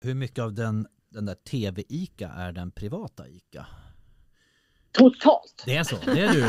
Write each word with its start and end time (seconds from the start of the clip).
Hur 0.00 0.14
mycket 0.14 0.38
av 0.38 0.54
den, 0.54 0.86
den 1.08 1.26
där 1.26 1.34
tv-ICA 1.34 2.28
är 2.28 2.52
den 2.52 2.70
privata 2.70 3.28
ICA? 3.28 3.66
Totalt. 4.92 5.62
Det 5.66 5.76
är 5.76 5.84
så, 5.84 5.96
det 6.04 6.20
är 6.20 6.32
du. 6.32 6.42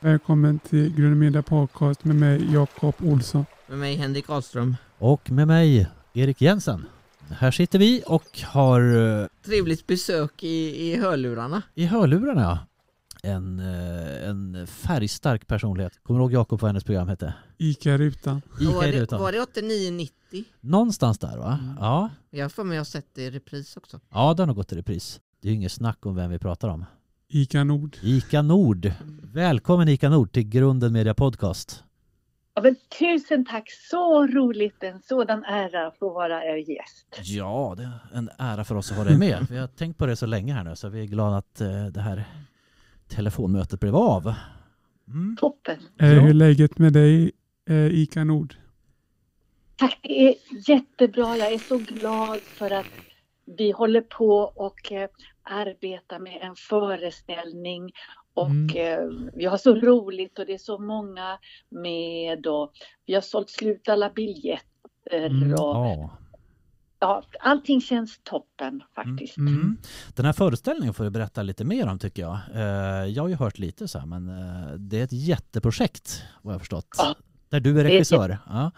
Välkommen 0.00 0.58
till 0.58 0.96
Gröna 0.96 1.14
Media 1.14 1.42
Podcast 1.42 2.04
med 2.04 2.16
mig 2.16 2.52
Jakob 2.52 2.94
Olsson. 2.98 3.46
Med 3.66 3.78
mig 3.78 3.94
Henrik 3.94 4.30
Ahlström. 4.30 4.76
Och 4.98 5.30
med 5.30 5.46
mig, 5.46 5.90
Erik 6.12 6.40
Jensen. 6.40 6.86
Här 7.30 7.50
sitter 7.50 7.78
vi 7.78 8.02
och 8.06 8.40
har 8.44 8.80
eh, 9.20 9.26
Trevligt 9.44 9.86
besök 9.86 10.42
i, 10.42 10.88
i 10.90 10.96
hörlurarna. 10.96 11.62
i 11.74 11.84
hörlurarna 11.86 12.40
ja, 12.42 12.58
en, 13.30 13.58
eh, 13.58 14.28
en 14.28 14.66
färgstark 14.66 15.46
personlighet. 15.46 15.92
Kommer 16.02 16.20
du 16.20 16.24
ihåg 16.24 16.32
Jakob 16.32 16.60
vad 16.60 16.68
hennes 16.68 16.84
program 16.84 17.08
hette? 17.08 17.34
Ica-rutan. 17.58 18.42
Ica 18.60 18.70
var, 18.72 18.84
i 18.84 18.92
det, 18.92 19.00
rutan. 19.00 19.20
var 19.20 19.32
det 19.32 19.40
8990? 19.40 20.44
Någonstans 20.60 21.18
där 21.18 21.38
va? 21.38 21.58
Mm. 21.62 21.76
Ja. 21.80 22.10
Jag 22.30 22.44
har 22.44 22.48
för 22.48 22.64
mig 22.64 22.76
att 22.78 22.80
jag 22.80 22.86
sett 22.86 23.06
det 23.14 23.22
i 23.22 23.30
repris 23.30 23.76
också. 23.76 24.00
ja, 24.10 24.34
det 24.34 24.42
har 24.42 24.46
nog 24.46 24.56
gått 24.56 24.72
i 24.72 24.76
repris. 24.76 25.20
Det 25.42 25.48
är 25.48 25.50
ju 25.50 25.56
inget 25.56 25.72
snack 25.72 26.06
om 26.06 26.14
vem 26.14 26.30
vi 26.30 26.38
pratar 26.38 26.68
om. 26.68 26.84
Ica 27.28 27.64
Nord. 27.64 27.96
Ica 28.02 28.42
Nord. 28.42 28.92
Välkommen 29.22 29.88
Ica 29.88 30.08
Nord 30.08 30.32
till 30.32 30.42
Grunden 30.48 30.92
Media 30.92 31.14
Podcast. 31.14 31.84
Ja, 32.54 32.62
men 32.62 32.76
tusen 32.98 33.44
tack, 33.44 33.70
så 33.70 34.26
roligt, 34.26 34.82
en 34.82 35.02
sådan 35.02 35.44
ära 35.44 35.86
att 35.86 35.98
få 35.98 36.12
vara 36.14 36.44
er 36.44 36.56
gäst. 36.56 37.06
Ja, 37.22 37.74
det 37.76 37.82
är 37.82 38.18
en 38.18 38.30
ära 38.38 38.64
för 38.64 38.74
oss 38.74 38.90
att 38.90 38.96
ha 38.96 39.04
dig 39.04 39.18
med. 39.18 39.46
Vi 39.50 39.58
har 39.58 39.66
tänkt 39.76 39.98
på 39.98 40.06
det 40.06 40.16
så 40.16 40.26
länge 40.26 40.52
här 40.52 40.64
nu 40.64 40.76
så 40.76 40.88
vi 40.88 41.00
är 41.02 41.06
glada 41.06 41.36
att 41.36 41.60
eh, 41.60 41.84
det 41.86 42.00
här 42.00 42.24
telefonmötet 43.08 43.80
blev 43.80 43.96
av. 43.96 44.34
Mm. 45.08 45.36
Toppen. 45.40 45.78
Eh, 46.00 46.08
Ja. 46.14 46.20
Hur 46.20 46.28
är 46.30 46.34
läget 46.34 46.78
med 46.78 46.92
dig 46.92 47.32
eh, 47.68 47.86
Ica 47.86 48.24
Nord? 48.24 48.54
Tack, 49.76 49.98
det 50.02 50.28
är 50.28 50.34
jättebra. 50.70 51.36
Jag 51.36 51.52
är 51.52 51.58
så 51.58 51.78
glad 51.78 52.40
för 52.40 52.70
att 52.70 52.86
vi 53.56 53.70
håller 53.70 54.00
på 54.00 54.52
och 54.56 54.92
eh, 54.92 55.08
arbetar 55.42 56.18
med 56.18 56.38
en 56.42 56.54
föreställning 56.56 57.92
och 58.40 58.46
Mm. 58.50 58.76
eh, 58.76 59.30
vi 59.34 59.44
har 59.44 59.56
så 59.56 59.74
roligt 59.74 60.38
och 60.38 60.46
det 60.46 60.54
är 60.54 60.58
så 60.58 60.78
många 60.78 61.38
med 61.68 62.46
och 62.46 62.72
vi 63.06 63.14
har 63.14 63.20
sålt 63.20 63.50
slut 63.50 63.88
alla 63.88 64.10
biljetter 64.10 64.66
Mm, 65.12 65.52
och 65.52 65.58
Ja. 65.58 66.10
ja, 67.00 67.22
allting 67.40 67.80
känns 67.80 68.20
toppen 68.22 68.82
faktiskt. 68.94 69.36
Mm. 69.36 69.54
Mm. 69.54 69.76
Den 70.16 70.24
här 70.26 70.32
föreställningen 70.32 70.94
får 70.94 71.04
du 71.04 71.10
berätta 71.10 71.42
lite 71.42 71.64
mer 71.64 71.86
om 71.88 71.98
tycker 71.98 72.22
jag. 72.22 72.38
Eh, 72.54 73.06
Jag 73.12 73.22
har 73.22 73.28
ju 73.28 73.34
hört 73.34 73.58
lite 73.58 73.88
så 73.88 73.98
här, 73.98 74.06
men 74.06 74.28
eh, 74.28 74.72
det 74.78 75.00
är 75.00 75.04
ett 75.04 75.12
jätteprojekt 75.12 76.22
vad 76.42 76.54
jag 76.54 76.60
förstått. 76.60 76.88
Ja. 76.98 77.14
Där 77.48 77.60
du 77.60 77.70
är 77.80 77.84
är- 77.84 77.88
regissör. 77.88 78.38
Ja. 78.46 78.70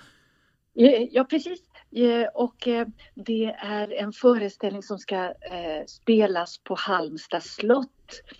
Ja, 1.10 1.24
precis. 1.24 1.60
Eh, 1.94 2.28
Och 2.34 2.68
eh, 2.68 2.86
det 3.14 3.44
är 3.58 3.92
en 3.92 4.12
föreställning 4.12 4.82
som 4.82 4.98
ska 4.98 5.24
eh, 5.24 5.84
spelas 5.86 6.58
på 6.58 6.74
Halmstad 6.74 7.42
slott. 7.42 7.88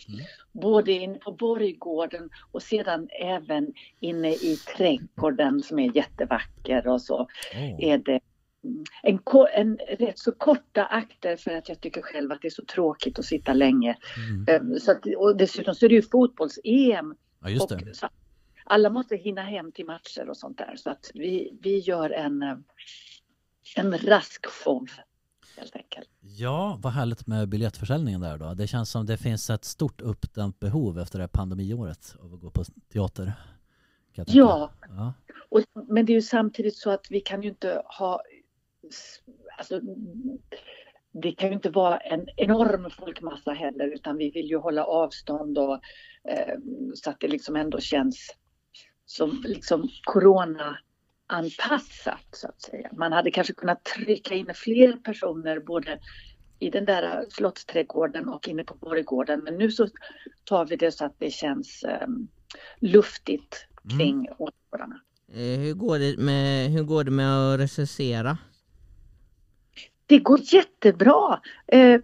Mm. 0.09 0.20
Både 0.53 0.92
inne 0.92 1.19
på 1.19 1.33
Borggården 1.33 2.31
och 2.53 2.62
sedan 2.62 3.09
även 3.20 3.72
inne 4.00 4.33
i 4.33 4.56
trädgården 4.77 5.62
som 5.62 5.78
är 5.78 5.97
jättevacker 5.97 6.86
och 6.89 7.03
så 7.03 7.28
Åh. 7.55 7.84
är 7.91 7.98
det 7.98 8.20
mm, 8.64 8.84
en, 9.03 9.19
en 9.55 9.78
rätt 9.98 10.19
så 10.19 10.33
korta 10.33 10.84
akter 10.84 11.37
för 11.37 11.50
att 11.50 11.69
jag 11.69 11.81
tycker 11.81 12.03
själv 12.03 12.33
att 12.33 12.42
det 12.42 12.48
är 12.48 12.50
så 12.50 12.64
tråkigt 12.64 13.19
att 13.19 13.25
sitta 13.25 13.53
länge. 13.53 13.97
Mm. 14.48 14.78
Så 14.81 14.91
att, 14.92 15.06
och 15.16 15.37
dessutom 15.37 15.75
så 15.75 15.84
är 15.84 15.89
det 15.89 15.94
ju 15.94 16.03
fotbolls-EM 16.03 17.14
Ja, 17.42 17.48
just 17.50 17.72
och 17.72 17.78
det. 17.78 18.03
att 18.03 18.12
alla 18.65 18.91
måste 18.91 19.16
hinna 19.16 19.43
hem 19.43 19.72
till 19.72 19.87
matcher 19.87 20.28
och 20.28 20.37
sånt 20.37 20.59
där. 20.59 20.75
Så 20.77 20.91
att 20.91 21.10
vi, 21.15 21.59
vi 21.62 21.78
gör 21.78 22.10
en, 22.10 22.65
en 23.77 23.99
rask 23.99 24.47
show 24.47 24.89
helt 25.56 25.77
enkelt. 25.77 26.09
Ja, 26.21 26.78
vad 26.83 26.93
härligt 26.93 27.27
med 27.27 27.49
biljettförsäljningen 27.49 28.21
där 28.21 28.39
då. 28.39 28.55
Det 28.55 28.67
känns 28.67 28.91
som 28.91 29.06
det 29.06 29.17
finns 29.17 29.50
ett 29.50 29.65
stort 29.65 30.00
uppdämt 30.00 30.61
behov 30.61 30.99
efter 30.99 31.19
det 31.19 31.23
här 31.23 31.28
pandemiåret 31.28 32.17
av 32.21 32.34
att 32.34 32.41
gå 32.41 32.51
på 32.51 32.65
teater. 32.93 33.33
Ja, 34.15 34.71
ja. 34.89 35.15
och, 35.49 35.61
men 35.89 36.06
det 36.06 36.12
är 36.12 36.15
ju 36.15 36.22
samtidigt 36.22 36.77
så 36.77 36.91
att 36.91 37.06
vi 37.11 37.21
kan 37.21 37.43
ju 37.43 37.49
inte 37.49 37.83
ha... 37.99 38.22
Alltså, 39.59 39.81
det 41.12 41.33
kan 41.33 41.49
ju 41.49 41.55
inte 41.55 41.71
vara 41.71 41.99
en 41.99 42.28
enorm 42.37 42.91
folkmassa 42.91 43.53
heller 43.53 43.95
utan 43.95 44.17
vi 44.17 44.31
vill 44.31 44.47
ju 44.47 44.56
hålla 44.56 44.84
avstånd 44.84 45.59
och 45.59 45.75
eh, 46.28 46.55
så 46.95 47.11
att 47.11 47.21
det 47.21 47.28
liksom 47.28 47.56
ändå 47.56 47.81
känns 47.81 48.37
som 49.06 49.43
liksom 49.45 49.89
corona 50.05 50.78
anpassat 51.32 52.26
så 52.32 52.48
att 52.48 52.62
säga. 52.62 52.88
Man 52.93 53.12
hade 53.12 53.31
kanske 53.31 53.53
kunnat 53.53 53.84
trycka 53.84 54.34
in 54.34 54.50
fler 54.54 54.93
personer 54.93 55.60
både 55.60 55.98
i 56.59 56.70
den 56.70 56.84
där 56.84 57.25
slottsträdgården 57.28 58.28
och 58.28 58.48
inne 58.48 58.65
på 58.65 58.75
Borggården 58.75 59.41
men 59.44 59.59
nu 59.59 59.71
så 59.71 59.88
tar 60.44 60.66
vi 60.66 60.76
det 60.76 60.92
så 60.92 61.04
att 61.04 61.15
det 61.19 61.31
känns 61.31 61.82
eh, 61.82 62.09
luftigt 62.81 63.66
kring 63.98 64.28
åskådarna. 64.38 65.00
Eh, 65.32 65.60
hur, 65.60 65.75
går 65.75 65.98
det 65.98 66.19
med, 66.19 66.71
hur 66.71 66.82
går 66.82 67.04
det 67.04 67.10
med 67.10 67.38
att 67.38 67.60
recensera? 67.60 68.38
Det 70.06 70.19
går 70.19 70.41
jättebra. 70.42 71.41
Eh, 71.66 72.00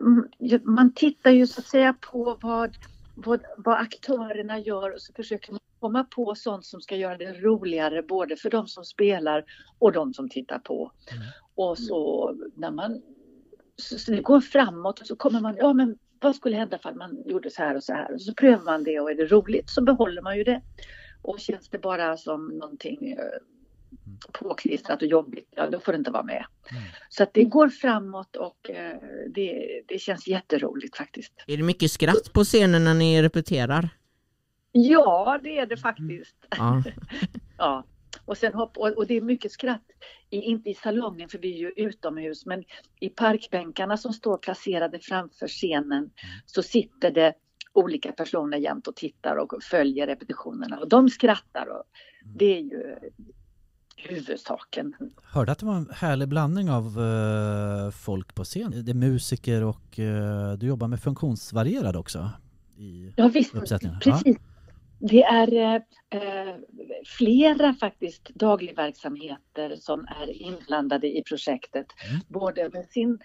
mm, 0.00 0.62
man 0.64 0.94
tittar 0.94 1.30
ju 1.30 1.46
så 1.46 1.60
att 1.60 1.66
säga 1.66 1.94
på 2.00 2.38
vad, 2.42 2.76
vad, 3.24 3.40
vad 3.56 3.78
aktörerna 3.78 4.58
gör 4.58 4.94
och 4.94 5.02
så 5.02 5.12
försöker 5.12 5.52
man 5.52 5.60
komma 5.80 6.04
på 6.04 6.34
sånt 6.34 6.64
som 6.64 6.80
ska 6.80 6.96
göra 6.96 7.16
det 7.16 7.32
roligare 7.32 8.02
både 8.02 8.36
för 8.36 8.50
de 8.50 8.68
som 8.68 8.84
spelar 8.84 9.44
och 9.78 9.92
de 9.92 10.14
som 10.14 10.28
tittar 10.28 10.58
på. 10.58 10.92
Mm. 11.12 11.22
Och 11.54 11.78
så 11.78 12.34
när 12.54 12.70
man 12.70 13.02
så, 13.76 13.98
så 13.98 14.12
det 14.12 14.22
går 14.22 14.40
framåt 14.40 15.00
och 15.00 15.06
så 15.06 15.16
kommer 15.16 15.40
man, 15.40 15.56
ja 15.58 15.72
men 15.72 15.98
vad 16.20 16.36
skulle 16.36 16.56
hända 16.56 16.76
ifall 16.76 16.94
man 16.94 17.22
gjorde 17.26 17.50
så 17.50 17.62
här 17.62 17.76
och 17.76 17.84
så 17.84 17.92
här 17.92 18.14
och 18.14 18.22
så 18.22 18.34
prövar 18.34 18.64
man 18.64 18.84
det 18.84 19.00
och 19.00 19.10
är 19.10 19.14
det 19.14 19.26
roligt 19.26 19.70
så 19.70 19.82
behåller 19.82 20.22
man 20.22 20.36
ju 20.36 20.44
det. 20.44 20.62
Och 21.22 21.40
känns 21.40 21.68
det 21.68 21.78
bara 21.78 22.16
som 22.16 22.46
någonting 22.46 23.10
eh, 23.10 23.18
påklistrat 24.32 25.02
och 25.02 25.08
jobbigt, 25.08 25.48
ja 25.56 25.70
då 25.70 25.80
får 25.80 25.92
det 25.92 25.98
inte 25.98 26.10
vara 26.10 26.22
med. 26.22 26.44
Mm. 26.70 26.82
Så 27.08 27.22
att 27.22 27.34
det 27.34 27.44
går 27.44 27.68
framåt 27.68 28.36
och 28.36 28.70
eh, 28.70 28.96
det, 29.34 29.82
det 29.86 29.98
känns 29.98 30.26
jätteroligt 30.26 30.96
faktiskt. 30.96 31.32
Är 31.46 31.56
det 31.56 31.62
mycket 31.62 31.90
skratt 31.90 32.32
på 32.32 32.44
scenen 32.44 32.84
när 32.84 32.94
ni 32.94 33.22
repeterar? 33.22 33.88
Ja, 34.72 35.40
det 35.42 35.58
är 35.58 35.66
det 35.66 35.76
faktiskt. 35.76 36.36
Ja. 36.50 36.82
Ja. 37.58 37.84
Och, 38.24 38.38
sen 38.38 38.54
hopp, 38.54 38.76
och, 38.76 38.88
och 38.88 39.06
det 39.06 39.14
är 39.14 39.20
mycket 39.20 39.52
skratt, 39.52 39.82
i, 40.30 40.36
inte 40.36 40.70
i 40.70 40.74
salongen 40.74 41.28
för 41.28 41.38
vi 41.38 41.54
är 41.54 41.58
ju 41.58 41.72
utomhus, 41.76 42.46
men 42.46 42.64
i 43.00 43.08
parkbänkarna 43.08 43.96
som 43.96 44.12
står 44.12 44.36
placerade 44.36 44.98
framför 44.98 45.48
scenen 45.48 46.10
så 46.46 46.62
sitter 46.62 47.10
det 47.10 47.34
olika 47.72 48.12
personer 48.12 48.58
jämt 48.58 48.86
och 48.86 48.96
tittar 48.96 49.36
och 49.36 49.62
följer 49.62 50.06
repetitionerna 50.06 50.78
och 50.78 50.88
de 50.88 51.08
skrattar 51.08 51.66
och 51.66 51.84
det 52.24 52.56
är 52.56 52.60
ju 52.60 52.96
huvudsaken. 54.08 54.94
Hörde 55.22 55.52
att 55.52 55.58
det 55.58 55.66
var 55.66 55.76
en 55.76 55.90
härlig 55.92 56.28
blandning 56.28 56.70
av 56.70 56.84
eh, 56.84 57.90
folk 57.90 58.34
på 58.34 58.44
scen. 58.44 58.84
Det 58.84 58.92
är 58.92 58.94
musiker 58.94 59.64
och 59.64 59.98
eh, 59.98 60.52
du 60.52 60.66
jobbar 60.66 60.88
med 60.88 61.00
funktionsvarierade 61.00 61.98
också. 61.98 62.30
I... 62.78 63.12
Ja 63.16 63.28
visst, 63.28 63.52
precis. 64.02 64.36
Det 65.02 65.22
är 65.22 65.74
eh, 66.10 66.54
flera 67.18 67.74
faktiskt 67.74 68.28
dagligverksamheter 68.34 69.76
som 69.76 70.00
är 70.00 70.42
inblandade 70.42 71.06
i 71.18 71.22
projektet. 71.22 71.86
Mm. 72.10 72.20
Både 72.28 72.70
med 72.72 72.86
sin 72.86 73.18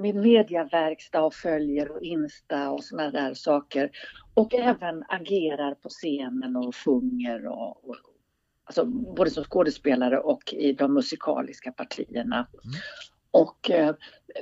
med 0.00 0.14
mediaverkstad 0.14 1.22
och 1.22 1.34
följer 1.34 1.90
och 1.90 2.02
Insta 2.02 2.70
och 2.70 2.84
sådana 2.84 3.10
där 3.10 3.34
saker. 3.34 3.90
Och 4.34 4.54
även 4.54 5.04
agerar 5.08 5.74
på 5.74 5.88
scenen 5.88 6.56
och 6.56 6.76
sjunger 6.76 7.46
och, 7.46 7.88
och 7.88 7.96
alltså 8.78 9.14
både 9.14 9.30
som 9.30 9.44
skådespelare 9.44 10.18
och 10.18 10.52
i 10.52 10.72
de 10.72 10.94
musikaliska 10.94 11.72
partierna. 11.72 12.36
Mm. 12.36 12.74
Och 13.30 13.70
eh, 13.70 13.94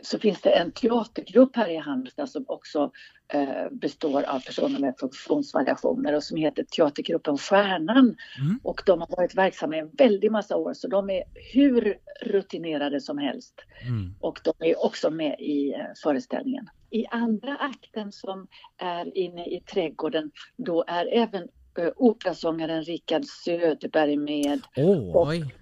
så 0.02 0.18
finns 0.18 0.40
det 0.40 0.50
en 0.50 0.72
teatergrupp 0.72 1.56
här 1.56 1.68
i 1.68 1.76
Halmstad 1.76 2.28
som 2.28 2.44
också 2.48 2.90
eh, 3.32 3.70
består 3.70 4.22
av 4.22 4.40
personer 4.40 4.80
med 4.80 4.94
funktionsvariationer 4.98 6.14
och 6.14 6.22
som 6.22 6.36
heter 6.36 6.64
Teatergruppen 6.64 7.38
Stjärnan. 7.38 8.16
Mm. 8.38 8.60
Och 8.62 8.82
de 8.86 9.00
har 9.00 9.16
varit 9.16 9.34
verksamma 9.34 9.76
i 9.76 9.78
en 9.78 9.90
väldig 9.98 10.32
massa 10.32 10.56
år 10.56 10.74
så 10.74 10.88
de 10.88 11.10
är 11.10 11.22
hur 11.52 11.98
rutinerade 12.22 13.00
som 13.00 13.18
helst. 13.18 13.54
Mm. 13.88 14.14
Och 14.20 14.40
de 14.44 14.52
är 14.58 14.84
också 14.84 15.10
med 15.10 15.40
i 15.40 15.72
eh, 15.72 15.80
föreställningen. 16.02 16.68
I 16.90 17.06
andra 17.06 17.56
akten 17.56 18.12
som 18.12 18.46
är 18.78 19.18
inne 19.18 19.46
i 19.46 19.60
trädgården 19.60 20.30
då 20.56 20.84
är 20.86 21.06
även 21.12 21.48
eh, 21.78 21.88
operasångaren 21.96 22.82
Rickard 22.84 23.24
Söderberg 23.24 24.16
med 24.16 24.60
Åh, 24.76 25.28
Oj. 25.28 25.54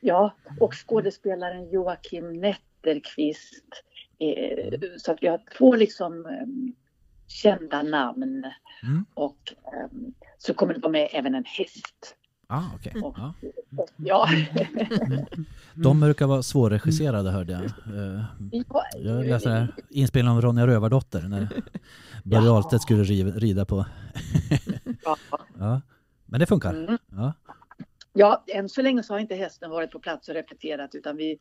Ja, 0.00 0.34
och 0.60 0.74
skådespelaren 0.74 1.70
Joakim 1.70 2.32
Nette 2.40 2.60
Westerqvist. 2.84 3.64
Eh, 4.18 4.80
så 4.98 5.12
att 5.12 5.18
vi 5.22 5.26
har 5.28 5.40
två 5.58 5.74
liksom 5.74 6.26
eh, 6.26 6.74
kända 7.28 7.82
namn 7.82 8.44
Mm. 8.82 9.04
och 9.14 9.54
eh, 9.64 9.88
så 10.38 10.54
kommer 10.54 10.74
det 10.74 10.80
vara 10.80 10.92
med 10.92 11.08
även 11.12 11.34
en 11.34 11.44
häst. 11.46 12.16
Ah, 12.46 12.62
okej. 12.76 13.02
Och, 13.02 13.14
Ja. 13.18 13.34
och, 13.76 13.88
ja. 13.96 14.28
De 15.74 16.00
brukar 16.00 16.26
vara 16.26 16.42
svårregisserade 16.42 17.30
hörde 17.30 17.52
jag. 17.52 17.62
Eh, 17.64 18.24
Ja, 18.52 18.84
Jag 18.98 19.26
läste 19.26 19.50
här, 19.50 19.74
inspelningen 19.90 20.36
av 20.36 20.42
Ronja 20.42 20.66
Rövardotter 20.66 21.22
när 21.22 21.48
Börje 22.24 22.44
Ja. 22.44 22.52
Ahlstedt 22.52 22.82
skulle 22.82 23.02
ri- 23.04 23.38
rida 23.38 23.64
på. 23.64 23.86
Ja. 25.04 25.16
Ja. 25.58 25.80
Men 26.26 26.40
det 26.40 26.46
funkar. 26.46 26.72
Mm. 26.74 26.98
Ja. 27.10 27.32
Ja, 28.12 28.44
än 28.46 28.68
så 28.68 28.82
länge 28.82 29.02
så 29.02 29.14
har 29.14 29.18
inte 29.20 29.34
hästen 29.34 29.70
varit 29.70 29.90
på 29.90 29.98
plats 30.00 30.28
och 30.28 30.34
repeterat 30.34 30.94
utan 30.94 31.16
vi, 31.16 31.38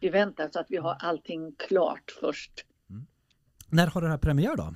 vi 0.00 0.08
väntar 0.08 0.48
så 0.52 0.60
att 0.60 0.66
vi 0.68 0.76
har 0.76 0.94
allting 1.00 1.52
klart 1.58 2.16
först. 2.20 2.52
När 3.68 3.86
har 3.86 4.02
det 4.02 4.08
här 4.08 4.18
premiär 4.18 4.56
då? 4.56 4.74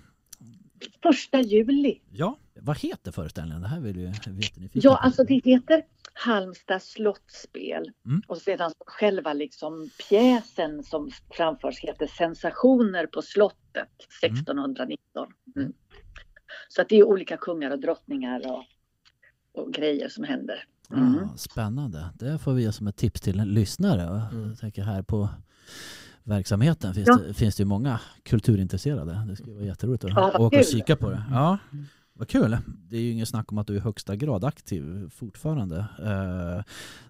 Första 1.02 1.40
juli. 1.40 2.00
Ja, 2.10 2.38
vad 2.54 2.78
heter 2.78 3.12
föreställningen? 3.12 3.62
Det 3.62 3.68
här 3.68 3.80
vill 3.80 3.96
ju 3.96 4.06
veta 4.06 4.30
Ja, 4.72 4.96
alltså 4.96 5.24
det 5.24 5.40
heter 5.44 5.82
Halmstad 6.12 6.82
slottsspel 6.82 7.90
Mm. 8.06 8.22
och 8.26 8.38
sedan 8.38 8.72
själva 8.86 9.32
liksom 9.32 9.90
pjäsen 10.08 10.82
som 10.82 11.10
framförs 11.30 11.80
heter 11.80 12.06
Sensationer 12.06 13.06
på 13.06 13.22
slottet 13.22 13.88
1619. 14.22 15.28
Mm. 15.56 15.72
Så 16.74 16.82
att 16.82 16.88
det 16.88 16.96
är 16.96 17.04
olika 17.04 17.36
kungar 17.36 17.70
och 17.70 17.78
drottningar 17.80 18.42
och, 18.52 18.64
och 19.62 19.72
grejer 19.72 20.08
som 20.08 20.24
händer. 20.24 20.64
Mm. 20.92 21.14
Ah, 21.24 21.36
spännande. 21.36 22.04
Det 22.14 22.38
får 22.38 22.52
vi 22.52 22.62
ge 22.62 22.72
som 22.72 22.86
ett 22.86 22.96
tips 22.96 23.20
till 23.20 23.40
en 23.40 23.48
lyssnare. 23.48 24.22
Jag 24.48 24.58
tänker 24.58 24.82
här 24.82 25.02
på 25.02 25.28
verksamheten 26.22 26.94
finns, 26.94 27.08
Ja. 27.08 27.16
det, 27.26 27.34
finns 27.34 27.56
det 27.56 27.60
ju 27.60 27.64
många 27.66 28.00
kulturintresserade. 28.22 29.24
Det 29.28 29.36
skulle 29.36 29.54
vara 29.54 29.64
jätteroligt 29.64 30.04
att 30.04 30.10
Ja, 30.10 30.28
åka 30.28 30.38
och 30.38 30.52
kul. 30.52 30.64
kika 30.64 30.96
på 30.96 31.10
det. 31.10 31.22
Ja, 31.30 31.58
vad 32.20 32.28
kul. 32.28 32.56
Det 32.90 32.96
är 32.96 33.00
ju 33.00 33.10
ingen 33.10 33.26
snack 33.26 33.52
om 33.52 33.58
att 33.58 33.66
du 33.66 33.72
är 33.72 33.76
i 33.76 33.80
högsta 33.80 34.16
grad 34.16 34.44
aktiv 34.44 35.10
fortfarande. 35.10 35.76
Eh, 35.78 36.64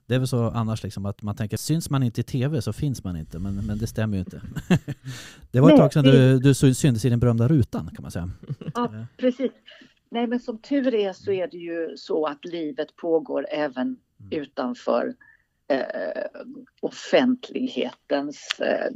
Det 0.07 0.15
är 0.15 0.19
väl 0.19 0.29
så 0.29 0.51
annars 0.51 0.83
liksom 0.83 1.07
att 1.07 1.23
man 1.23 1.37
tänker 1.37 1.57
syns 1.57 1.91
man 1.91 2.03
inte 2.03 2.21
i 2.21 2.25
tv 2.25 2.63
så 2.63 2.73
finns 2.73 3.05
man 3.05 3.17
inte, 3.17 3.39
men, 3.39 3.67
men 3.67 3.79
det 3.79 3.87
stämmer 3.87 4.17
ju 4.17 4.21
inte. 4.21 4.43
Det 5.51 5.61
var 5.61 5.71
ett 5.71 5.77
tag 5.77 5.93
sedan 5.93 6.05
du, 6.05 6.39
du 6.39 6.55
syntes 6.55 7.05
i 7.05 7.09
den 7.11 7.21
berömda 7.21 7.49
rutan 7.49 7.91
kan 7.95 8.03
man 8.03 8.11
säga. 8.11 8.31
Ja, 8.75 9.07
precis. 9.17 9.53
Nej, 10.11 10.27
men 10.27 10.41
som 10.41 10.59
tur 10.59 10.95
är 10.95 11.13
så 11.13 11.33
är 11.33 11.49
det 11.49 11.57
ju 11.57 11.97
så 11.97 12.27
att 12.27 12.45
livet 12.45 12.97
pågår 12.97 13.47
även 13.51 13.97
utanför 14.31 15.15
eh, 15.69 16.41
offentlighetens 16.81 18.61
eh, 18.61 18.91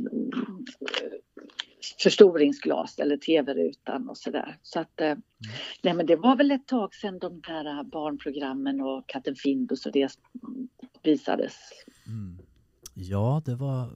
förstoringsglas 2.03 2.99
eller 2.99 3.17
tv-rutan 3.17 4.09
och 4.09 4.17
sådär. 4.19 4.59
Så 4.63 4.81
att, 4.81 5.01
eh, 5.01 5.15
nej 5.83 5.95
men 5.95 6.07
det 6.07 6.17
var 6.17 6.37
väl 6.37 6.51
ett 6.51 6.67
tag 6.69 6.95
sedan 6.95 7.19
de 7.19 7.41
här 7.47 7.85
barnprogrammen 7.85 8.81
och 8.81 9.07
Katten 9.09 9.35
Findus 9.35 9.87
och 9.87 9.93
det 9.93 10.13
visades. 11.03 11.55
Mm. 12.07 12.39
Ja, 12.95 13.43
det 13.45 13.55
var 13.55 13.91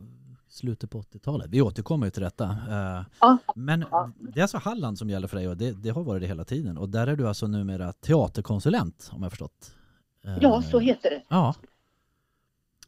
slutet 0.49 0.91
på 0.91 0.99
80-talet. 1.03 1.47
Vi 1.51 1.61
återkommer 1.63 2.07
ju 2.07 2.11
till 2.11 2.23
detta. 2.23 2.45
Eh, 2.45 3.05
Ja, 3.21 3.39
Men 3.55 3.85
Ja. 3.91 4.13
det 4.19 4.41
är 4.41 4.43
alltså 4.43 4.59
Halland 4.59 4.99
som 4.99 5.11
gäller 5.11 5.29
för 5.29 5.37
dig 5.37 5.49
och 5.49 5.57
det, 5.57 5.73
det 5.83 5.91
har 5.91 6.05
varit 6.05 6.21
det 6.23 6.27
hela 6.29 6.45
tiden. 6.45 6.79
Och 6.79 6.89
där 6.89 7.07
är 7.07 7.17
du 7.17 7.29
alltså 7.29 7.47
numera 7.47 7.93
teaterkonsulent 7.93 9.11
om 9.13 9.23
jag 9.23 9.33
förstått. 9.33 9.75
Eh, 10.25 10.39
ja 10.41 10.63
så 10.63 10.79
heter 10.79 11.11
det. 11.11 11.23
Ja, 11.29 11.55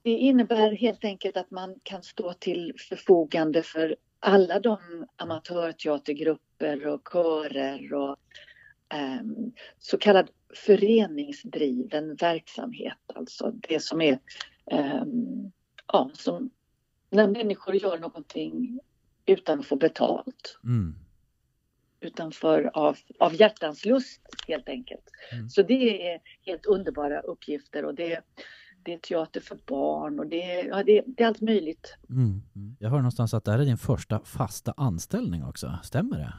Det 0.02 0.10
innebär 0.10 0.72
helt 0.76 1.04
enkelt 1.04 1.36
att 1.36 1.50
man 1.50 1.74
kan 1.82 2.02
stå 2.02 2.32
till 2.32 2.72
förfogande 2.88 3.62
för 3.62 3.96
alla 4.20 4.61
de 4.61 4.78
amatörteatergrupper 5.17 6.87
och 6.87 7.08
körer 7.12 7.94
och 7.94 8.17
ehm, 8.88 9.52
så 9.78 9.99
kallad 9.99 10.31
föreningsdriven 10.55 12.14
verksamhet. 12.14 12.99
Alltså 13.14 13.50
det 13.69 13.82
som 13.82 14.00
är 14.00 14.19
ehm, 14.70 15.52
ja, 15.87 16.11
som 16.14 16.50
när 17.11 17.28
människor 17.28 17.75
gör 17.75 17.99
någonting 17.99 18.81
utan 19.26 19.61
att 19.61 19.67
få 19.67 19.76
betalt. 19.76 20.58
mm. 20.64 20.94
Utanför 22.02 22.70
av, 22.75 22.96
av 23.19 23.34
hjärtans 23.34 23.84
lust 23.84 24.20
helt 24.49 24.69
enkelt. 24.69 25.05
Mm. 25.32 25.49
Så 25.49 25.62
det 25.62 26.12
är 26.12 26.20
helt 26.46 26.66
underbara 26.66 27.20
uppgifter 27.20 27.84
och 27.84 27.94
det, 27.94 28.20
det 28.82 28.94
är 28.94 28.98
teater 28.98 29.40
för 29.40 29.58
barn 29.66 30.18
och 30.18 30.26
det, 30.26 30.42
är- 30.60 30.68
ja, 30.68 30.82
det, 30.84 31.02
det 31.06 31.22
är 31.22 31.26
allt 31.28 31.40
möjligt. 31.40 31.96
Mm. 32.10 32.42
Mm. 32.54 32.76
Jag 32.80 32.90
hör 32.90 32.96
någonstans 32.96 33.34
att 33.34 33.44
det 33.44 33.50
här 33.52 33.58
är 33.58 33.64
din 33.64 33.78
första 33.78 34.20
fasta 34.24 34.74
anställning 34.76 35.44
också. 35.44 35.78
Stämmer 35.82 36.18
det? 36.18 36.34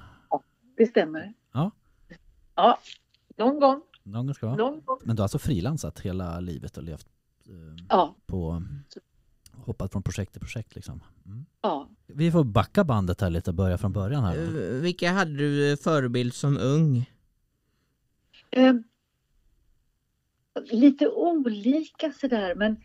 Det 0.78 0.86
stämmer. 0.88 1.34
Ja. 1.54 1.72
Ja, 2.56 2.80
någon 3.38 3.60
gång. 3.60 3.82
Någon 4.04 4.26
gång 4.26 4.34
ska. 4.36 4.56
Någon 4.56 4.82
gång. 4.86 4.98
Men 5.04 5.16
du 5.16 5.20
har 5.22 5.26
alltså 5.26 5.40
frilansat 5.40 6.00
hela 6.00 6.40
livet 6.40 6.78
och 6.78 6.84
levt 6.84 7.08
eh, 7.46 7.84
Ja, 7.90 8.16
på 8.26 8.64
hoppat 9.54 9.92
från 9.92 10.04
projekt 10.04 10.32
till 10.32 10.42
projekt 10.42 10.76
liksom. 10.76 11.04
Mm. 11.26 11.46
ja. 11.62 11.90
Vi 12.08 12.32
får 12.32 12.44
backa 12.44 12.84
bandet 12.84 13.22
här 13.22 13.30
lite 13.30 13.50
och 13.50 13.56
börja 13.56 13.78
från 13.78 13.94
början 13.94 14.24
här. 14.24 14.38
Eh, 14.38 14.82
Vilka 14.82 15.12
hade 15.12 15.38
du 15.38 15.72
eh, 15.72 15.78
förebild 15.78 16.34
som 16.34 16.58
ung? 16.58 17.10
Lite 20.60 21.10
olika 21.10 22.12
sådär 22.12 22.56
men 22.56 22.78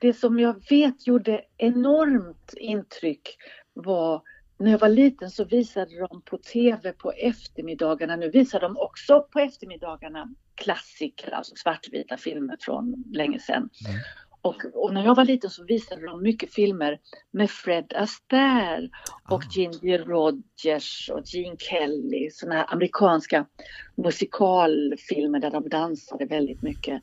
det 0.00 0.12
som 0.12 0.38
jag 0.38 0.68
vet 0.70 1.06
gjorde 1.06 1.44
enormt 1.56 2.54
intryck 2.56 3.36
var 3.74 4.22
när 4.58 4.70
jag 4.70 4.78
var 4.78 4.88
liten 4.88 5.30
så 5.30 5.44
visade 5.44 5.98
de 6.08 6.22
på 6.22 6.38
tv 6.38 6.92
på 6.92 7.12
eftermiddagarna. 7.12 8.16
Nu 8.16 8.30
visar 8.30 8.60
de 8.60 8.76
också 8.76 9.20
på 9.32 9.38
eftermiddagarna 9.38 10.34
klassiker, 10.54 11.30
alltså 11.30 11.56
svartvita 11.56 12.16
filmer 12.16 12.56
från 12.60 13.04
länge 13.12 13.38
sedan. 13.38 13.56
Mm. 13.56 14.00
Och, 14.48 14.64
och 14.74 14.94
när 14.94 15.04
jag 15.04 15.14
var 15.14 15.24
liten 15.24 15.50
så 15.50 15.64
visade 15.64 16.06
de 16.06 16.22
mycket 16.22 16.54
filmer 16.54 16.98
med 17.30 17.50
Fred 17.50 17.92
Astaire 17.96 18.88
och 19.30 19.44
Ah. 19.44 19.50
Ginger 19.50 19.98
Rogers 19.98 21.10
och 21.14 21.22
Gene 21.24 21.56
Kelly, 21.58 22.30
sådana 22.30 22.54
här 22.54 22.72
amerikanska 22.72 23.46
musikalfilmer 23.94 25.40
där 25.40 25.50
de 25.50 25.68
dansade 25.68 26.24
väldigt 26.26 26.62
mycket. 26.62 27.02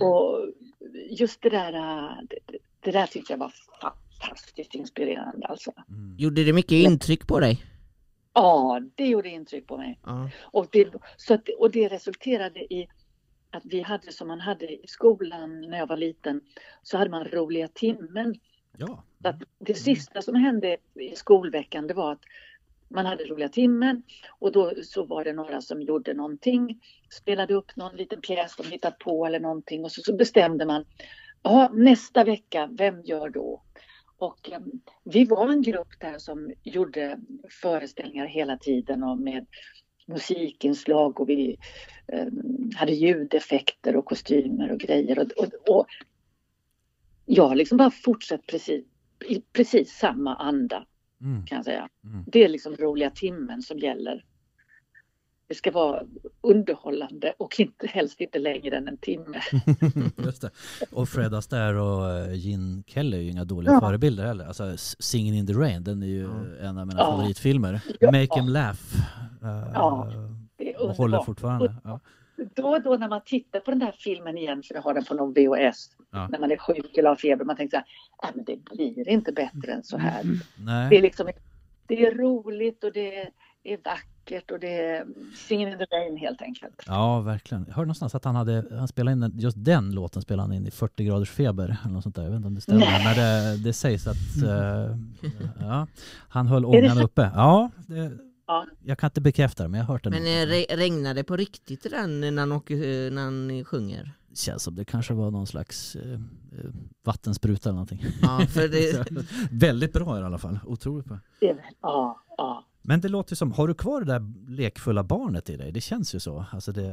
Och 0.00 0.48
just 1.10 1.42
det 1.42 1.50
där, 1.50 1.72
det, 2.28 2.58
det 2.80 2.90
där 2.90 3.06
tyckte 3.06 3.32
jag 3.32 3.38
var 3.38 3.52
fantastiskt 3.80 4.74
inspirerande 4.74 5.46
alltså. 5.46 5.72
Mm. 5.88 6.16
Gjorde 6.18 6.44
det 6.44 6.52
mycket 6.52 6.72
intryck 6.72 7.26
på 7.26 7.40
dig? 7.40 7.64
Ja, 8.34 8.80
det 8.94 9.06
gjorde 9.06 9.28
intryck 9.28 9.66
på 9.66 9.76
mig. 9.76 10.00
Ja. 10.04 10.30
Och 10.42 10.66
det, 10.72 10.88
så 11.16 11.34
att, 11.34 11.48
och 11.58 11.70
det 11.70 11.88
resulterade 11.88 12.60
i 12.60 12.88
att 13.54 13.64
vi 13.64 13.80
hade 13.80 14.12
som 14.12 14.28
man 14.28 14.40
hade 14.40 14.72
i 14.72 14.86
skolan 14.86 15.60
när 15.60 15.78
jag 15.78 15.86
var 15.86 15.96
liten 15.96 16.40
så 16.82 16.98
hade 16.98 17.10
man 17.10 17.24
roliga 17.24 17.68
timmen. 17.68 18.34
Ja. 18.76 19.04
Att 19.24 19.42
det 19.58 19.74
sista 19.74 20.22
som 20.22 20.34
hände 20.34 20.76
i 20.94 21.16
skolveckan 21.16 21.86
det 21.86 21.94
var 21.94 22.12
att 22.12 22.22
man 22.88 23.06
hade 23.06 23.24
roliga 23.24 23.48
timmen 23.48 24.02
och 24.38 24.52
då 24.52 24.72
så 24.82 25.04
var 25.04 25.24
det 25.24 25.32
några 25.32 25.60
som 25.60 25.82
gjorde 25.82 26.14
någonting, 26.14 26.80
spelade 27.10 27.54
upp 27.54 27.76
någon 27.76 27.96
liten 27.96 28.20
pjäs 28.20 28.56
de 28.56 28.70
hittat 28.70 28.98
på 28.98 29.26
eller 29.26 29.40
någonting 29.40 29.84
och 29.84 29.92
så, 29.92 30.02
så 30.02 30.16
bestämde 30.16 30.66
man, 30.66 30.84
ja 31.42 31.70
nästa 31.72 32.24
vecka, 32.24 32.68
vem 32.72 33.02
gör 33.02 33.28
då? 33.28 33.62
Och 34.18 34.50
eh, 34.50 34.60
vi 35.04 35.24
var 35.24 35.48
en 35.48 35.62
grupp 35.62 36.00
där 36.00 36.18
som 36.18 36.52
gjorde 36.62 37.18
föreställningar 37.62 38.26
hela 38.26 38.56
tiden 38.56 39.02
och 39.02 39.18
med 39.18 39.46
musikinslag 40.06 41.20
och 41.20 41.28
vi 41.28 41.56
eh, 42.06 42.26
hade 42.76 42.92
ljudeffekter 42.92 43.96
och 43.96 44.04
kostymer 44.04 44.72
och 44.72 44.80
grejer. 44.80 45.18
Och, 45.18 45.30
och, 45.36 45.78
och 45.78 45.86
jag 47.26 47.48
har 47.48 47.54
liksom 47.54 47.78
bara 47.78 47.90
fortsatt 47.90 48.46
precis, 48.46 48.84
i 49.28 49.40
precis 49.52 49.92
samma 49.92 50.36
anda 50.36 50.86
Mm. 51.24 51.46
kan 51.46 51.56
jag 51.56 51.64
säga. 51.64 51.88
Mm. 52.04 52.24
Det 52.26 52.44
är 52.44 52.48
liksom 52.48 52.76
roliga 52.76 53.10
timmen 53.10 53.62
som 53.62 53.78
gäller. 53.78 54.24
Det 55.48 55.54
ska 55.54 55.70
vara 55.70 56.02
underhållande 56.40 57.34
och 57.38 57.60
inte, 57.60 57.86
helst 57.86 58.20
inte 58.20 58.38
längre 58.38 58.76
än 58.76 58.88
en 58.88 58.96
timme. 58.96 59.40
Just 60.24 60.42
det. 60.42 60.50
Och 60.92 61.08
Fred 61.08 61.34
Astaire 61.34 61.80
och 61.80 62.10
eh, 62.10 62.34
Gene 62.34 62.82
Kelly 62.86 63.16
är 63.16 63.20
ju 63.20 63.30
inga 63.30 63.44
dåliga 63.44 63.72
Ja. 63.72 63.80
förebilder 63.80 64.24
heller. 64.26 64.44
Alltså 64.46 64.62
Singin' 64.98 65.34
in 65.34 65.46
the 65.46 65.52
Rain, 65.52 65.84
den 65.84 66.02
är 66.02 66.06
ju 66.06 66.24
en 66.60 66.78
av 66.78 66.86
mina 66.86 67.00
Ja. 67.00 67.06
favoritfilmer. 67.10 67.80
Ja. 68.00 68.06
Make 68.10 68.40
him 68.40 68.48
laugh. 68.48 68.78
eh, 69.42 69.70
Ja, 69.74 70.12
Det 70.56 70.74
är 70.74 70.82
och 70.82 70.94
håller 70.96 71.22
fortfarande. 71.22 71.74
Ja. 71.84 72.00
Då 72.54 72.68
och 72.68 72.82
då 72.82 72.96
när 72.96 73.08
man 73.08 73.20
tittar 73.24 73.60
på 73.60 73.70
den 73.70 73.80
där 73.80 73.92
filmen 73.98 74.38
igen, 74.38 74.62
för 74.62 74.74
jag 74.74 74.82
har 74.82 74.94
den 74.94 75.04
på 75.04 75.14
någon 75.14 75.32
VHS, 75.32 75.90
Ja. 76.12 76.28
när 76.28 76.38
man 76.38 76.50
är 76.50 76.56
sjuk 76.56 76.96
eller 76.98 77.08
har 77.08 77.16
feber, 77.16 77.44
man 77.44 77.56
tänker 77.56 77.76
så 77.76 77.76
här, 77.76 77.86
"Nej, 78.22 78.32
men 78.34 78.44
det 78.44 78.64
blir 78.76 79.08
inte 79.08 79.32
bättre 79.32 79.72
än 79.72 79.84
så 79.84 79.98
här. 79.98 80.22
Det 80.90 80.96
är 80.98 81.02
liksom, 81.02 81.28
det 81.86 82.06
är 82.06 82.14
roligt 82.14 82.84
och 82.84 82.92
det 82.92 83.18
är, 83.20 83.30
är 83.64 83.76
vackert 83.84 84.08
vackert 84.24 84.50
och 84.50 84.60
det 84.60 84.80
är 84.80 85.06
singing 85.34 85.68
in 85.68 85.78
the 85.78 85.84
rain 85.84 86.16
helt 86.16 86.42
enkelt. 86.42 86.82
Ja, 86.86 87.20
verkligen. 87.20 87.64
Jag 87.68 87.74
hörde 87.74 87.86
någonstans 87.86 88.14
att 88.14 88.24
han 88.24 88.36
hade, 88.36 88.64
han 88.70 88.88
spelade 88.88 89.12
in 89.12 89.20
den, 89.20 89.32
just 89.38 89.56
den 89.64 89.94
låten 89.94 90.22
spelade 90.22 90.42
han 90.42 90.52
in 90.52 90.66
i 90.66 90.70
40 90.70 91.04
graders 91.04 91.30
feber 91.30 91.76
eller 91.84 91.94
något 91.94 92.02
sånt 92.02 92.14
där. 92.14 92.22
Jag 92.22 92.30
vet 92.30 92.36
inte 92.36 92.48
om 92.48 92.54
det 92.54 92.60
stämmer, 92.60 92.80
Nej. 92.80 93.04
men 93.04 93.16
det, 93.16 93.64
det 93.64 93.72
sägs 93.72 94.06
att 94.06 94.16
eh, 94.44 94.96
ja, 95.60 95.86
han 96.28 96.46
höll 96.46 96.64
ångan 96.64 96.98
uppe. 96.98 97.30
Ja, 97.34 97.70
det, 97.86 98.12
Ja. 98.46 98.66
jag 98.82 98.98
kan 98.98 99.08
inte 99.08 99.20
bekräfta 99.20 99.62
det, 99.62 99.68
men 99.68 99.80
jag 99.80 99.86
har 99.86 99.94
hört 99.94 100.04
det. 100.04 100.10
Men 100.10 100.22
någon 100.22 100.30
eh, 100.70 100.76
regnar 100.76 101.14
det 101.14 101.24
på 101.24 101.36
riktigt 101.36 101.86
den 101.90 102.20
när 102.20 102.38
han, 102.38 102.52
åker, 102.52 102.74
eh, 102.74 103.12
när 103.12 103.22
han 103.22 103.64
sjunger? 103.64 104.12
känns 104.34 104.62
som 104.62 104.74
det 104.74 104.84
kanske 104.84 105.14
var 105.14 105.30
någon 105.30 105.46
slags 105.46 105.96
eh, 105.96 106.18
vattenspruta 107.04 107.68
eller 107.68 107.74
någonting. 107.74 108.06
Ja, 108.22 108.46
för 108.48 108.68
det, 108.68 109.06
Väldigt 109.50 109.92
bra 109.92 110.20
i 110.20 110.22
alla 110.22 110.38
fall, 110.38 110.58
otroligt 110.66 111.06
bra. 111.06 111.18
Det 111.40 111.48
är, 111.48 111.56
ja, 111.80 112.22
ja. 112.36 112.64
Men 112.86 113.00
det 113.00 113.08
låter 113.08 113.36
som, 113.36 113.52
har 113.52 113.68
du 113.68 113.74
kvar 113.74 114.00
det 114.00 114.06
där 114.06 114.22
lekfulla 114.48 115.02
barnet 115.02 115.50
i 115.50 115.56
dig? 115.56 115.72
Det 115.72 115.80
känns 115.80 116.14
ju 116.14 116.20
så. 116.20 116.44
Alltså 116.52 116.72
det, 116.72 116.86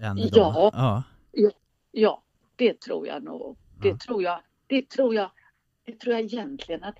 än 0.00 0.18
idag. 0.18 0.54
Ja. 0.72 1.02
ja. 1.32 1.50
Ja, 1.92 2.22
det 2.56 2.80
tror 2.80 3.06
jag 3.06 3.22
nog. 3.22 3.56
Det 3.82 3.88
Ja. 3.88 3.96
tror 4.06 4.22
jag. 4.22 4.40
Det 4.66 4.88
tror 4.90 5.14
jag. 5.14 5.30
Det 5.84 6.00
tror 6.00 6.14
jag 6.14 6.24
egentligen 6.24 6.84
att 6.84 6.96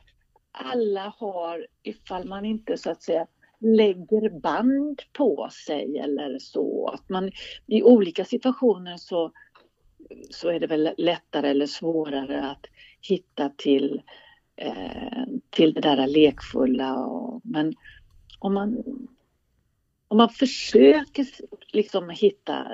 alla 0.52 1.14
har 1.18 1.66
ifall 1.82 2.28
man 2.28 2.44
inte 2.44 2.76
så 2.78 2.90
att 2.90 3.02
säga 3.02 3.26
lägger 3.61 4.40
band 4.40 5.02
på 5.12 5.49
sig 5.66 5.99
eller 5.99 6.38
så. 6.38 6.88
Att 6.94 7.09
man 7.09 7.30
i 7.66 7.82
olika 7.82 8.25
situationer 8.25 8.97
så, 8.97 9.32
så 10.30 10.49
är 10.49 10.61
det 10.61 10.66
väl 10.66 10.90
lättare 10.99 11.50
eller 11.50 11.66
svårare 11.66 12.50
att 12.50 12.66
hitta 13.00 13.49
till, 13.49 14.02
eh, 14.66 15.25
till 15.50 15.73
det 15.75 15.81
där 15.81 16.07
lekfulla. 16.07 16.97
Och, 16.97 17.40
men 17.45 17.75
om 18.38 18.54
man, 18.54 18.83
om 20.09 20.16
man 20.16 20.28
försöker 20.28 21.26
liksom 21.73 22.11
hitta 22.11 22.66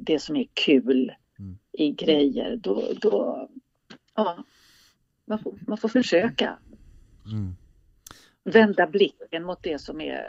det 0.00 0.18
som 0.18 0.36
är 0.36 0.46
kul 0.54 1.12
Mm. 1.38 1.58
i 1.72 1.90
grejer, 1.92 2.56
då, 2.56 2.82
då 3.00 3.48
ja, 4.14 4.44
man 5.24 5.38
får, 5.38 5.54
man 5.66 5.78
får 5.78 5.88
försöka 5.88 6.58
Mm. 7.26 7.56
vända 8.44 8.86
blicken 8.86 9.42
mot 9.44 9.62
det 9.62 9.78
som 9.78 10.00
är 10.00 10.22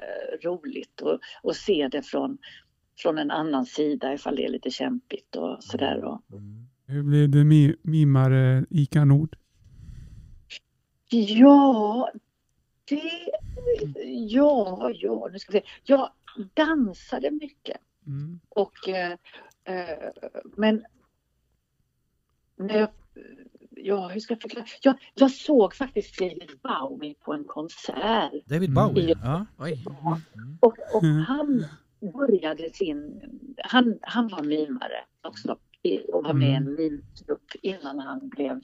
roligt 0.44 1.02
och, 1.02 1.20
och 1.44 1.56
se 1.56 1.88
det 1.92 2.02
från, 2.02 2.38
från 2.98 3.18
en 3.18 3.32
annan 3.32 3.66
sida 3.66 4.14
ifall 4.14 4.36
det 4.36 4.46
är 4.46 4.50
lite 4.50 4.72
kämpigt 4.72 5.36
och 5.36 5.64
sådär. 5.64 6.04
Och, 6.04 6.22
Mm. 6.32 6.68
Hur 6.86 7.04
blev 7.04 7.46
mi- 7.46 7.76
mimare 7.82 8.66
Ica 8.70 9.06
Nord? 9.06 9.36
Ja, 11.10 12.12
det... 12.90 13.02
Ja, 14.06 14.92
ja, 14.94 15.30
nu 15.32 15.40
ska 15.40 15.52
vi 15.52 15.60
se. 15.60 15.66
Jag 15.84 16.10
dansade 16.54 17.32
mycket. 17.32 17.78
Mm. 18.08 18.40
Och, 18.50 18.90
eh, 18.90 19.12
eh, 19.64 20.10
men 20.56 20.86
när 22.56 22.80
jag, 22.80 22.90
ja, 23.70 24.08
hur 24.08 24.20
ska 24.20 24.34
jag 24.34 24.42
förklara? 24.42 24.66
Jag, 24.82 24.96
jag 25.14 25.32
såg 25.32 25.76
faktiskt 25.76 26.20
David 26.20 26.52
Bowie 26.64 27.14
på 27.20 27.34
en 27.34 27.44
konsert 27.44 28.32
David 28.46 28.70
Mm. 28.70 28.74
Bowie, 28.74 29.16
ja. 29.24 29.46
oj. 29.60 29.86
och, 30.60 30.78
och 30.94 31.04
Mm. 31.04 31.18
han 31.18 31.66
började 32.14 32.70
sin, 32.74 33.22
han, 33.58 34.00
han 34.02 34.28
var 34.28 34.44
mimare 34.44 35.06
också 35.22 35.58
i- 35.82 36.12
och 36.12 36.24
var 36.24 36.34
med 36.34 36.50
i 36.50 36.54
en 36.54 36.76
mimgrupp 36.76 37.52
innan 37.62 38.00
han 38.00 38.30
blev 38.30 38.62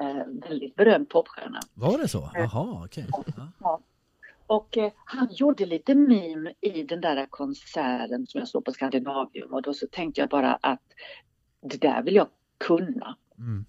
eh, 0.00 0.48
väldigt 0.48 0.76
berömd 0.76 1.08
popstjärna. 1.08 1.60
Var 1.74 1.98
det 1.98 2.08
så? 2.08 2.30
Jaha, 2.34 2.84
okej. 2.84 3.06
Ja. 3.60 3.80
Och 4.46 4.78
eh, 4.78 4.92
han 5.04 5.28
gjorde 5.30 5.66
lite 5.66 5.94
mim 5.94 6.48
i 6.60 6.82
den 6.82 7.00
där 7.00 7.26
konserten 7.30 8.26
som 8.26 8.38
jag 8.38 8.48
såg 8.48 8.64
på 8.64 8.72
Skandinavium 8.72 9.54
och 9.54 9.62
då 9.62 9.74
så 9.74 9.86
tänkte 9.86 10.20
jag 10.20 10.30
bara 10.30 10.54
att 10.54 10.82
det 11.60 11.80
där 11.80 12.02
vill 12.02 12.14
jag 12.14 12.28
kunna. 12.58 13.16
Mm. 13.38 13.64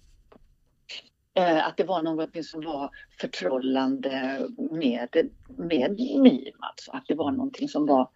Eh, 1.34 1.66
att 1.66 1.76
det 1.76 1.84
var 1.84 2.02
något 2.02 2.44
som 2.46 2.60
var 2.60 2.90
förtrollande 3.20 4.40
med, 4.70 5.30
med 5.58 5.90
mim 5.98 6.54
alltså. 6.58 6.92
Att 6.92 7.04
det 7.08 7.14
var 7.14 7.30
någonting 7.30 7.68
som 7.68 7.86
var 7.86 8.08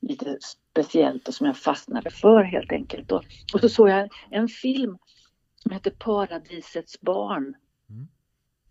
lite 0.00 0.38
speciellt 0.70 1.28
och 1.28 1.34
som 1.34 1.46
jag 1.46 1.56
fastnade 1.56 2.10
för 2.10 2.42
helt 2.42 2.72
enkelt. 2.72 3.12
Och, 3.12 3.24
och 3.54 3.60
så 3.60 3.68
såg 3.68 3.88
jag 3.88 4.08
en 4.30 4.48
film 4.48 4.98
som 5.62 5.72
heter 5.72 5.90
Paradisets 5.90 7.00
barn. 7.00 7.54
Mm. 7.90 8.08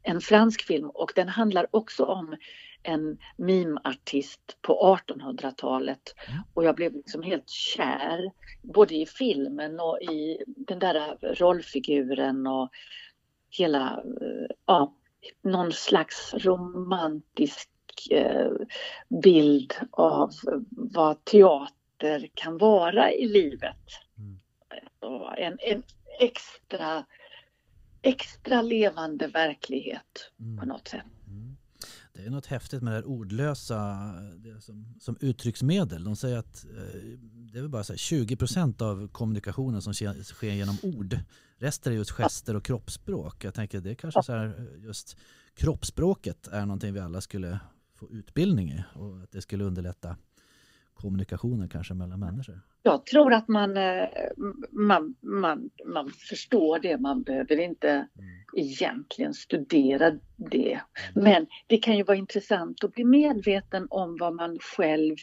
En 0.03 0.21
fransk 0.21 0.61
film 0.61 0.89
och 0.89 1.11
den 1.15 1.29
handlar 1.29 1.67
också 1.71 2.05
om 2.05 2.35
en 2.83 3.17
mimartist 3.37 4.57
på 4.61 4.97
1800-talet. 5.07 6.15
Mm. 6.27 6.41
Och 6.53 6.63
jag 6.63 6.75
blev 6.75 6.93
liksom 6.93 7.23
helt 7.23 7.49
kär 7.49 8.31
både 8.61 8.95
i 8.95 9.05
filmen 9.05 9.79
och 9.79 10.01
i 10.01 10.43
den 10.47 10.79
där 10.79 11.17
rollfiguren 11.35 12.47
och 12.47 12.69
hela, 13.49 14.03
eh, 14.21 14.55
ja, 14.65 14.93
någon 15.41 15.71
slags 15.71 16.33
romantisk 16.33 17.69
eh, 18.11 18.51
bild 19.23 19.73
av 19.91 20.31
vad 20.71 21.25
teater 21.25 22.29
kan 22.33 22.57
vara 22.57 23.11
i 23.11 23.27
livet. 23.27 23.77
Mm. 24.17 24.39
En, 25.37 25.57
en 25.61 25.83
extra, 26.19 27.05
extra 28.01 28.61
levande 28.61 29.27
verklighet 29.27 30.31
på 30.37 30.43
Mm. 30.43 30.67
något 30.67 30.87
sätt. 30.87 31.05
Mm. 31.27 31.57
Det 32.13 32.25
är 32.25 32.29
något 32.29 32.45
häftigt 32.45 32.81
med 32.81 32.93
det 32.93 32.97
här 32.97 33.05
ordlösa 33.05 33.77
det 34.35 34.61
som, 34.61 34.95
som 34.99 35.17
uttrycksmedel. 35.19 36.03
De 36.03 36.15
säger 36.15 36.37
att 36.37 36.65
eh, 36.65 36.99
det 37.51 37.57
är 37.57 37.61
väl 37.61 37.69
bara 37.69 37.83
så 37.83 37.93
här 37.93 37.97
20 37.97 38.35
procent 38.35 38.81
av 38.81 39.07
kommunikationen 39.07 39.81
som 39.81 39.93
sker, 39.93 40.23
sker 40.23 40.51
genom 40.53 40.77
ord. 40.83 41.19
Resten 41.57 41.93
är 41.93 41.97
just 41.97 42.11
gester 42.11 42.55
och 42.55 42.65
kroppsspråk. 42.65 43.43
Jag 43.43 43.53
tänker 43.53 43.81
det 43.81 43.91
är 43.91 43.95
kanske 43.95 44.23
så 44.23 44.33
här 44.33 44.67
just 44.77 45.17
kroppsspråket 45.53 46.47
är 46.47 46.61
någonting 46.65 46.93
vi 46.93 46.99
alla 46.99 47.21
skulle 47.21 47.59
få 47.95 48.09
utbildning 48.11 48.71
i 48.71 48.83
och 48.93 49.23
att 49.23 49.31
det 49.31 49.41
skulle 49.41 49.63
underlätta 49.63 50.17
kommunikationen 50.93 51.69
kanske 51.69 51.93
mellan 51.93 52.19
människor. 52.19 52.61
Jag 52.83 53.05
tror 53.05 53.33
att 53.33 53.47
man, 53.47 53.77
eh, 53.77 54.07
man, 54.71 55.15
man, 55.21 55.69
man 55.85 56.09
förstår 56.09 56.79
det, 56.79 56.97
man 56.97 57.23
behöver 57.23 57.59
inte 57.59 57.89
Mm. 57.89 58.65
egentligen 58.67 59.33
studera 59.33 60.11
det. 60.35 60.79
Men 61.15 61.47
det 61.67 61.77
kan 61.77 61.97
ju 61.97 62.03
vara 62.03 62.17
intressant 62.17 62.83
att 62.83 62.93
bli 62.93 63.05
medveten 63.05 63.87
om 63.89 64.17
vad 64.19 64.35
man 64.35 64.59
själv 64.59 65.15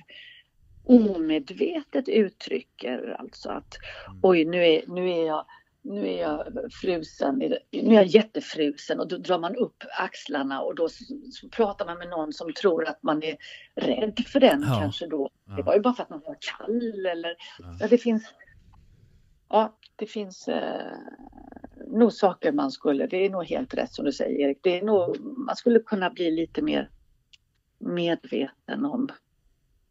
omedvetet 0.85 2.09
uttrycker. 2.09 3.17
Alltså 3.19 3.51
att 3.51 3.77
Mm. 4.09 4.21
oj, 4.23 4.45
nu 4.45 4.67
är, 4.67 4.83
nu 4.87 5.11
är 5.11 5.27
jag 5.27 5.45
nu 5.87 6.09
är 6.09 6.21
jag 6.21 6.47
frusen, 6.73 7.39
nu 7.39 7.57
är 7.73 7.93
jag 7.93 8.07
jättefrusen 8.07 9.01
och 9.01 9.09
då 9.09 9.17
drar 9.17 9.39
man 9.39 9.57
upp 9.57 9.85
axlarna 9.99 10.61
och 10.61 10.75
då 10.75 10.89
pratar 11.51 11.87
man 11.87 11.99
med 11.99 12.09
någon 12.09 12.33
som 12.33 12.53
tror 12.53 12.89
att 12.89 13.03
man 13.03 13.23
är 13.23 13.37
rädd 13.75 14.21
för 14.27 14.41
den 14.41 14.63
Ja. 14.63 14.79
kanske 14.81 15.07
då. 15.07 15.31
Det 15.57 15.63
var 15.63 15.75
ju 15.75 15.81
bara 15.81 15.95
för 15.95 16.03
att 16.03 16.11
man 16.11 16.23
var 16.27 16.37
kall 16.41 17.07
eller 17.07 17.37
Ja. 17.59 17.77
ja, 17.81 17.89
det 17.89 17.99
finns 17.99 18.35
Ja, 19.49 19.77
det 19.97 20.07
finns 20.07 20.49
eh, 20.49 20.93
nog 21.87 22.13
saker 22.13 22.53
man 22.53 22.71
skulle, 22.71 23.07
det 23.07 23.17
är 23.17 23.31
nog 23.31 23.45
helt 23.45 23.75
rätt 23.75 23.93
som 23.93 24.05
du 24.05 24.13
säger 24.13 24.41
Erik, 24.49 24.59
det 24.63 24.79
är 24.79 24.83
nog, 24.85 25.17
man 25.21 25.57
skulle 25.57 25.79
kunna 25.79 26.11
bli 26.11 26.31
lite 26.31 26.63
mer 26.63 26.91
medveten 27.79 28.85
om, 28.85 29.09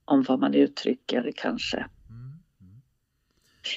om 0.06 0.24
vad 0.24 0.40
man 0.40 0.54
uttrycker 0.54 1.32
kanske. 1.36 1.86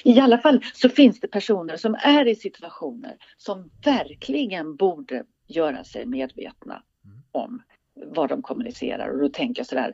Mm. 0.05 0.11
Mm. 0.11 0.17
I 0.17 0.19
alla 0.19 0.37
fall 0.37 0.63
så 0.73 0.89
finns 0.89 1.19
det 1.19 1.27
personer 1.27 1.77
som 1.77 1.95
är 1.95 2.27
i 2.27 2.35
situationer 2.35 3.17
som 3.37 3.69
verkligen 3.85 4.75
borde 4.75 5.23
göra 5.47 5.83
sig 5.83 6.05
medvetna 6.05 6.83
Mm. 7.05 7.21
om 7.31 7.61
vad 8.05 8.29
de 8.29 8.41
kommunicerar. 8.41 9.09
Och 9.09 9.19
då 9.21 9.29
tänker 9.29 9.59
jag 9.59 9.67
sådär, 9.67 9.93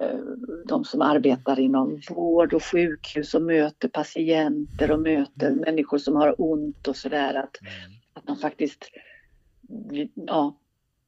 eh, 0.00 0.18
de 0.66 0.84
som 0.84 1.02
arbetar 1.02 1.60
inom 1.60 2.00
vård 2.10 2.54
och 2.54 2.64
sjukhus 2.64 3.34
och 3.34 3.42
möter 3.42 3.88
patienter 3.88 4.90
och 4.90 5.00
möter 5.00 5.50
människor 5.50 5.98
som 5.98 6.16
har 6.16 6.34
ont 6.38 6.88
och 6.88 6.96
sådär. 6.96 7.34
Att, 7.34 7.60
Mm. 7.60 7.72
att 8.12 8.28
man 8.28 8.36
faktiskt, 8.36 8.90
ja, 10.14 10.58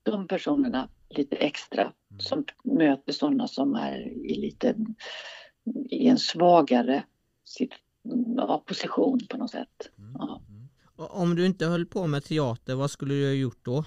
de 0.02 0.26
personerna 0.28 0.88
lite 1.10 1.36
extra 1.36 1.82
Mm. 1.82 2.20
som 2.20 2.44
möter 2.64 3.12
sådana 3.12 3.48
som 3.48 3.74
är 3.74 3.98
i 4.08 4.34
lite 4.34 4.74
i 5.90 6.08
en 6.08 6.18
svagare 6.18 7.02
sit- 7.44 7.72
ja, 8.36 8.64
position 8.66 9.18
på 9.30 9.36
något 9.36 9.50
sätt. 9.50 9.90
Mm. 9.98 10.14
Ja. 10.18 10.42
Mm. 10.48 10.68
Om 10.96 11.34
du 11.36 11.46
inte 11.46 11.66
höll 11.66 11.86
på 11.86 12.06
med 12.06 12.24
teater, 12.24 12.74
vad 12.74 12.90
skulle 12.90 13.14
du 13.14 13.26
ha 13.26 13.32
gjort 13.32 13.64
då? 13.64 13.84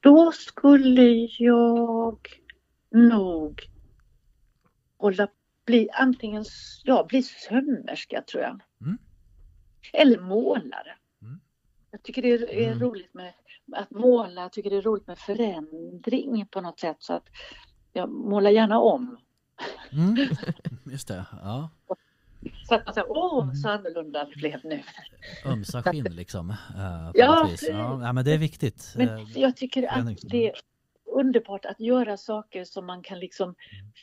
Då 0.00 0.32
skulle 0.32 1.28
jag 1.38 2.28
nog 2.90 3.62
hålla, 4.98 5.28
bli 5.66 5.88
antingen 5.92 6.44
ja, 6.84 7.06
bli 7.08 7.22
sömmerska 7.22 8.22
tror 8.22 8.42
jag. 8.42 8.60
Mm. 8.80 8.98
Eller 9.92 10.20
målare. 10.20 10.96
Mm. 11.22 11.40
Jag 11.90 12.02
tycker 12.02 12.22
det 12.22 12.28
är, 12.32 12.50
är 12.50 12.66
Mm. 12.72 12.80
roligt 12.80 13.14
med 13.14 13.32
att 13.72 13.90
måla, 13.90 14.42
jag 14.42 14.52
tycker 14.52 14.70
det 14.70 14.76
är 14.76 14.82
roligt 14.82 15.06
med 15.06 15.18
förändring 15.18 16.46
på 16.50 16.60
något 16.60 16.80
sätt. 16.80 16.96
Så 16.98 17.12
att 17.12 17.26
jag 17.92 18.10
målar 18.10 18.50
gärna 18.50 18.78
om. 18.80 19.16
Mm. 19.92 20.16
Just 20.92 21.08
det, 21.08 21.24
ja. 21.42 21.70
Så 22.68 22.74
att 22.74 22.84
man 22.84 22.94
säger, 22.94 23.10
åh 23.10 23.52
så 23.54 23.68
annorlunda 23.68 24.24
det 24.24 24.36
blev 24.36 24.60
nu. 24.64 24.82
Ömsa 25.44 25.82
skinn 25.82 26.04
liksom. 26.10 26.50
eh, 26.50 27.10
Ja, 27.14 27.48
ja, 27.62 28.12
men 28.12 28.24
det 28.24 28.32
är 28.32 28.38
viktigt. 28.38 28.94
Men 28.96 29.08
Eh, 29.08 29.24
jag 29.34 29.56
tycker 29.56 29.88
att 29.92 30.18
det 30.22 30.46
är 30.48 30.54
underbart 31.12 31.64
att 31.64 31.80
göra 31.80 32.16
saker 32.16 32.64
som 32.64 32.86
man 32.86 33.02
kan 33.02 33.18
liksom 33.18 33.54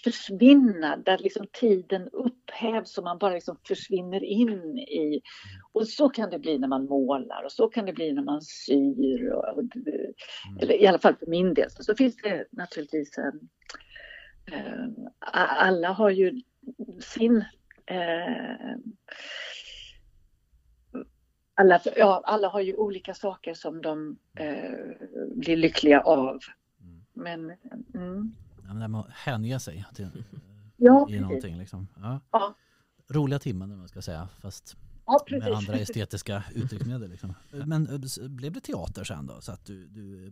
försvinna, 0.04 0.98
där 0.98 1.18
liksom 1.18 1.46
tiden 1.52 2.10
upphävs 2.10 2.98
och 2.98 3.04
man 3.04 3.18
bara 3.18 3.34
liksom 3.34 3.58
försvinner 3.68 4.24
in 4.24 4.78
i. 4.78 5.22
Och 5.72 5.88
så 5.88 6.10
kan 6.10 6.30
det 6.30 6.40
bli 6.40 6.58
när 6.58 6.68
man 6.68 6.86
målar 6.86 7.44
och 7.46 7.52
så 7.52 7.68
kan 7.68 7.86
det 7.86 7.94
bli 7.94 8.14
när 8.14 8.24
man 8.24 8.42
syr. 8.42 9.30
Och, 9.34 9.58
och, 9.58 9.64
eller 10.62 10.82
i 10.82 10.88
alla 10.88 11.00
fall 11.00 11.16
för 11.16 11.28
min 11.28 11.54
del. 11.54 11.70
Så 11.72 11.96
finns 11.96 12.16
det 12.16 12.46
naturligtvis 12.52 13.18
en, 13.18 13.50
alla 15.20 15.92
har 15.92 16.10
ju 16.10 16.42
sin 17.00 17.46
eh, 17.86 18.76
alla, 21.56 21.80
ja, 21.96 22.22
alla 22.26 22.48
har 22.48 22.62
ju 22.62 22.76
olika 22.76 23.14
saker 23.14 23.54
som 23.54 23.82
de 23.82 24.18
eh, 24.36 24.72
blir 25.36 25.58
lyckliga 25.58 26.02
av. 26.02 26.40
Men 27.14 27.52
mm, 27.94 28.36
ja, 28.68 28.74
men 28.74 28.76
det 28.76 28.82
här 28.82 28.88
med 28.88 29.00
att 29.00 29.12
hänge 29.12 29.60
sig 29.60 29.86
till, 29.96 30.24
ja, 30.78 31.08
i 31.10 31.20
någonting. 31.20 31.58
Liksom. 31.58 31.88
Ja. 32.02 32.20
Ja. 32.32 32.56
Roliga 33.08 33.40
timmen 33.40 33.72
om 33.72 33.80
man 33.80 33.88
ska 33.88 34.02
säga, 34.02 34.30
fast 34.42 34.78
Ja, 35.08 35.26
med 35.30 35.54
andra 35.54 35.74
estetiska 35.74 36.44
uttrycksmedel. 36.56 37.10
Liksom. 37.10 37.34
Men 37.52 37.88
eh, 37.90 38.28
blev 38.30 38.54
det 38.54 38.60
teater 38.60 39.04
sen 39.04 39.26
då? 39.26 39.42
Så 39.42 39.52
att 39.52 39.66
du, 39.66 39.88
du 39.88 40.26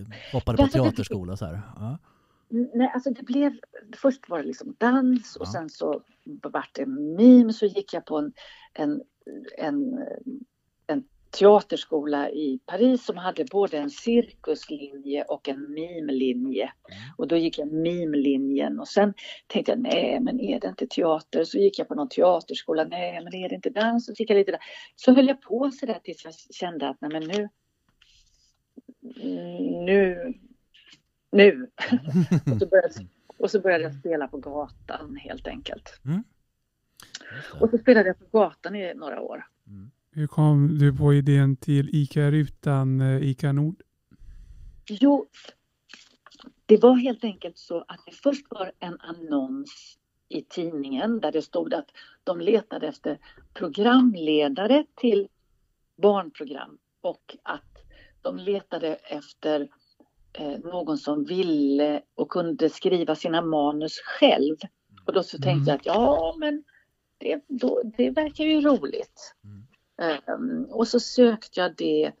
eh, 0.00 0.06
hoppade 0.32 0.58
på 0.58 0.68
teaterskola 0.68 1.36
så 1.36 1.46
här? 1.46 1.62
Ja. 1.76 1.98
Nej, 2.52 2.90
alltså 2.94 3.10
det 3.10 3.22
blev, 3.22 3.52
först 3.96 4.28
var 4.28 4.38
det 4.38 4.44
liksom 4.44 4.76
dans 4.78 5.36
och 5.36 5.46
Ja. 5.46 5.52
sen 5.52 5.68
så 5.70 6.02
vart 6.42 6.74
det 6.74 6.86
mim 6.86 7.52
så 7.52 7.66
gick 7.66 7.94
jag 7.94 8.04
på 8.04 8.18
en, 8.18 8.32
en, 8.74 9.02
en, 9.58 9.98
en 10.86 11.04
teaterskola 11.30 12.30
i 12.30 12.60
Paris 12.66 13.04
som 13.04 13.16
hade 13.16 13.44
både 13.44 13.78
en 13.78 13.90
cirkuslinje 13.90 15.24
och 15.24 15.48
en 15.48 15.72
mimlinje. 15.72 16.62
Mm. 16.62 17.14
Och 17.18 17.28
då 17.28 17.36
gick 17.36 17.58
jag 17.58 17.72
mimlinjen 17.72 18.80
och 18.80 18.88
sen 18.88 19.14
tänkte 19.46 19.72
jag 19.72 19.80
nej 19.80 20.20
men 20.20 20.40
är 20.40 20.60
det 20.60 20.68
inte 20.68 20.86
teater? 20.86 21.44
Så 21.44 21.58
gick 21.58 21.78
jag 21.78 21.88
på 21.88 21.94
någon 21.94 22.08
teaterskola, 22.08 22.84
nej 22.84 23.24
men 23.24 23.34
är 23.34 23.48
det 23.48 23.54
inte 23.54 23.70
dans? 23.70 24.06
Så 24.06 24.12
gick 24.12 24.30
jag 24.30 24.36
lite 24.36 24.50
där. 24.52 24.60
Så 24.96 25.12
höll 25.12 25.28
jag 25.28 25.42
på 25.42 25.70
så 25.70 25.86
där 25.86 25.98
tills 26.04 26.24
jag 26.24 26.34
kände 26.50 26.88
att 26.88 27.00
nej 27.00 27.10
men 27.12 27.22
nu 27.22 27.48
nu 29.86 30.34
nu. 31.32 31.70
och, 32.52 32.58
så 32.58 32.66
började, 32.66 32.94
och 33.36 33.50
så 33.50 33.60
började 33.60 33.84
jag 33.84 33.94
spela 33.94 34.28
på 34.28 34.38
gatan 34.38 35.16
helt 35.16 35.46
enkelt. 35.46 36.00
Det. 36.02 36.22
Och 37.60 37.70
så 37.70 37.78
spelade 37.78 38.08
jag 38.08 38.18
på 38.18 38.38
gatan 38.38 38.74
i 38.74 38.94
några 38.94 39.20
år. 39.20 39.44
Hur 40.10 40.26
kom 40.26 40.78
du 40.78 40.96
på 40.96 41.14
idén 41.14 41.56
till 41.56 41.88
ICA 41.92 42.30
Rutan, 42.30 43.00
eh, 43.00 43.22
ICA 43.22 43.52
Nord? 43.52 43.82
Jo, 44.86 45.28
det 46.66 46.82
var 46.82 46.96
helt 46.96 47.24
enkelt 47.24 47.58
så 47.58 47.84
att 47.88 48.00
det 48.06 48.12
först 48.12 48.46
var 48.50 48.72
en 48.78 49.00
annons 49.00 49.98
i 50.28 50.42
tidningen 50.42 51.20
där 51.20 51.32
det 51.32 51.42
stod 51.42 51.74
att 51.74 51.90
de 52.24 52.40
letade 52.40 52.88
efter 52.88 53.18
programledare 53.54 54.84
till 54.94 55.28
barnprogram 56.02 56.78
och 57.00 57.36
att 57.42 57.84
de 58.22 58.36
letade 58.36 58.94
efter 58.94 59.68
någon 60.64 60.98
som 60.98 61.24
ville 61.24 62.02
och 62.14 62.28
kunde 62.28 62.70
skriva 62.70 63.14
sina 63.14 63.42
manus 63.42 63.98
själv. 63.98 64.56
Och 65.06 65.12
då 65.12 65.22
så 65.22 65.38
tänkte 65.38 65.70
jag 65.70 65.80
att 65.80 65.86
ja, 65.86 66.34
men 66.38 66.64
det, 67.18 67.44
då, 67.48 67.82
det 67.96 68.10
verkar 68.10 68.44
ju 68.44 68.60
roligt. 68.60 69.34
Ehm, 70.02 70.64
och 70.64 70.88
så 70.88 71.00
sökte 71.00 71.60
jag 71.60 71.76
det 71.76 72.12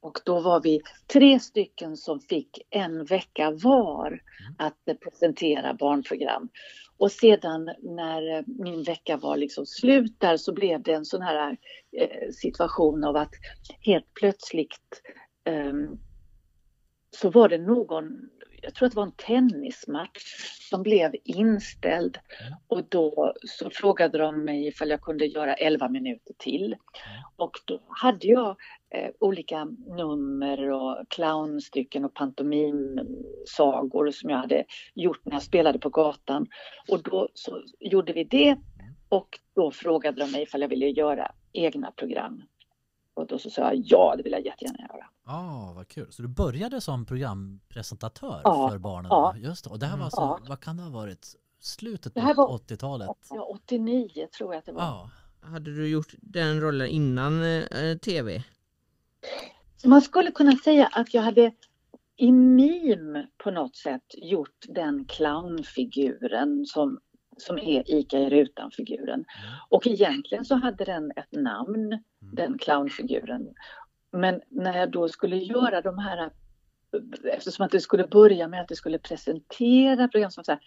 och 0.00 0.20
då 0.24 0.40
var 0.40 0.60
vi 0.60 0.80
tre 1.06 1.40
stycken 1.40 1.96
som 1.96 2.20
fick 2.20 2.58
en 2.70 3.04
vecka 3.04 3.50
var 3.50 4.20
att 4.58 4.88
eh, 4.88 4.94
presentera 4.94 5.74
barnprogram. 5.74 6.48
Och 6.96 7.12
sedan 7.12 7.70
när 7.82 8.36
eh, 8.38 8.42
min 8.46 8.82
vecka 8.82 9.16
var 9.16 9.36
liksom 9.36 9.66
slut 9.66 10.20
där 10.20 10.36
så 10.36 10.52
blev 10.52 10.82
det 10.82 10.92
en 10.92 11.04
sån 11.04 11.22
här 11.22 11.56
eh, 11.96 12.30
situation 12.30 13.04
av 13.04 13.16
att 13.16 13.32
helt 13.80 14.14
plötsligt 14.14 15.02
ehm, 15.44 15.98
så 17.16 17.30
var 17.30 17.48
det 17.48 17.58
någon, 17.58 18.28
jag 18.62 18.74
tror 18.74 18.86
att 18.86 18.92
det 18.92 18.96
var 18.96 19.06
en 19.06 19.12
tennismatch 19.12 20.22
som 20.70 20.82
blev 20.82 21.14
inställd 21.24 22.18
och 22.68 22.84
då 22.88 23.34
så 23.42 23.70
frågade 23.70 24.18
de 24.18 24.44
mig 24.44 24.66
ifall 24.66 24.90
jag 24.90 25.00
kunde 25.00 25.26
göra 25.26 25.54
11 25.54 25.88
minuter 25.88 26.34
till. 26.38 26.76
Och 27.36 27.52
då 27.64 27.80
hade 27.88 28.26
jag 28.26 28.56
eh, 28.94 29.10
olika 29.18 29.64
nummer 29.96 30.70
och 30.70 31.04
clownstycken 31.08 32.04
och 32.04 32.14
pantomimsagor 32.14 34.10
som 34.10 34.30
jag 34.30 34.38
hade 34.38 34.64
gjort 34.94 35.20
när 35.24 35.32
jag 35.32 35.42
spelade 35.42 35.78
på 35.78 35.88
gatan. 35.88 36.46
Och 36.88 37.02
då 37.02 37.28
så 37.34 37.62
gjorde 37.80 38.12
vi 38.12 38.24
det 38.24 38.56
och 39.08 39.38
då 39.54 39.70
frågade 39.70 40.20
de 40.20 40.32
mig 40.32 40.42
ifall 40.42 40.60
jag 40.60 40.68
ville 40.68 40.86
göra 40.86 41.32
egna 41.52 41.90
program. 41.90 42.42
Och 43.14 43.26
då 43.26 43.38
så 43.38 43.50
sa 43.50 43.62
jag 43.62 43.82
ja, 43.86 44.14
det 44.16 44.22
vill 44.22 44.32
jag 44.32 44.44
jättegärna 44.46 44.78
göra. 44.78 45.06
Ah, 45.24 45.72
vad 45.72 45.88
kul. 45.88 46.12
Så 46.12 46.22
du 46.22 46.28
började 46.28 46.80
som 46.80 47.06
programpresentatör 47.06 48.40
Ja, 48.44 48.68
för 48.70 48.78
barnen? 48.78 49.08
ja. 49.10 49.32
då? 49.36 49.40
Just 49.40 49.64
det. 49.64 49.70
Och 49.70 49.78
det 49.78 49.86
här 49.86 49.96
var 49.96 50.04
alltså, 50.04 50.20
Ja. 50.20 50.38
vad 50.48 50.60
kan 50.60 50.76
det 50.76 50.82
ha 50.82 50.90
varit? 50.90 51.34
Slutet 51.60 52.14
på 52.14 52.20
här 52.20 52.34
var- 52.34 52.48
80-talet? 52.58 53.08
Ja, 53.30 53.42
89 53.44 54.26
tror 54.38 54.52
jag 54.54 54.58
att 54.58 54.64
det 54.66 54.72
var. 54.72 54.82
Ja. 54.82 55.10
Hade 55.40 55.74
du 55.74 55.88
gjort 55.88 56.14
den 56.20 56.60
rollen 56.60 56.88
innan 56.88 57.42
eh, 57.42 57.98
tv? 57.98 58.44
Så 59.76 59.88
man 59.88 60.02
skulle 60.02 60.30
kunna 60.30 60.56
säga 60.56 60.86
att 60.92 61.14
jag 61.14 61.22
hade 61.22 61.52
i 62.16 62.32
mim 62.32 63.26
på 63.44 63.50
något 63.50 63.76
sätt 63.76 64.04
gjort 64.18 64.64
den 64.68 65.04
clownfiguren 65.04 66.66
som, 66.66 67.00
som 67.36 67.58
är 67.58 67.90
Ica 67.90 68.18
i 68.18 68.30
rutan-figuren. 68.30 69.24
Och 69.68 69.86
egentligen 69.86 70.44
så 70.44 70.54
hade 70.54 70.84
den 70.84 71.12
ett 71.16 71.32
namn, 71.32 72.02
den 72.32 72.58
clownfiguren. 72.58 73.54
Men 74.12 74.40
när 74.48 74.78
jag 74.78 74.90
då 74.90 75.08
skulle 75.08 75.36
göra 75.36 75.80
de 75.80 75.98
här, 75.98 76.30
eftersom 77.24 77.66
att 77.66 77.72
det 77.72 77.80
skulle 77.80 78.06
börja 78.06 78.48
med 78.48 78.60
att 78.60 78.68
det 78.68 78.76
skulle 78.76 78.98
presentera 78.98 80.08
program 80.08 80.30
som 80.30 80.44
så 80.44 80.52
här, 80.52 80.60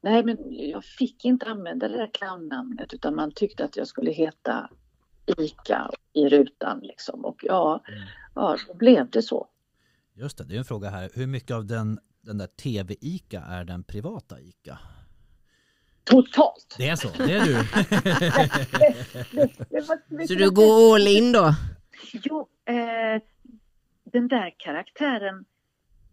nej 0.00 0.24
men 0.24 0.38
jag 0.48 0.84
fick 0.84 1.24
inte 1.24 1.46
använda 1.46 1.88
det 1.88 1.96
där 1.96 2.10
clownnamnet 2.12 2.94
utan 2.94 3.14
man 3.14 3.32
tyckte 3.32 3.64
att 3.64 3.76
jag 3.76 3.86
skulle 3.86 4.10
heta 4.10 4.70
Ica 5.38 5.90
i 6.12 6.28
rutan 6.28 6.80
liksom. 6.82 7.24
Och 7.24 7.40
ja, 7.42 7.82
ja, 8.34 8.56
då 8.68 8.74
blev 8.74 9.10
det 9.10 9.22
så. 9.22 9.48
Just 10.14 10.38
det, 10.38 10.44
det 10.44 10.54
är 10.54 10.58
en 10.58 10.64
fråga 10.64 10.90
här. 10.90 11.10
Hur 11.14 11.26
mycket 11.26 11.56
av 11.56 11.66
den, 11.66 11.98
den 12.20 12.38
där 12.38 12.46
TV-ICA 12.46 13.40
är 13.40 13.64
den 13.64 13.84
privata 13.84 14.40
ICA? 14.40 14.78
Totalt! 16.04 16.74
Det 16.78 16.88
är 16.88 16.96
så, 16.96 17.08
det 17.08 17.32
är 17.32 17.44
du. 17.44 17.52
Det 20.08 20.28
Så 20.28 20.34
du 20.34 20.50
går 20.50 20.94
all 20.94 21.08
in 21.08 21.32
då? 21.32 21.54
Jo, 22.12 22.48
eh, 22.64 23.22
den 24.04 24.28
där 24.28 24.54
karaktären, 24.56 25.44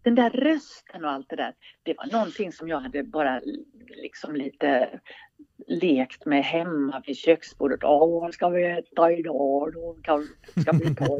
den 0.02 0.14
där 0.14 0.30
rösten 0.30 1.04
och 1.04 1.10
allt 1.10 1.28
det 1.28 1.36
där, 1.36 1.54
det 1.82 1.94
var 1.94 2.06
någonting 2.12 2.52
som 2.52 2.68
jag 2.68 2.80
hade 2.80 3.02
bara 3.02 3.40
liksom 3.88 4.36
lite 4.36 5.00
lekt 5.66 6.26
med 6.26 6.44
hemma 6.44 7.02
vid 7.06 7.16
köksbordet. 7.16 7.84
Åh, 7.84 8.20
vad 8.20 8.34
ska 8.34 8.48
vi 8.48 8.64
äta 8.64 9.12
idag? 9.12 9.72
Då 9.72 9.96
kan, 10.02 10.28
ska 10.60 10.72
vi 10.72 10.94
ta 10.94 11.04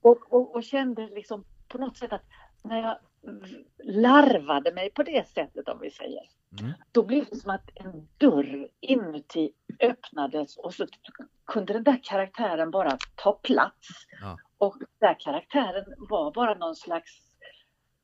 och, 0.00 0.32
och, 0.32 0.54
och 0.54 0.64
kände 0.64 1.08
liksom 1.14 1.44
på 1.68 1.78
något 1.78 1.96
sätt 1.96 2.12
att 2.12 2.24
när 2.62 2.82
jag 2.82 2.98
larvade 3.84 4.72
mig 4.72 4.90
på 4.90 5.02
det 5.02 5.28
sättet 5.28 5.68
om 5.68 5.80
vi 5.80 5.90
säger, 5.90 6.22
Mm. 6.60 6.72
då 6.92 7.02
blev 7.02 7.24
det 7.30 7.36
som 7.36 7.50
att 7.50 7.70
en 7.74 8.08
dörr 8.18 8.68
inuti 8.80 9.52
öppnades 9.80 10.56
och 10.56 10.74
så 10.74 10.86
kunde 11.46 11.72
den 11.72 11.84
där 11.84 12.00
karaktären 12.02 12.70
bara 12.70 12.98
ta 13.14 13.32
plats. 13.32 13.88
Ja. 14.20 14.38
Och 14.58 14.76
den 14.78 14.88
där 14.98 15.16
karaktären 15.20 15.84
var 15.98 16.32
bara 16.32 16.54
någon 16.54 16.76
slags 16.76 17.10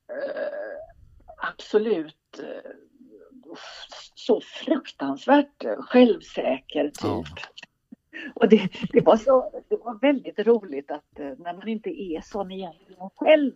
eh, 0.09 1.47
absolut 1.49 2.39
eh, 2.39 2.71
så 4.15 4.41
fruktansvärt 4.41 5.65
självsäker 5.79 6.83
typ. 6.83 7.03
Ja. 7.03 7.23
Och 8.33 8.49
det, 8.49 8.69
det, 8.93 9.01
var 9.01 9.17
så, 9.17 9.63
det 9.69 9.75
var 9.75 9.99
väldigt 9.99 10.39
roligt 10.39 10.91
att 10.91 11.19
eh, 11.19 11.31
när 11.37 11.53
man 11.53 11.67
inte 11.67 11.89
är 11.89 12.21
sån 12.21 12.51
egentligen 12.51 13.09
själv. 13.15 13.53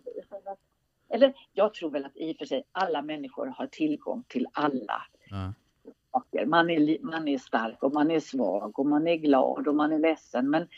Eller 1.10 1.34
jag 1.52 1.74
tror 1.74 1.90
väl 1.90 2.04
att 2.04 2.16
i 2.16 2.32
och 2.32 2.36
för 2.36 2.44
sig 2.44 2.62
alla 2.72 3.02
människor 3.02 3.46
har 3.46 3.66
tillgång 3.66 4.24
till 4.28 4.46
alla 4.52 5.02
Ja. 5.30 5.52
saker. 6.12 6.46
Man 6.46 6.70
är, 6.70 6.98
man 7.02 7.28
är 7.28 7.38
stark 7.38 7.82
och 7.82 7.92
man 7.92 8.10
är 8.10 8.20
svag 8.20 8.78
och 8.78 8.86
man 8.86 9.06
är 9.06 9.16
glad 9.16 9.68
och 9.68 9.74
man 9.74 9.92
är 9.92 9.98
ledsen. 9.98 10.50
Men 10.50 10.68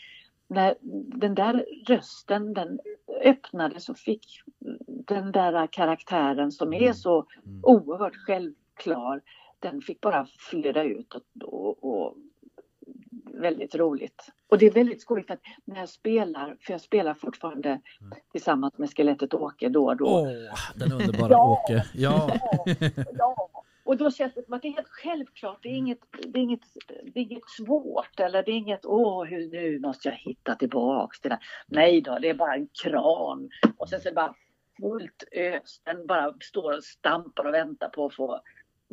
när 0.47 0.75
den 1.19 1.35
där 1.35 1.65
rösten 1.87 2.53
den 2.53 2.79
öppnades 3.23 3.89
och 3.89 3.97
fick 3.97 4.25
den 4.87 5.31
där 5.31 5.67
karaktären 5.67 6.51
som 6.51 6.73
är 6.73 6.81
Mm. 6.81 6.93
så 6.93 7.25
Mm. 7.45 7.59
oerhört 7.63 8.15
självklar, 8.15 9.21
den 9.59 9.81
fick 9.81 10.01
bara 10.01 10.27
flöda 10.39 10.83
ut 10.83 11.13
och, 11.13 11.23
och, 11.43 11.83
och 11.83 12.17
väldigt 13.33 13.75
roligt. 13.75 14.31
Och 14.53 14.59
det 14.59 14.65
är 14.65 14.71
väldigt 14.71 15.01
skojigt 15.01 15.27
för 15.27 15.33
att 15.33 15.39
när 15.65 15.79
jag 15.79 15.89
spelar, 15.89 16.57
för 16.61 16.73
jag 16.73 16.81
spelar 16.81 17.13
fortfarande 17.13 17.69
Mm. 17.69 17.81
tillsammans 18.31 18.77
med 18.77 18.89
skelettet 18.97 19.33
Åke 19.33 19.69
då 19.69 19.85
och 19.87 19.97
då. 19.97 20.05
Åh, 20.05 20.27
den 20.75 20.91
underbara 20.91 21.31
Ja. 21.31 21.63
Åke. 21.63 21.85
Ja. 21.93 22.35
Ja, 23.17 23.49
och 23.83 23.97
då 23.97 24.11
känns 24.11 24.33
det 24.33 24.45
som 24.45 24.53
att 24.53 24.61
det 24.61 24.67
är 24.67 24.71
helt 24.73 24.87
självklart. 24.89 25.59
Det 25.61 25.69
är 25.69 25.73
inget, 25.73 25.99
det 26.27 26.39
är 26.39 26.43
inget, 26.43 26.59
det 27.13 27.19
är 27.19 27.23
inget 27.23 27.49
svårt 27.57 28.19
eller 28.19 28.43
det 28.43 28.51
är 28.51 28.55
inget 28.55 28.85
åh, 28.85 29.23
hur 29.25 29.47
nu 29.51 29.79
måste 29.79 30.07
jag 30.09 30.15
hitta 30.15 30.55
tillbaks 30.55 31.19
till 31.21 31.29
det. 31.29 31.39
Nej 31.67 32.01
då, 32.01 32.19
det 32.21 32.29
är 32.29 32.33
bara 32.33 32.55
en 32.55 32.67
kran 32.83 33.49
och 33.77 33.89
sen 33.89 34.01
så 34.01 34.07
är 34.07 34.11
det 34.11 34.15
bara 34.15 34.35
fullt 34.81 35.23
ös. 35.31 35.81
Den 35.83 36.07
bara 36.07 36.33
står 36.41 36.77
och 36.77 36.83
stampar 36.83 37.45
och 37.45 37.53
väntar 37.53 37.89
på 37.89 38.05
att 38.05 38.15
få 38.15 38.39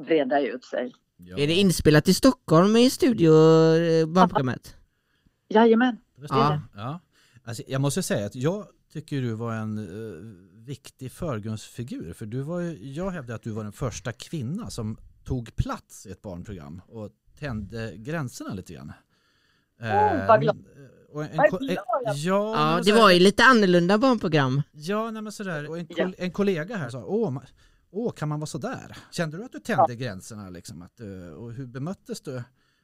breda 0.07 0.41
ut 0.41 0.65
sig. 0.65 0.93
ja. 1.17 1.39
Är 1.39 1.47
det 1.47 1.55
inspelat 1.55 2.09
i 2.09 2.15
Stockholm 2.15 2.77
i 2.77 2.91
studio, 2.91 3.31
eh, 3.33 4.07
barnprogrammet? 4.07 4.77
Jajamän, 5.51 5.97
det 6.17 6.27
Ja. 6.31 6.49
det. 6.75 6.81
Ja. 6.81 7.01
Alltså, 7.45 7.63
jag 7.69 7.81
måste 7.81 8.03
säga 8.03 8.27
att 8.27 8.35
jag 8.35 8.67
tycker 8.93 9.23
du 9.23 9.33
var 9.35 9.55
en 9.55 9.79
eh, 9.79 10.65
viktig 10.67 11.13
förgrundsfigur. 11.13 12.13
För 12.13 12.27
du 12.27 12.41
var 12.41 12.61
ju, 12.61 12.93
jag 12.93 13.11
hävdar 13.11 13.35
att 13.35 13.43
du 13.43 13.51
var 13.51 13.63
den 13.63 13.73
första 13.73 14.13
kvinna 14.13 14.71
som 14.71 14.97
tog 15.25 15.57
plats 15.57 16.07
i 16.07 16.11
ett 16.11 16.23
barnprogram 16.23 16.83
och 16.89 17.11
tände 17.39 17.93
gränserna 17.97 18.55
lite 18.55 18.73
grann. 18.73 18.93
Åh, 19.83 20.27
vad 20.29 20.41
glad. 20.41 20.57
en, 21.31 21.39
ko- 21.51 21.59
glad 21.59 21.71
jag 22.05 22.17
ja, 22.17 22.77
Ja, 22.77 22.83
det 22.85 22.93
var 22.93 23.11
ju 23.11 23.19
lite 23.21 23.45
annorlunda 23.45 23.99
barnprogram. 23.99 24.63
Ja, 24.73 25.11
nej 25.11 25.23
men 25.23 25.33
sådär. 25.33 25.69
Och 25.71 25.79
en, 25.79 25.87
Ja. 25.89 26.05
kol- 26.05 26.15
en 26.19 26.31
kollega 26.33 26.77
här 26.77 26.89
sa, 26.91 27.05
åh, 27.05 27.43
åh, 27.91 28.13
kan 28.13 28.29
man 28.29 28.41
vara 28.41 28.47
sådär? 28.47 28.97
Kände 29.11 29.37
du 29.37 29.45
att 29.45 29.53
du 29.53 29.59
tände 29.59 29.97
gränserna 29.97 30.51
liksom? 30.51 30.83
Att, 30.83 31.01
och 31.37 31.53
hur 31.53 31.67
bemöttes 31.67 32.21
du? 32.21 32.43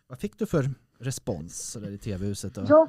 Vad 0.08 0.20
fick 0.20 0.38
du 0.38 0.46
för 0.46 0.70
respons 0.98 1.70
sådär 1.72 1.90
i 1.90 1.98
tv-huset? 1.98 2.52
Ja, 2.68 2.88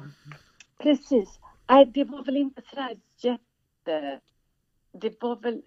precis. 0.78 1.40
Nej, 1.68 1.86
det 1.86 2.04
var 2.04 2.24
väl 2.24 2.36
inte 2.36 2.62
sådär 2.70 2.98
jätte... 3.18 4.20
Det 4.92 5.22
var 5.22 5.36
väl... 5.36 5.62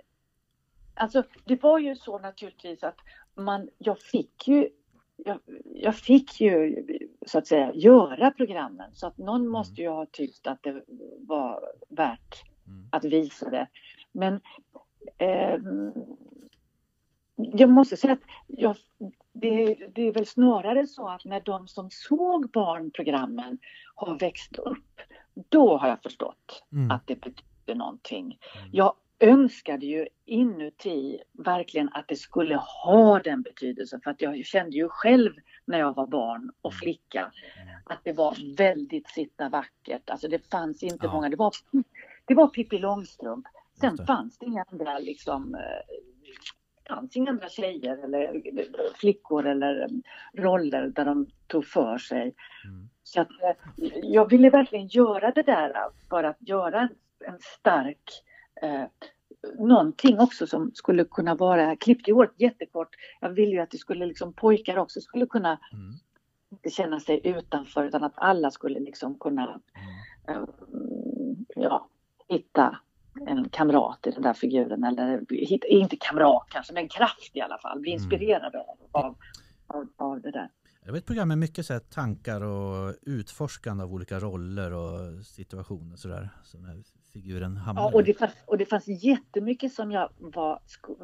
Alltså, 0.94 1.24
det 1.46 1.64
var 1.64 1.80
ju 1.80 1.96
så 1.96 2.20
naturligtvis 2.20 2.84
att 2.84 2.98
man... 3.36 3.70
Jag 3.78 4.00
fick 4.00 4.48
ju... 4.48 4.70
Jag, 5.16 5.40
jag 5.76 5.96
fick 5.96 6.42
ju 6.42 6.86
så 7.28 7.38
att 7.38 7.48
säga 7.48 7.74
göra 7.74 8.32
programmen 8.32 8.92
så 8.94 9.08
att 9.08 9.18
någon 9.18 9.48
måste 9.48 9.82
ju 9.82 9.90
ha 9.90 10.06
tyckt 10.06 10.48
att 10.48 10.64
det 10.64 10.84
var 11.20 11.64
värt 11.90 12.44
Mm. 12.68 12.88
att 12.92 13.06
visa 13.06 13.50
det. 13.50 13.68
Men 14.12 14.42
ehm, 15.18 15.92
jag 17.36 17.70
måste 17.70 17.98
säga 17.98 18.14
att 18.14 18.20
jag, 18.48 18.76
det, 19.34 19.76
det 19.96 20.08
är 20.08 20.14
väl 20.14 20.26
snarare 20.26 20.88
så 20.88 21.08
att 21.08 21.26
när 21.26 21.42
de 21.42 21.68
som 21.68 21.90
såg 21.92 22.50
barnprogrammen 22.52 23.58
har 23.96 24.20
växt 24.20 24.56
upp, 24.58 25.02
då 25.50 25.78
har 25.78 25.88
jag 25.88 26.02
förstått 26.04 26.64
Mm. 26.72 26.92
att 26.92 27.08
det 27.08 27.16
betyder 27.16 27.76
någonting. 27.76 28.26
Mm. 28.26 28.70
Jag 28.72 28.94
önskade 29.20 29.86
ju 29.86 30.08
inuti 30.26 31.20
verkligen 31.32 31.90
att 31.94 32.08
det 32.08 32.16
skulle 32.16 32.56
ha 32.56 33.20
den 33.20 33.42
betydelsen 33.42 34.02
för 34.02 34.12
att 34.12 34.22
jag 34.22 34.46
kände 34.46 34.78
ju 34.78 34.90
själv 34.90 35.34
när 35.66 35.80
jag 35.80 35.96
var 35.96 36.08
barn 36.08 36.52
och 36.62 36.74
flicka 36.74 37.32
att 37.86 38.00
det 38.04 38.14
var 38.14 38.56
väldigt 38.58 39.10
sitta 39.10 39.50
vackert. 39.50 40.10
Alltså 40.10 40.28
det 40.28 40.50
fanns 40.52 40.84
inte 40.84 41.06
Ja. 41.06 41.14
många, 41.14 41.30
det 41.30 41.36
var, 41.36 41.52
det 42.26 42.34
var 42.34 42.48
Pippi 42.48 42.78
Långstrump. 42.80 43.46
Sen 43.80 43.98
fanns 44.06 44.38
det 44.38 44.46
inga 44.46 44.66
andra 44.72 45.00
liksom 45.00 45.56
eh, 45.56 45.62
fanns 46.96 47.16
inga 47.16 47.32
andra 47.32 47.50
tjejer 47.50 47.98
eller 48.04 48.42
flickor 48.96 49.48
eller 49.48 49.88
roller 50.34 50.88
där 50.88 51.06
de 51.06 51.28
tog 51.48 51.66
för 51.66 51.98
sig. 51.98 52.22
Mm. 52.22 52.90
Så 53.04 53.22
att, 53.22 53.30
eh, 53.42 53.56
jag 54.04 54.30
ville 54.30 54.50
verkligen 54.50 54.88
göra 54.88 55.32
det 55.32 55.42
där 55.44 55.74
för 56.10 56.24
att 56.24 56.38
göra 56.40 56.90
en, 57.26 57.38
stark 57.40 58.24
eh, 58.62 58.84
någonting 59.60 60.20
också 60.20 60.48
som 60.48 60.72
skulle 60.74 61.04
kunna 61.04 61.36
vara, 61.36 61.76
klippte 61.76 62.12
håret 62.12 62.32
jättekort. 62.38 62.96
Jag 63.22 63.30
ville 63.30 63.52
ju 63.52 63.60
att 63.60 63.72
det 63.72 63.78
skulle 63.78 64.06
liksom 64.06 64.34
pojkar 64.34 64.78
också 64.78 65.02
skulle 65.02 65.26
kunna 65.26 65.60
Mm. 65.74 65.94
inte 66.50 66.70
känna 66.70 67.00
sig 67.00 67.22
utanför 67.24 67.84
utan 67.84 68.04
att 68.04 68.14
alla 68.16 68.52
skulle 68.52 68.80
liksom 68.80 69.20
kunna 69.20 69.60
Mm. 70.28 70.44
eh, 70.44 70.48
ja, 71.56 71.88
hitta 72.28 72.78
en 73.28 73.50
kamrat 73.50 74.08
i 74.08 74.12
den 74.12 74.22
där 74.22 74.34
figuren 74.34 74.84
eller 74.84 75.26
inte 75.72 75.96
kamrat 76.00 76.48
kanske 76.50 76.74
men 76.74 76.88
kraft 76.90 77.32
i 77.34 77.42
alla 77.42 77.58
fall, 77.58 77.80
bli 77.80 77.92
Mm. 77.92 78.04
inspirerade 78.04 78.60
av, 78.60 78.78
av, 79.06 79.16
av, 79.68 79.88
av 79.98 80.22
det 80.22 80.32
där. 80.32 80.50
Det 80.86 80.92
var 80.92 80.98
ett 80.98 81.06
program 81.06 81.28
med 81.28 81.38
mycket 81.38 81.66
så 81.66 81.80
tankar 81.80 82.42
och 82.42 82.96
utforskande 83.02 83.84
av 83.84 83.94
olika 83.94 84.20
roller 84.20 84.74
och 84.74 85.26
situationer 85.26 85.96
sådär. 85.96 86.30
Den 86.54 86.66
här 86.66 86.84
figuren 87.14 87.58
hamnar 87.58 87.82
Ja, 87.82 87.92
och, 87.94 88.04
det 88.04 88.14
fanns, 88.14 88.32
och 88.46 88.58
det 88.58 88.66
fanns 88.66 88.88
jättemycket 88.88 89.74
som 89.74 89.92
jag 89.92 90.10
var, 90.18 90.60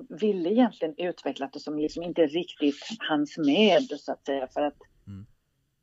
ville 0.09 0.49
egentligen 0.49 0.93
utveckla 0.97 1.49
och 1.53 1.61
som 1.61 1.79
liksom 1.79 2.03
inte 2.03 2.21
riktigt 2.21 2.75
hanns 2.99 3.37
med 3.37 3.81
så 3.99 4.11
att 4.11 4.25
säga 4.25 4.47
för 4.47 4.61
att 4.61 4.77
Mm. 5.07 5.25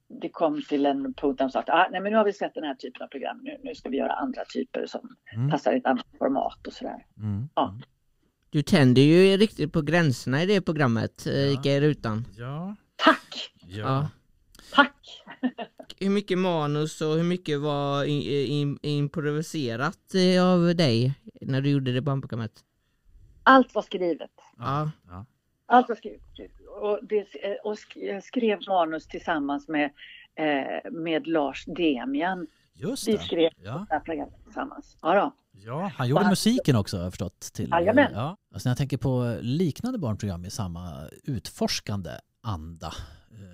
Det 0.08 0.28
kom 0.28 0.62
till 0.62 0.86
en 0.86 1.14
punkt 1.14 1.38
där 1.38 1.44
de 1.44 1.50
sa 1.50 1.58
att 1.58 1.68
ah, 1.68 1.88
nej, 1.90 2.00
men 2.00 2.12
nu 2.12 2.18
har 2.18 2.24
vi 2.24 2.32
sett 2.32 2.54
den 2.54 2.64
här 2.64 2.74
typen 2.74 3.02
av 3.02 3.06
program, 3.06 3.40
nu, 3.42 3.56
nu 3.62 3.74
ska 3.74 3.88
vi 3.88 3.96
göra 3.96 4.12
andra 4.12 4.44
typer 4.44 4.86
som 4.86 5.16
Mm. 5.34 5.50
passar 5.50 5.72
i 5.72 5.76
ett 5.76 5.86
annat 5.86 6.06
format 6.18 6.66
och 6.66 6.72
sådär. 6.72 7.06
Mm. 7.18 7.48
Ja. 7.54 7.68
Mm. 7.68 7.82
Du 8.50 8.62
tände 8.62 9.00
ju 9.00 9.36
riktigt 9.36 9.72
på 9.72 9.82
gränserna 9.82 10.42
i 10.42 10.46
det 10.46 10.60
programmet, 10.62 11.26
eh, 11.26 11.48
gick 11.50 11.66
i 11.66 11.80
rutan. 11.80 12.26
Ja. 12.36 12.76
Tack! 12.96 13.52
Ja. 13.66 13.78
Ja. 13.78 14.08
Tack! 14.72 15.22
Hur 16.00 16.10
mycket 16.10 16.38
manus 16.38 17.00
och 17.00 17.14
hur 17.14 17.22
mycket 17.24 17.60
var 17.60 18.04
in, 18.04 18.22
in, 18.22 18.78
improviserat 18.82 20.14
eh, 20.14 20.44
av 20.44 20.76
dig 20.76 21.14
när 21.40 21.60
du 21.60 21.70
gjorde 21.70 21.92
det 21.92 22.00
barnprogrammet? 22.00 22.52
Allt 23.42 23.74
var 23.74 23.82
skrivet. 23.82 24.30
Ja. 24.58 24.90
ja. 25.08 25.26
Allt 25.66 25.88
var 25.88 25.96
skrivet. 25.96 26.20
Och, 26.82 26.98
det, 27.02 27.18
eh, 27.18 27.52
och 27.64 27.78
skrev 28.24 28.58
manus 28.68 29.06
tillsammans 29.06 29.68
med, 29.68 29.90
eh, 30.34 30.90
med 30.92 31.26
Lars 31.26 31.64
Demian. 31.64 32.46
Just 32.74 33.08
Vi 33.08 33.12
det. 33.12 33.18
skrev 33.18 33.50
Ja. 33.64 33.86
det 33.88 33.94
här 33.94 34.00
programmet 34.00 34.44
tillsammans. 34.44 34.96
Ja, 35.02 35.14
då. 35.14 35.32
ja, 35.66 35.90
han 35.96 36.08
gjorde 36.08 36.22
han- 36.22 36.30
musiken 36.32 36.76
också 36.76 36.96
har 36.96 37.04
jag 37.04 37.12
förstått. 37.12 37.40
Till, 37.40 37.70
Jajamän. 37.70 38.12
ja. 38.14 38.36
alltså 38.54 38.68
när 38.68 38.70
jag 38.70 38.78
tänker 38.78 38.96
på 38.96 39.38
liknande 39.40 39.98
barnprogram 39.98 40.44
i 40.44 40.50
samma 40.50 41.08
utforskande 41.24 42.10
anda 42.42 42.86
eh, 42.86 42.92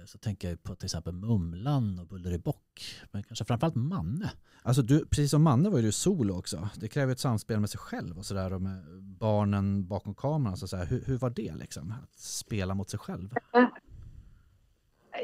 så 0.07 0.19
tänker 0.19 0.49
jag 0.49 0.63
på 0.63 0.75
till 0.75 0.87
exempel 0.87 1.13
Mumlan 1.13 1.99
och 1.99 2.07
Buller 2.07 2.33
i 2.33 2.39
bock. 2.39 2.85
Men 3.11 3.23
kanske 3.23 3.45
framförallt 3.45 3.75
Manne. 3.75 4.31
Alltså 4.63 4.83
du, 4.83 5.07
precis 5.07 5.31
som 5.31 5.43
Manne 5.43 5.69
var 5.71 5.79
ju 5.79 5.85
du 5.85 5.93
solo 5.93 6.39
också. 6.39 6.69
Det 6.77 6.89
kräver 6.89 7.13
ett 7.13 7.19
samspel 7.21 7.61
med 7.61 7.71
sig 7.71 7.81
själv 7.81 8.19
och 8.19 8.25
sådär 8.27 8.53
och 8.53 8.63
med 8.63 9.03
barnen 9.03 9.87
bakom 9.89 10.15
kameran. 10.15 10.57
Så 10.57 10.69
så 10.69 10.77
här, 10.77 10.87
hur, 10.87 11.05
hur 11.05 11.19
var 11.19 11.31
det 11.31 11.55
liksom? 11.55 11.95
Att 12.03 12.19
spela 12.21 12.75
mot 12.75 12.91
sig 12.91 12.99
själv? 12.99 13.31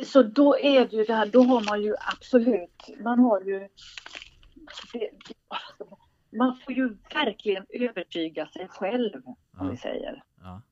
Så 0.04 0.22
då 0.22 0.58
är 0.58 0.88
det 0.88 0.96
ju 0.96 1.04
det 1.04 1.14
här, 1.14 1.26
då 1.26 1.42
har 1.42 1.64
man 1.64 1.82
ju 1.82 1.94
absolut, 2.12 2.88
man 3.04 3.18
har 3.18 3.40
ju 3.40 3.68
det, 4.92 5.10
man 6.38 6.56
får 6.64 6.74
ju 6.74 6.96
verkligen 7.14 7.66
övertyga 7.68 8.46
sig 8.46 8.68
själv 8.68 9.22
om 9.24 9.36
Ja. 9.58 9.68
vi 9.70 9.76
säger. 9.76 10.22
Ja. 10.40 10.62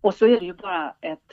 Och 0.00 0.14
så 0.14 0.26
är 0.26 0.40
det 0.40 0.46
ju 0.46 0.54
bara 0.54 0.90
ett, 1.00 1.32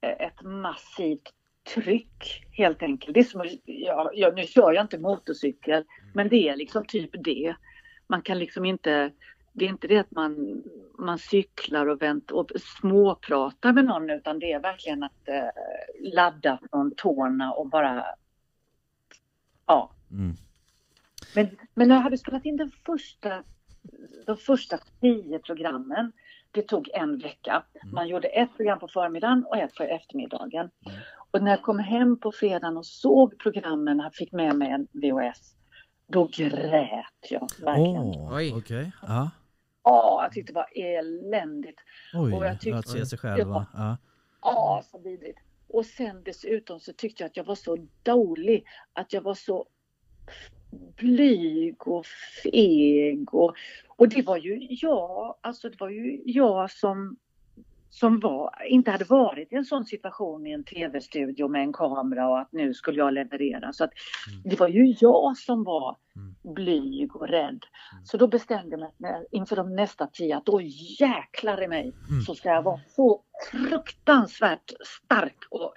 ett 0.00 0.42
massivt 0.42 1.34
tryck 1.74 2.46
helt 2.52 2.82
enkelt. 2.82 3.14
Det 3.14 3.20
är 3.20 3.24
som, 3.24 3.44
ja, 3.64 4.10
ja, 4.14 4.32
nu 4.36 4.42
kör 4.42 4.72
jag 4.72 4.84
inte 4.84 4.98
motorcykel 4.98 5.84
men 6.14 6.28
det 6.28 6.48
är 6.48 6.56
liksom 6.56 6.84
typ 6.84 7.10
det. 7.24 7.54
Man 8.06 8.22
kan 8.22 8.38
liksom 8.38 8.64
inte, 8.64 9.12
det 9.52 9.64
är 9.64 9.68
inte 9.68 9.88
det 9.88 9.98
att 9.98 10.10
man, 10.10 10.62
man 10.98 11.18
cyklar 11.18 11.86
och, 11.86 12.02
vänt, 12.02 12.30
och 12.30 12.50
småpratar 12.80 13.72
med 13.72 13.84
någon 13.84 14.10
utan 14.10 14.38
det 14.38 14.52
är 14.52 14.60
verkligen 14.60 15.02
att 15.02 15.28
eh, 15.28 16.12
ladda 16.14 16.58
från 16.70 16.94
tårna 16.94 17.52
och 17.52 17.68
bara 17.68 18.06
ja. 19.66 19.92
Mm. 20.10 20.34
Men, 21.34 21.48
men 21.74 21.88
när 21.88 21.94
jag 21.94 22.02
hade 22.02 22.18
spelat 22.18 22.44
in 22.44 22.56
den 22.56 22.70
första, 22.70 23.42
de 24.26 24.36
första 24.36 24.78
tio 25.00 25.38
programmen, 25.38 26.12
det 26.50 26.62
tog 26.62 26.88
en 26.92 27.18
vecka. 27.18 27.62
Mm. 27.82 27.94
Man 27.94 28.08
gjorde 28.08 28.28
ett 28.28 28.56
program 28.56 28.78
på 28.78 28.88
förmiddagen 28.88 29.44
och 29.48 29.56
ett 29.56 29.74
på 29.74 29.82
eftermiddagen. 29.82 30.70
Mm. 30.86 30.98
Och 31.30 31.42
när 31.42 31.50
jag 31.50 31.62
kom 31.62 31.78
hem 31.78 32.20
på 32.20 32.32
fredagen 32.32 32.76
och 32.76 32.86
såg 32.86 33.38
programmen, 33.38 33.98
jag 33.98 34.14
fick 34.14 34.32
med 34.32 34.56
mig 34.56 34.70
en 34.70 34.86
VHS, 34.92 35.54
då 36.06 36.28
grät 36.32 37.04
jag 37.30 37.40
verkligen. 37.60 37.96
Åh, 38.02 38.34
Oj. 38.36 38.54
okej. 38.56 38.92
Ja. 39.02 39.30
Ja, 39.84 40.20
jag 40.22 40.32
tyckte 40.32 40.52
det 40.52 40.56
var 40.56 40.68
eländigt. 40.98 41.80
Oj, 42.14 42.32
Och 42.34 42.46
jag 42.46 42.60
tyckte- 42.60 42.78
att 42.78 42.88
se 42.88 43.06
sig 43.06 43.18
själv. 43.18 43.48
va? 43.48 43.66
Ja. 43.74 43.96
Ja, 44.42 44.82
så 44.90 44.98
vidrigt. 44.98 45.38
Och 45.68 45.86
sen 45.86 46.22
dessutom 46.24 46.80
så 46.80 46.92
tyckte 46.92 47.22
jag 47.22 47.28
att 47.28 47.36
jag 47.36 47.44
var 47.44 47.54
så 47.54 47.76
dålig, 48.02 48.64
att 48.92 49.12
jag 49.12 49.22
var 49.22 49.34
så 49.34 49.66
blyg 50.96 51.86
och 51.88 52.06
feg 52.42 53.34
och, 53.34 53.54
Och 53.96 54.08
det 54.08 54.22
var 54.22 54.36
ju 54.36 54.66
jag, 54.70 55.34
alltså 55.40 55.68
det 55.68 55.80
var 55.80 55.88
ju 55.90 56.22
jag 56.24 56.70
som, 56.70 57.16
som 57.90 58.20
var, 58.20 58.54
inte 58.68 58.90
hade 58.90 59.04
varit 59.04 59.52
i 59.52 59.56
en 59.56 59.64
sån 59.64 59.84
situation 59.84 60.46
i 60.46 60.52
en 60.52 60.64
tv-studio 60.64 61.48
med 61.48 61.62
en 61.62 61.72
kamera 61.72 62.28
och 62.28 62.38
att 62.40 62.52
nu 62.52 62.74
skulle 62.74 62.98
jag 62.98 63.12
leverera. 63.14 63.72
Så 63.72 63.84
att 63.84 63.90
Mm. 64.32 64.42
det 64.44 64.60
var 64.60 64.68
ju 64.68 64.94
jag 65.00 65.36
som 65.36 65.64
var 65.64 65.96
Mm. 66.16 66.54
blyg 66.54 67.16
och 67.16 67.28
rädd. 67.28 67.48
Mm. 67.92 68.04
Så 68.04 68.16
då 68.16 68.26
bestämde 68.26 68.76
jag 68.76 68.90
mig 68.96 69.26
inför 69.30 69.56
de 69.56 69.76
nästa 69.76 70.06
tio 70.06 70.36
att 70.36 70.46
då 70.46 70.60
jäklar 71.00 71.62
i 71.62 71.68
mig 71.68 71.92
så 72.26 72.34
ska 72.34 72.48
jag 72.48 72.62
vara 72.62 72.80
så 72.96 73.22
fruktansvärt 73.50 74.72
stark 74.84 75.36
och, 75.50 75.72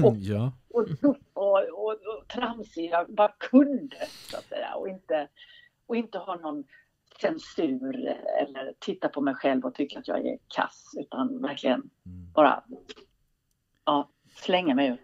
Och- 0.04 0.16
ja. 0.16 0.52
och 0.70 0.86
tuff 1.00 1.16
och, 1.32 1.58
och, 1.58 1.90
och 1.92 2.28
tramsig 2.28 2.90
jag 2.90 3.14
bara 3.14 3.32
kunde. 3.38 3.96
Så 4.30 4.36
att 4.36 4.44
säga, 4.48 4.74
och, 4.74 4.88
inte, 4.88 5.28
och 5.86 5.96
inte 5.96 6.18
ha 6.18 6.36
någon 6.36 6.64
censur 7.20 8.16
eller 8.40 8.72
titta 8.78 9.08
på 9.08 9.20
mig 9.20 9.34
själv 9.34 9.64
och 9.64 9.74
tycka 9.74 9.98
att 9.98 10.08
jag 10.08 10.26
är 10.26 10.38
kass 10.48 10.84
utan 11.00 11.42
verkligen 11.42 11.80
Mm. 12.06 12.32
bara 12.34 12.64
ja, 13.84 14.08
slänga 14.34 14.74
mig 14.74 14.88
ut. 14.88 15.00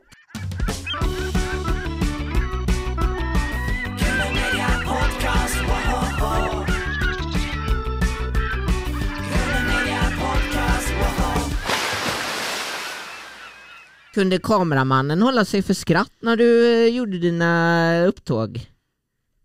Kunde 14.14 14.38
kameramannen 14.38 15.22
hålla 15.22 15.44
sig 15.44 15.62
för 15.62 15.74
skratt 15.74 16.12
när 16.20 16.36
du 16.36 16.74
eh, 16.86 16.96
gjorde 16.96 17.18
dina 17.18 18.04
upptåg? 18.06 18.60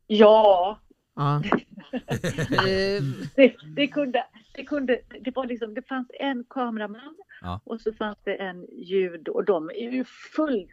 Ja, 0.07 0.79
Ja. 1.15 1.41
Eh, 2.51 3.03
det, 3.35 3.55
det, 3.75 3.87
kunde, 3.87 4.23
det 4.55 4.63
kunde, 4.63 4.99
det 5.21 5.35
var 5.35 5.45
liksom, 5.45 5.73
det 5.73 5.81
fanns 5.87 6.07
en 6.19 6.43
kameraman 6.49 7.15
Ja. 7.41 7.61
och 7.63 7.81
så 7.81 7.93
fanns 7.93 8.17
det 8.23 8.35
en 8.35 8.65
ljud 8.71 9.27
och 9.27 9.45
de 9.45 9.69
är 9.69 9.91
ju 9.91 10.03
fullt 10.35 10.69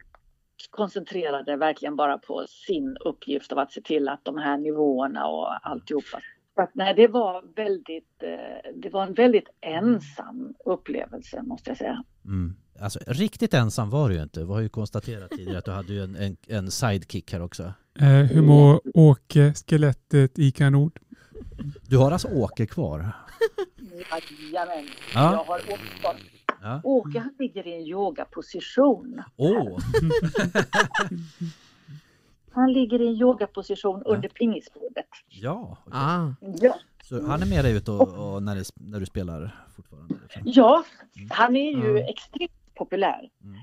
koncentrerade 0.69 1.55
verkligen 1.55 1.95
bara 1.95 2.17
på 2.17 2.45
sin 2.47 2.97
uppgift 3.05 3.51
av 3.51 3.59
att 3.59 3.71
se 3.71 3.81
till 3.81 4.09
att 4.09 4.25
de 4.25 4.37
här 4.37 4.57
nivåerna 4.57 5.27
och 5.27 5.67
alltihopa. 5.69 6.19
Så 6.55 6.61
att, 6.61 6.75
nej, 6.75 6.93
det 6.95 7.07
var 7.07 7.43
väldigt, 7.55 8.23
eh, 8.23 8.71
det 8.75 8.89
var 8.89 9.03
en 9.03 9.13
väldigt 9.13 9.49
ensam 9.61 10.53
upplevelse 10.65 11.43
måste 11.43 11.69
jag 11.69 11.77
säga. 11.77 12.03
Mm. 12.25 12.55
Alltså, 12.79 12.99
riktigt 13.07 13.53
ensam 13.53 13.89
var 13.89 14.09
du 14.09 14.15
ju 14.15 14.23
inte. 14.23 14.39
Vi 14.45 14.53
har 14.53 14.59
ju 14.59 14.69
konstaterat 14.69 15.29
tidigare 15.31 15.57
att 15.57 15.65
du 15.65 15.71
hade 15.71 15.93
ju 15.93 16.03
en, 16.03 16.15
en, 16.15 16.37
en 16.47 16.71
sidekick 16.71 17.33
här 17.33 17.41
också. 17.41 17.73
Eh, 17.99 18.07
hur 18.07 18.41
mår 18.41 18.81
Åke, 18.93 19.53
skelettet 19.53 20.39
i 20.39 20.53
Nord? 20.71 20.99
Du 21.87 21.97
har 21.97 22.11
alltså 22.11 22.27
Åke 22.27 22.65
kvar? 22.65 23.11
Jajamän, 24.53 24.85
Ja. 25.13 25.31
jag 25.31 25.43
har 25.43 25.57
åkt 25.73 25.99
kvar. 26.01 26.15
Ja. 26.61 26.81
Åke 26.83 27.19
han 27.19 27.33
ligger 27.39 27.67
i 27.67 27.73
en 27.73 27.81
yogaposition. 27.87 29.21
Åh! 29.37 29.79
Han 32.51 32.73
ligger 32.73 33.01
i 33.01 33.07
en 33.07 33.13
yogaposition 33.13 34.03
under 34.03 34.29
pingisbordet. 34.29 35.05
Ja, 35.29 35.77
okej. 35.85 35.99
ah. 35.99 36.33
Ja. 36.61 36.79
Så 37.03 37.27
han 37.27 37.41
är 37.41 37.45
med 37.45 37.65
dig 37.65 37.73
ute 37.73 37.91
och, 37.91 38.33
och 38.35 38.43
när, 38.43 38.55
det, 38.55 38.63
när 38.75 38.99
du 38.99 39.05
spelar 39.05 39.65
fortfarande? 39.75 40.15
Ja, 40.45 40.83
han 41.29 41.55
är 41.55 41.71
ju 41.71 41.97
Ja. 41.99 42.07
extremt 42.09 42.51
populär. 42.77 43.29
Mm. 43.43 43.57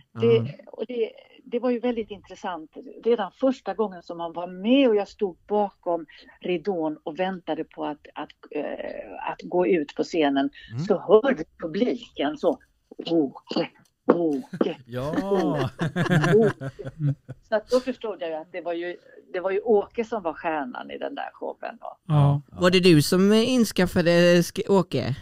Det, 0.45 0.55
och 0.67 0.85
det, 0.89 1.11
det 1.45 1.59
var 1.59 1.71
ju 1.71 1.79
väldigt 1.79 2.11
intressant. 2.11 2.71
Redan 3.05 3.31
första 3.33 3.75
gången 3.75 4.03
som 4.03 4.21
han 4.21 4.33
var 4.33 4.47
med 4.47 4.89
och 4.89 4.97
jag 4.97 5.09
stod 5.09 5.37
bakom 5.49 6.07
ridån 6.41 6.99
och 7.03 7.19
väntade 7.19 7.65
på 7.65 7.85
att, 7.85 8.07
att, 8.15 8.31
eh, 8.51 9.31
att 9.31 9.41
gå 9.43 9.67
ut 9.67 9.95
på 9.95 10.03
scenen 10.03 10.51
Mm. 10.71 10.85
så 10.85 10.99
hörde 10.99 11.45
publiken 11.63 12.39
så 12.39 12.59
Åke, 13.11 13.71
Åke, 14.13 14.77
Ja! 14.87 15.71
Åke. 16.37 16.71
Så 17.49 17.55
att 17.57 17.69
då 17.71 17.81
förstod 17.81 18.23
jag 18.23 18.29
ju 18.29 18.35
att 18.37 18.53
det 18.53 18.61
var 18.61 18.73
ju, 18.73 18.97
det 19.33 19.41
var 19.41 19.51
ju 19.51 19.61
Åke 19.61 20.05
som 20.05 20.23
var 20.23 20.33
stjärnan 20.33 20.91
i 20.91 20.99
den 20.99 21.15
där 21.15 21.31
showen. 21.33 21.79
Då. 21.81 21.97
Ja. 22.07 22.43
Var 22.61 22.71
det 22.71 22.81
du 22.81 23.03
som 23.03 23.33
inskaffade 23.33 24.11
sk- 24.41 24.69
Åke? 24.71 25.17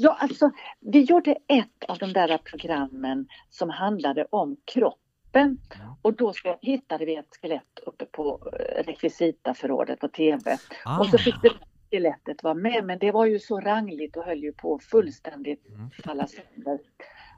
Ja, 0.00 0.16
alltså 0.20 0.50
vi 0.80 1.00
gjorde 1.02 1.30
ett 1.46 1.84
av 1.88 1.98
de 1.98 2.12
där 2.12 2.38
programmen 2.38 3.28
som 3.50 3.70
handlade 3.70 4.26
om 4.30 4.56
kroppen. 4.64 5.58
Och 6.02 6.16
då 6.16 6.32
så 6.32 6.58
hittade 6.62 7.04
vi 7.04 7.16
ett 7.16 7.36
skelett 7.42 7.78
uppe 7.86 8.04
på 8.04 8.52
eh, 8.52 8.82
rekvisitaförrådet 8.84 10.00
på 10.00 10.08
TV. 10.08 10.58
Ah. 10.84 10.98
Och 11.00 11.06
så 11.06 11.18
fick 11.18 11.34
det 11.42 11.50
skelettet 11.90 12.42
vara 12.42 12.54
med, 12.54 12.84
men 12.84 12.98
det 12.98 13.12
var 13.12 13.26
ju 13.26 13.38
så 13.38 13.60
rangligt 13.60 14.16
och 14.16 14.24
höll 14.24 14.42
ju 14.42 14.52
på 14.52 14.78
fullständigt 14.78 15.68
Mm. 15.68 15.90
falla 16.04 16.26
sönder. 16.26 16.78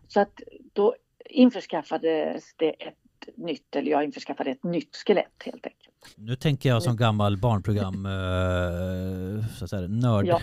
Så 0.09 0.21
att 0.21 0.41
då 0.73 0.95
införskaffades 1.25 2.55
det 2.57 2.71
ett 2.71 2.97
nytt, 3.37 3.77
eller 3.77 3.91
jag 3.91 4.05
införskaffade 4.05 4.51
ett 4.51 4.65
nytt 4.65 4.97
skelett 5.07 5.43
helt 5.45 5.67
enkelt. 5.67 5.90
Nu 6.17 6.37
tänker 6.37 6.69
jag 6.69 6.83
som 6.83 6.97
gammal 6.97 7.37
barnprogram 7.37 8.07
eh, 8.07 9.45
så 9.57 9.65
att 9.65 9.71
säga, 9.71 9.89
nörd. 9.89 10.27
Ja. 10.27 10.41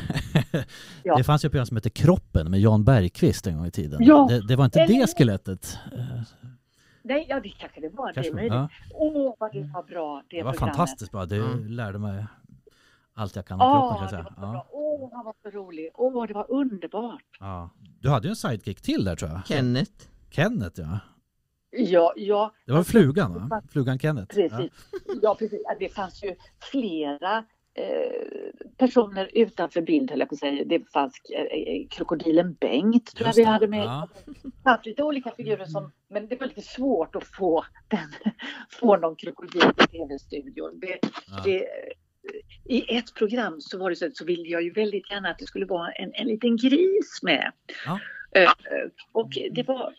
Ja. 1.04 1.16
Det 1.18 1.24
fanns 1.24 1.46
ju 1.46 1.48
ett 1.48 1.52
program 1.52 1.66
som 1.66 1.78
hette 1.78 1.90
Kroppen 1.90 2.52
med 2.52 2.60
Jan 2.60 2.84
Bergqvist 2.84 3.48
en 3.48 3.58
gång 3.58 3.66
i 3.66 3.72
tiden. 3.72 4.00
Ja. 4.04 4.28
Det, 4.30 4.48
det 4.48 4.56
var 4.56 4.66
inte 4.66 4.80
Eller- 4.82 5.00
det 5.02 5.08
skelettet? 5.18 5.78
Nej, 7.04 7.26
ja 7.30 7.40
det 7.40 7.50
kanske 7.50 7.82
det 7.82 7.90
var. 7.90 8.08
Det 8.08 8.14
Kanske, 8.14 8.32
är 8.32 8.36
möjligt. 8.36 8.54
ja. 8.54 8.70
Åh, 8.94 9.36
vad 9.40 9.52
det 9.54 9.64
var 9.64 9.84
bra 9.84 10.24
det, 10.30 10.38
Det 10.38 10.44
var 10.44 10.52
programmet. 10.52 10.76
fantastiskt 10.78 11.12
bra. 11.12 11.26
Det 11.26 11.36
Mm. 11.38 11.68
lärde 11.68 12.00
mig 12.00 12.26
allt 13.14 13.36
jag 13.36 13.46
kan 13.46 13.62
om 13.62 13.68
Ja, 13.68 13.74
kroppen 13.82 14.08
kan 14.08 14.16
jag 14.18 14.26
det 14.26 14.30
säga. 14.30 14.36
var 14.42 14.48
så 14.48 14.48
Ja. 14.48 14.52
bra. 14.52 14.68
Åh, 14.72 15.10
han 15.14 15.26
var 15.26 15.34
så 15.44 15.50
rolig. 15.58 15.90
Åh, 15.94 16.28
det 16.28 16.34
var 16.34 16.52
underbart. 16.52 17.22
Ja. 17.40 17.70
Du 18.00 18.10
hade 18.10 18.28
ju 18.28 18.30
en 18.30 18.36
sidekick 18.36 18.82
till 18.82 19.04
där 19.06 19.16
tror 19.16 19.32
jag. 19.32 19.42
Kenneth? 19.48 19.92
Kenneth 20.30 20.80
ja. 20.82 21.00
Ja, 21.78 22.14
ja, 22.16 22.54
Det 22.66 22.72
var 22.74 22.84
flugan 22.84 23.50
va? 23.50 23.62
Flugan 23.72 24.00
Kenneth. 24.00 24.36
precis. 24.36 24.72
Ja, 25.22 25.36
precis. 25.40 25.62
Ja, 25.66 25.76
det 25.80 25.90
fanns 25.90 26.24
ju 26.24 26.36
flera 26.72 27.38
eh, 27.74 28.64
personer 28.78 29.30
utanför 29.34 29.82
bild, 29.82 30.10
höll 30.12 30.20
jag 30.20 30.30
på 30.30 30.36
att 30.36 30.40
säga. 30.40 30.64
Det 30.66 30.92
fanns 30.94 31.14
eh, 31.34 31.88
krokodilen 31.90 32.54
Bengt, 32.54 33.16
tror 33.16 33.28
jag 33.28 33.34
vi 33.36 33.44
hade 33.44 33.68
med. 33.68 33.86
Ja. 33.86 34.08
Det 34.26 34.52
fanns 34.64 34.86
lite 34.86 35.04
olika 35.04 35.32
figurer 35.32 35.66
som, 35.66 35.92
men 36.10 36.28
det 36.28 36.40
var 36.40 36.48
lite 36.48 36.62
svårt 36.62 37.16
att 37.16 37.24
få, 37.28 37.66
den, 37.88 38.14
få 38.80 38.98
någon 38.98 39.16
krokodil 39.16 39.62
i 39.84 39.88
tv-studion. 39.88 40.80
Det, 40.80 41.00
Ja. 41.28 41.42
det, 41.44 41.68
I 42.66 42.96
ett 42.98 43.14
program 43.14 43.62
så 43.62 43.78
var 43.80 43.90
det 43.90 43.96
så, 43.96 44.10
så 44.14 44.26
ville 44.26 44.48
jag 44.48 44.62
ju 44.64 44.72
väldigt 44.74 45.12
gärna 45.12 45.30
att 45.30 45.40
det 45.40 45.46
skulle 45.46 45.66
vara 45.66 45.92
en, 45.92 46.12
en 46.14 46.28
liten 46.28 46.58
gris 46.58 47.20
med. 47.24 47.52
Ja. 47.86 48.00
Eh, 48.32 48.52
och 49.12 49.30
det 49.52 49.68
var, 49.68 49.94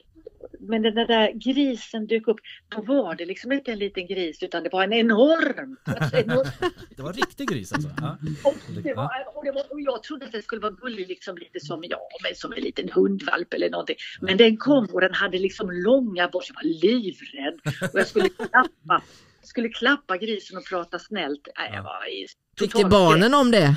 men 0.61 0.83
när 0.83 0.91
den 0.91 1.07
där 1.07 1.33
grisen 1.33 2.07
dök 2.07 2.29
upp, 2.29 2.39
då 2.69 2.83
var 2.83 3.15
det 3.15 3.27
liksom 3.27 3.53
inte 3.53 3.73
en 3.73 3.79
liten 3.79 4.07
gris 4.07 4.43
utan 4.43 4.63
det 4.63 4.69
var 4.73 4.85
en 4.85 4.93
enorm. 4.93 5.77
Alltså 5.85 6.17
enorm 6.17 6.49
Det 6.97 7.03
var 7.03 7.13
riktig 7.13 7.49
gris 7.49 7.73
alltså. 7.73 7.91
Ja. 8.01 8.19
och, 8.45 8.55
det 8.83 8.95
var, 8.95 9.11
och, 9.35 9.45
det 9.45 9.53
var, 9.53 9.73
och 9.73 9.81
jag 9.81 10.03
trodde 10.03 10.27
att 10.27 10.33
den 10.33 10.43
skulle 10.43 10.61
vara 10.61 10.73
gullig, 10.73 11.09
liksom 11.09 11.37
lite 11.37 11.61
som, 11.61 11.85
ja, 11.89 12.01
men 12.23 12.35
som 12.35 12.53
en 12.53 12.63
liten 12.63 12.91
hundvalp 12.93 13.55
eller 13.55 13.71
någonting. 13.71 13.97
Men 14.21 14.37
den 14.37 14.57
kom 14.57 14.87
och 14.93 15.01
den 15.01 15.15
hade 15.15 15.39
liksom 15.39 15.71
långa 15.71 16.29
borst. 16.29 16.51
Jag 16.55 16.55
var 16.55 16.81
livrädd. 16.81 17.61
Och 17.93 17.99
jag 17.99 18.07
skulle 18.07 18.29
klappa, 18.29 19.03
skulle 19.43 19.69
klappa 19.69 20.17
grisen 20.17 20.57
och 20.57 20.65
prata 20.65 20.99
snällt. 20.99 21.49
Nej, 21.59 21.71
jag 21.75 21.83
var 21.83 22.09
i 22.09 22.27
Tyckte 22.57 22.85
barnen 22.85 23.35
om 23.35 23.51
det? 23.51 23.77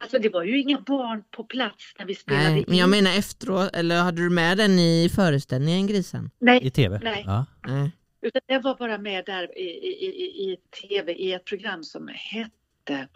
Alltså 0.00 0.18
det 0.18 0.28
var 0.28 0.42
ju 0.42 0.60
inga 0.60 0.80
barn 0.80 1.24
på 1.30 1.44
plats 1.44 1.94
när 1.98 2.06
vi 2.06 2.14
spelade 2.14 2.48
Nej, 2.50 2.64
men 2.68 2.76
jag 2.76 2.86
in. 2.86 2.90
menar 2.90 3.18
efteråt, 3.18 3.70
eller 3.76 4.02
hade 4.02 4.22
du 4.22 4.30
med 4.30 4.58
den 4.58 4.78
i 4.78 5.10
föreställningen 5.14 5.86
grisen? 5.86 6.30
Nej, 6.38 6.66
I 6.66 6.70
tv? 6.70 7.00
Nej. 7.02 7.24
Ja. 7.26 7.46
Nej. 7.66 7.90
utan 8.22 8.42
jag 8.46 8.62
var 8.62 8.74
bara 8.74 8.98
med 8.98 9.24
där 9.24 9.58
i, 9.58 9.62
i, 9.62 10.06
i, 10.06 10.52
i 10.52 10.56
tv 10.88 11.12
i 11.12 11.32
ett 11.32 11.44
program 11.44 11.84
som 11.84 12.08
hette 12.14 13.08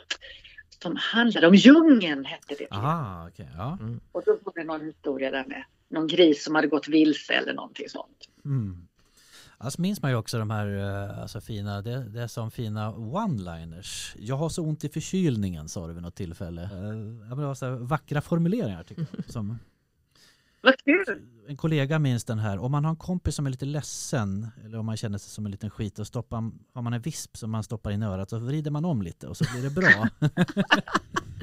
som 0.83 0.97
handlade 0.97 1.47
om 1.47 1.55
djungeln 1.55 2.25
hette 2.25 2.55
det. 2.59 2.67
Aha, 2.71 3.29
okej. 3.29 3.49
Ja. 3.57 3.79
Och 4.13 4.23
då 4.27 4.39
var 4.45 4.53
det 4.55 4.65
någon 4.65 4.87
historia 4.87 5.31
där 5.31 5.45
med 5.47 5.65
någon 5.89 6.07
gris 6.07 6.45
som 6.45 6.55
hade 6.55 6.69
gått 6.69 6.89
vilse 6.89 7.35
eller 7.35 7.55
någonting 7.55 7.89
sånt. 7.89 8.29
Mm. 8.45 8.88
Alltså 9.61 9.81
minns 9.81 10.03
man 10.03 10.11
ju 10.11 10.17
också 10.17 10.39
de 10.39 10.51
här 10.51 10.79
eh, 10.79 11.19
alltså 11.23 11.41
fina, 11.41 11.83
det, 11.83 12.05
det 12.05 12.23
är 12.23 12.27
som 12.27 12.51
fina 12.51 12.93
one-liners. 12.93 14.17
Jag 14.19 14.37
har 14.37 14.49
så 14.49 14.63
ont 14.63 14.85
i 14.85 14.89
förkylningen 14.89 15.69
sa 15.69 15.87
du 15.87 15.93
vid 15.93 16.03
något 16.03 16.15
tillfälle. 16.15 16.63
Eh, 16.63 16.69
ja, 17.29 17.29
men 17.29 17.39
det 17.39 17.47
var 17.47 17.55
så 17.55 17.77
vackra 17.77 18.21
formuleringar 18.21 18.83
tycker 18.83 19.07
jag. 19.17 19.25
Som, 19.33 19.59
Vad 20.61 20.79
kul! 20.85 21.23
en 21.49 21.57
kollega 21.57 21.99
minns 21.99 22.25
den 22.25 22.39
här, 22.39 22.59
om 22.59 22.73
man 22.73 22.85
har 22.85 22.91
en 22.91 22.97
kompis 22.97 23.35
som 23.35 23.47
är 23.47 23.51
lite 23.51 23.65
ledsen 23.65 24.47
eller 24.65 24.79
om 24.79 24.87
man 24.87 24.97
känner 24.97 25.19
sig 25.19 25.31
som 25.31 25.47
en 25.47 25.51
liten 25.51 25.71
skit 25.71 25.99
och 25.99 26.07
stoppar, 26.07 26.51
har 26.75 26.83
man 26.83 26.93
en 26.93 27.03
visp 27.03 27.37
som 27.37 27.51
man 27.51 27.63
stoppar 27.63 27.91
in 27.91 28.03
i 28.03 28.07
örat 28.07 28.31
så 28.31 28.39
vrider 28.39 28.71
man 28.71 28.85
om 28.85 29.03
lite 29.03 29.27
och 29.27 29.37
så 29.37 29.45
blir 29.53 29.63
det 29.63 29.71
bra. 29.71 30.09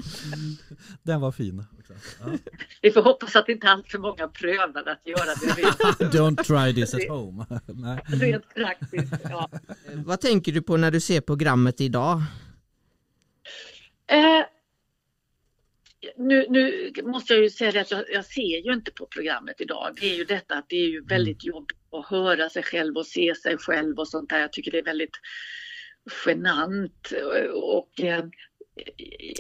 den 1.04 1.22
var 1.22 1.32
fin. 1.32 1.66
Också. 1.80 1.94
Ja. 2.20 2.38
Vi 2.82 2.92
får 2.92 3.02
hoppas 3.02 3.36
att 3.36 3.50
inte 3.50 3.70
allt 3.70 3.92
för 3.92 4.00
många 4.00 4.28
prövar 4.28 4.84
att 4.86 5.08
göra 5.08 5.26
det 5.26 6.06
Don't 6.18 6.44
try 6.44 6.74
this 6.74 6.94
at 6.94 7.10
home. 7.10 7.46
Nej. 7.66 8.00
rent 8.08 8.54
praktiskt. 8.56 9.14
Ja. 9.24 9.50
Vad 9.94 10.22
tänker 10.22 10.52
du 10.52 10.62
på 10.62 10.78
när 10.78 10.92
du 10.92 11.00
ser 11.00 11.22
programmet 11.22 11.82
idag? 11.82 12.24
Eh, 14.08 14.46
nu, 16.18 16.46
nu 16.50 16.92
måste 17.04 17.34
jag 17.34 17.44
ju 17.44 17.50
säga 17.50 17.72
det 17.72 17.82
att 17.82 17.92
jag, 17.92 18.04
jag, 18.10 18.26
ser 18.26 18.66
ju 18.66 18.74
inte 18.74 18.92
på 18.92 19.06
programmet 19.06 19.62
idag. 19.62 19.98
Det 20.02 20.12
är 20.12 20.16
ju 20.16 20.24
detta 20.24 20.56
att 20.56 20.70
det 20.70 20.76
är 20.76 20.88
ju 20.88 20.98
Mm. 20.98 21.08
väldigt 21.08 21.44
jobbigt 21.44 21.78
att 21.92 22.06
höra 22.06 22.50
sig 22.50 22.64
själv 22.64 22.98
och 22.98 23.06
se 23.06 23.36
sig 23.36 23.58
själv 23.58 24.00
och 24.00 24.08
sånt 24.08 24.30
där. 24.30 24.40
Jag 24.40 24.54
tycker 24.54 24.72
det 24.72 24.80
är 24.80 24.84
väldigt 24.84 25.20
genant 26.26 27.12
och, 27.52 27.78
och 27.78 28.00
eh, 28.00 28.26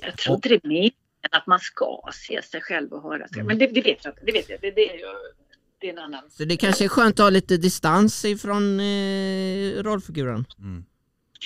jag 0.04 0.17
tror 0.17 0.36
inte 0.36 0.49
det 0.49 0.56
är 0.56 0.67
meningen 0.67 0.93
att 1.32 1.47
man 1.47 1.60
ska 1.60 2.01
se 2.13 2.41
sig 2.41 2.62
själv 2.62 2.93
och 2.93 3.04
höra 3.04 3.28
sig. 3.28 3.39
Mm. 3.39 3.47
Men 3.47 3.58
det, 3.58 3.67
det 3.67 3.82
vet 3.82 4.06
jag 4.06 4.12
inte. 4.12 4.25
Det 4.25 4.32
vet 4.32 4.49
jag. 4.49 4.62
Det, 4.62 4.71
det 4.71 4.89
är 4.89 4.97
ju 4.97 5.06
det 5.80 5.88
är 5.88 5.93
en 5.93 5.99
annan. 5.99 6.30
Så 6.30 6.45
det 6.45 6.58
kanske 6.58 6.84
är 6.84 6.88
skönt 6.88 7.19
att 7.19 7.23
ha 7.23 7.30
lite 7.30 7.58
distans 7.58 8.25
ifrån 8.25 8.80
eh, 8.80 9.84
rollfiguren. 9.84 10.45
Mm. 10.60 10.86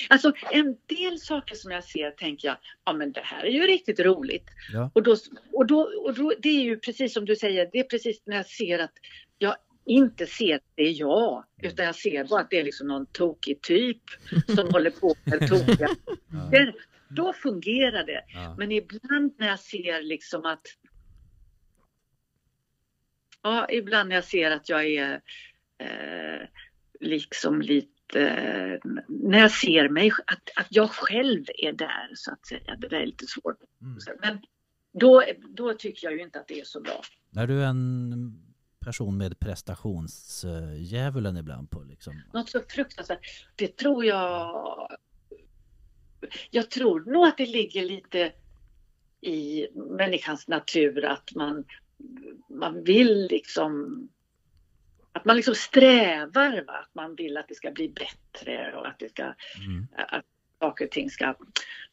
Alltså 0.10 0.34
en 0.52 0.78
del 0.86 1.20
saker 1.20 1.56
som 1.56 1.72
jag 1.72 1.84
ser 1.84 2.12
tänker 2.12 2.48
jag, 2.48 2.58
ja 2.86 2.94
men 2.94 3.12
det 3.12 3.22
här 3.22 3.44
är 3.44 3.52
ju 3.52 3.62
riktigt 3.62 4.00
roligt. 4.00 4.46
Ja. 4.74 4.92
Och, 4.94 5.04
då, 5.04 5.16
och, 5.52 5.68
då, 5.68 5.80
och 5.82 6.14
då, 6.14 6.34
det 6.40 6.50
är 6.50 6.62
ju 6.62 6.80
precis 6.80 7.14
som 7.14 7.26
du 7.26 7.36
säger, 7.36 7.70
det 7.72 7.80
är 7.80 7.84
precis 7.84 8.22
när 8.26 8.36
jag 8.36 8.46
ser 8.46 8.80
att 8.80 8.94
jag 9.38 9.56
inte 9.86 10.26
ser 10.26 10.56
att 10.56 10.64
det 10.76 10.84
är 10.84 11.00
jag, 11.00 11.46
utan 11.62 11.86
jag 11.86 11.96
ser 11.96 12.24
bara 12.24 12.42
att 12.42 12.50
det 12.50 12.60
är 12.60 12.64
liksom 12.64 12.88
någon 12.88 13.06
tokig 13.06 13.62
typ 13.62 14.02
som 14.56 14.70
håller 14.72 14.92
på 14.92 15.16
med 15.24 15.50
tokiga. 15.50 15.90
Ja. 16.52 16.72
Då 17.10 17.34
fungerar 17.34 18.06
det. 18.06 18.24
Ja. 18.28 18.56
Men 18.58 18.72
ibland 18.72 19.36
när 19.38 19.48
jag 19.48 19.60
ser 19.60 20.02
liksom 20.02 20.46
att 20.46 20.62
Ja, 23.42 23.68
ibland 23.70 24.10
när 24.10 24.16
jag 24.16 24.24
ser 24.24 24.52
att 24.52 24.70
jag 24.70 24.86
är 24.86 25.22
eh, 25.78 26.48
liksom 27.00 27.62
lite 27.62 27.99
eh, 28.16 28.80
när 29.08 29.40
jag 29.40 29.52
ser 29.52 29.90
mig, 29.90 30.12
att, 30.26 30.50
att 30.56 30.68
jag 30.70 30.90
själv 30.90 31.46
är 31.58 31.74
där 31.74 32.10
så 32.16 32.32
att 32.32 32.46
säga. 32.46 32.76
Det 32.76 32.88
där 32.88 33.00
är 33.00 33.06
lite 33.06 33.28
svårt. 33.28 33.58
Mm. 33.82 33.98
Men 34.22 34.40
då, 34.92 35.24
då 35.50 35.74
tycker 35.74 36.08
jag 36.08 36.18
ju 36.18 36.24
inte 36.24 36.40
att 36.40 36.48
det 36.48 36.60
är 36.60 36.66
så 36.66 36.82
bra. 36.82 37.02
Är 37.36 37.48
du 37.48 37.64
en 37.64 38.50
person 38.80 39.18
med 39.18 39.40
prestationsdjävulen 39.40 41.38
ibland 41.38 41.72
på 41.72 41.84
liksom? 41.84 42.22
Något 42.34 42.50
så 42.50 42.62
fruktansvärt. 42.70 43.46
Det 43.56 43.78
tror 43.78 44.06
jag... 44.06 44.90
Jag 46.52 46.70
tror 46.70 47.12
nog 47.12 47.26
att 47.28 47.38
det 47.38 47.46
ligger 47.46 47.86
lite 47.86 48.32
i 49.22 49.68
människans 49.76 50.48
natur 50.48 51.06
att 51.06 51.36
man, 51.36 51.66
man 52.50 52.84
vill 52.84 53.28
liksom... 53.32 54.10
Att 55.14 55.26
man 55.26 55.36
liksom 55.36 55.56
strävar, 55.56 56.66
va? 56.68 56.74
att 56.74 56.96
man 56.96 57.16
vill 57.16 57.38
att 57.38 57.48
det 57.48 57.56
ska 57.56 57.72
bli 57.72 57.90
bättre 57.90 58.76
och 58.76 58.88
att 58.88 59.00
det 59.00 59.10
ska 59.10 59.24
Mm. 59.24 59.88
att 59.96 60.26
saker 60.60 60.86
och 60.86 60.92
ting 60.92 61.10
ska... 61.10 61.36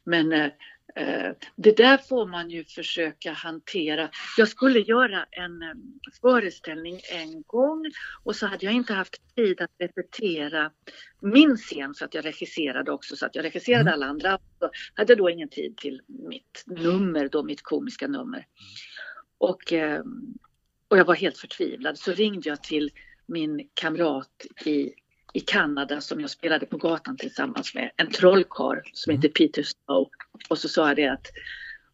Men 0.04 0.32
eh, 0.32 0.50
eh, 0.94 1.32
det 1.56 1.76
där 1.76 1.96
får 1.98 2.26
man 2.26 2.50
ju 2.50 2.64
försöka 2.64 3.32
hantera. 3.32 4.10
Jag 4.38 4.48
skulle 4.48 4.78
göra 4.78 5.26
en 5.30 5.62
eh, 5.62 5.68
föreställning 6.20 7.00
en 7.12 7.42
gång 7.42 7.84
och 8.24 8.36
så 8.36 8.46
hade 8.46 8.66
jag 8.66 8.74
inte 8.74 8.92
haft 8.92 9.34
tid 9.34 9.60
att 9.60 9.70
repetera 9.78 10.70
min 11.20 11.56
scen 11.56 11.94
så 11.94 12.04
att 12.04 12.14
jag 12.14 12.24
regisserade 12.24 12.92
också 12.92 13.16
så 13.16 13.26
att 13.26 13.34
jag 13.34 13.44
regisserade 13.44 13.80
Mm. 13.90 13.92
alla 13.92 14.06
andra. 14.06 14.38
Så 14.58 14.70
hade 14.94 15.12
jag 15.12 15.18
då 15.18 15.30
ingen 15.30 15.48
tid 15.48 15.76
till 15.76 16.02
mitt 16.06 16.64
nummer, 16.66 17.28
då 17.28 17.42
mitt 17.42 17.62
komiska 17.62 18.06
nummer. 18.08 18.46
Och, 19.38 19.72
eh, 19.72 20.02
och 20.88 20.98
jag 20.98 21.04
var 21.04 21.14
helt 21.14 21.38
förtvivlad. 21.38 21.98
Så 21.98 22.12
ringde 22.12 22.48
jag 22.48 22.62
till 22.62 22.90
min 23.26 23.68
kamrat 23.74 24.46
i 24.64 24.92
i 25.32 25.40
Kanada 25.40 26.00
som 26.00 26.20
jag 26.20 26.30
spelade 26.30 26.66
på 26.66 26.76
gatan 26.76 27.16
tillsammans 27.16 27.74
med. 27.74 27.90
En 27.96 28.10
trollkarl 28.10 28.78
som 28.92 29.10
Mm. 29.10 29.22
heter 29.22 29.34
Peter 29.34 29.62
Snow. 29.62 30.08
Och 30.48 30.58
så 30.58 30.68
sa 30.68 30.88
jag 30.88 30.96
det 30.96 31.06
att 31.06 31.26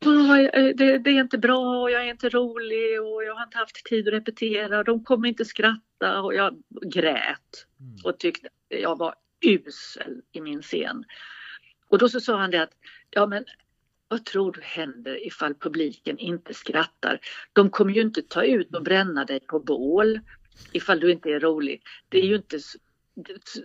"Åh, 0.06 0.40
jag- 0.42 0.76
det, 0.76 0.98
det 0.98 1.10
är 1.10 1.20
inte 1.20 1.38
bra 1.38 1.80
och 1.82 1.90
jag 1.90 2.02
är 2.06 2.10
inte 2.10 2.28
rolig 2.28 3.00
och 3.02 3.24
jag 3.24 3.34
har 3.34 3.42
inte 3.44 3.58
haft 3.58 3.84
tid 3.84 4.08
att 4.08 4.14
repetera 4.14 4.78
och 4.78 4.84
de 4.84 5.04
kommer 5.04 5.28
inte 5.28 5.44
skratta 5.44 6.20
och 6.22 6.34
jag 6.34 6.62
grät 6.86 7.66
Mm. 7.80 7.96
och 8.04 8.18
tyckte 8.18 8.46
att 8.46 8.80
jag 8.80 8.98
var 8.98 9.14
usel 9.40 10.22
i 10.32 10.40
min 10.40 10.62
scen. 10.62 11.04
Och 11.88 11.98
då 11.98 12.08
så 12.08 12.20
sa 12.20 12.36
han 12.38 12.50
det 12.50 12.62
att 12.62 12.72
ja 13.10 13.26
men 13.26 13.44
vad 14.08 14.24
tror 14.24 14.52
du 14.52 14.60
händer 14.62 15.26
ifall 15.26 15.54
publiken 15.54 16.18
inte 16.18 16.54
skrattar? 16.54 17.18
De 17.52 17.70
kommer 17.70 17.92
ju 17.92 18.00
inte 18.00 18.22
ta 18.22 18.44
ut 18.44 18.74
och 18.74 18.82
bränna 18.82 19.24
dig 19.24 19.40
på 19.40 19.60
bål 19.60 20.20
ifall 20.72 21.00
du 21.00 21.12
inte 21.12 21.30
är 21.30 21.40
rolig. 21.40 21.82
Det 22.08 22.18
är 22.18 22.26
ju 22.26 22.36
inte 22.36 22.56
s- 22.56 22.76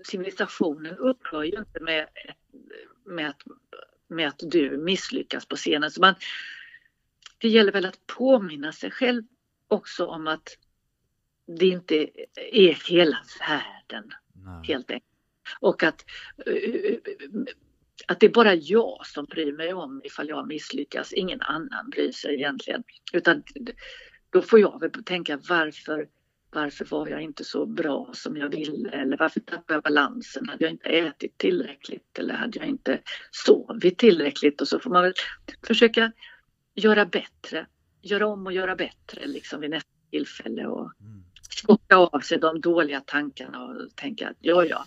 civilisationen 0.04 0.98
upphör 0.98 1.44
ju 1.44 1.58
inte 1.58 1.80
med, 1.80 2.08
med, 3.06 3.30
att, 3.30 3.42
med 4.08 4.28
att 4.28 4.40
du 4.40 4.78
misslyckas 4.78 5.46
på 5.46 5.56
scenen. 5.56 5.92
Så 5.92 6.02
man, 6.02 6.16
det 7.38 7.48
gäller 7.50 7.72
väl 7.72 7.86
att 7.86 8.08
påminna 8.08 8.72
sig 8.72 8.92
själv 8.92 9.24
också 9.68 10.06
om 10.06 10.28
att 10.28 10.58
det 11.60 11.66
inte 11.68 12.10
är 12.36 12.90
hela 12.90 13.18
världen 13.40 14.12
Nej. 14.34 14.68
helt 14.68 14.92
enkelt. 14.92 15.12
Och 15.60 15.84
att, 15.84 16.06
att 18.08 18.20
det 18.20 18.26
är 18.26 18.30
bara 18.34 18.56
jag 18.56 19.06
som 19.08 19.26
bryr 19.26 19.54
mig 19.54 19.74
om 19.74 20.02
ifall 20.04 20.30
jag 20.30 20.48
misslyckas. 20.48 21.14
Ingen 21.14 21.42
annan 21.42 21.90
bryr 21.90 22.12
sig 22.12 22.34
egentligen. 22.36 22.84
Utan 23.14 23.44
då 24.30 24.42
får 24.42 24.60
jag 24.60 24.80
väl 24.80 24.92
tänka 25.04 25.40
varför, 25.50 26.08
varför 26.50 26.86
var 26.86 27.08
jag 27.08 27.22
inte 27.22 27.44
så 27.44 27.66
bra 27.66 28.10
som 28.14 28.38
jag 28.38 28.50
ville? 28.50 28.90
Eller 28.90 29.18
varför 29.18 29.40
tappade 29.40 29.74
jag 29.74 29.84
balansen? 29.84 30.50
Hade 30.50 30.64
jag 30.64 30.72
inte 30.72 30.90
ätit 30.90 31.38
tillräckligt? 31.38 32.20
Eller 32.20 32.34
hade 32.34 32.60
jag 32.60 32.68
inte 32.68 33.00
sovit 33.32 33.98
tillräckligt? 33.98 34.62
Och 34.62 34.68
så 34.68 34.80
får 34.80 34.90
man 34.90 35.04
väl 35.04 35.14
försöka 35.68 36.12
göra 36.76 37.06
bättre. 37.06 37.68
Göra 38.02 38.28
om 38.28 38.46
och 38.46 38.54
göra 38.54 38.76
bättre 38.76 39.28
liksom 39.28 39.62
vid 39.62 39.70
nästa 39.70 39.90
tillfälle. 40.12 40.68
Och 40.68 40.92
Mm. 41.00 41.24
skocka 41.50 41.96
av 41.98 42.20
sig 42.20 42.40
de 42.40 42.62
dåliga 42.62 43.02
tankarna 43.02 43.66
och 43.66 43.96
tänka 43.96 44.30
att 44.30 44.38
ja, 44.40 44.66
ja, 44.66 44.86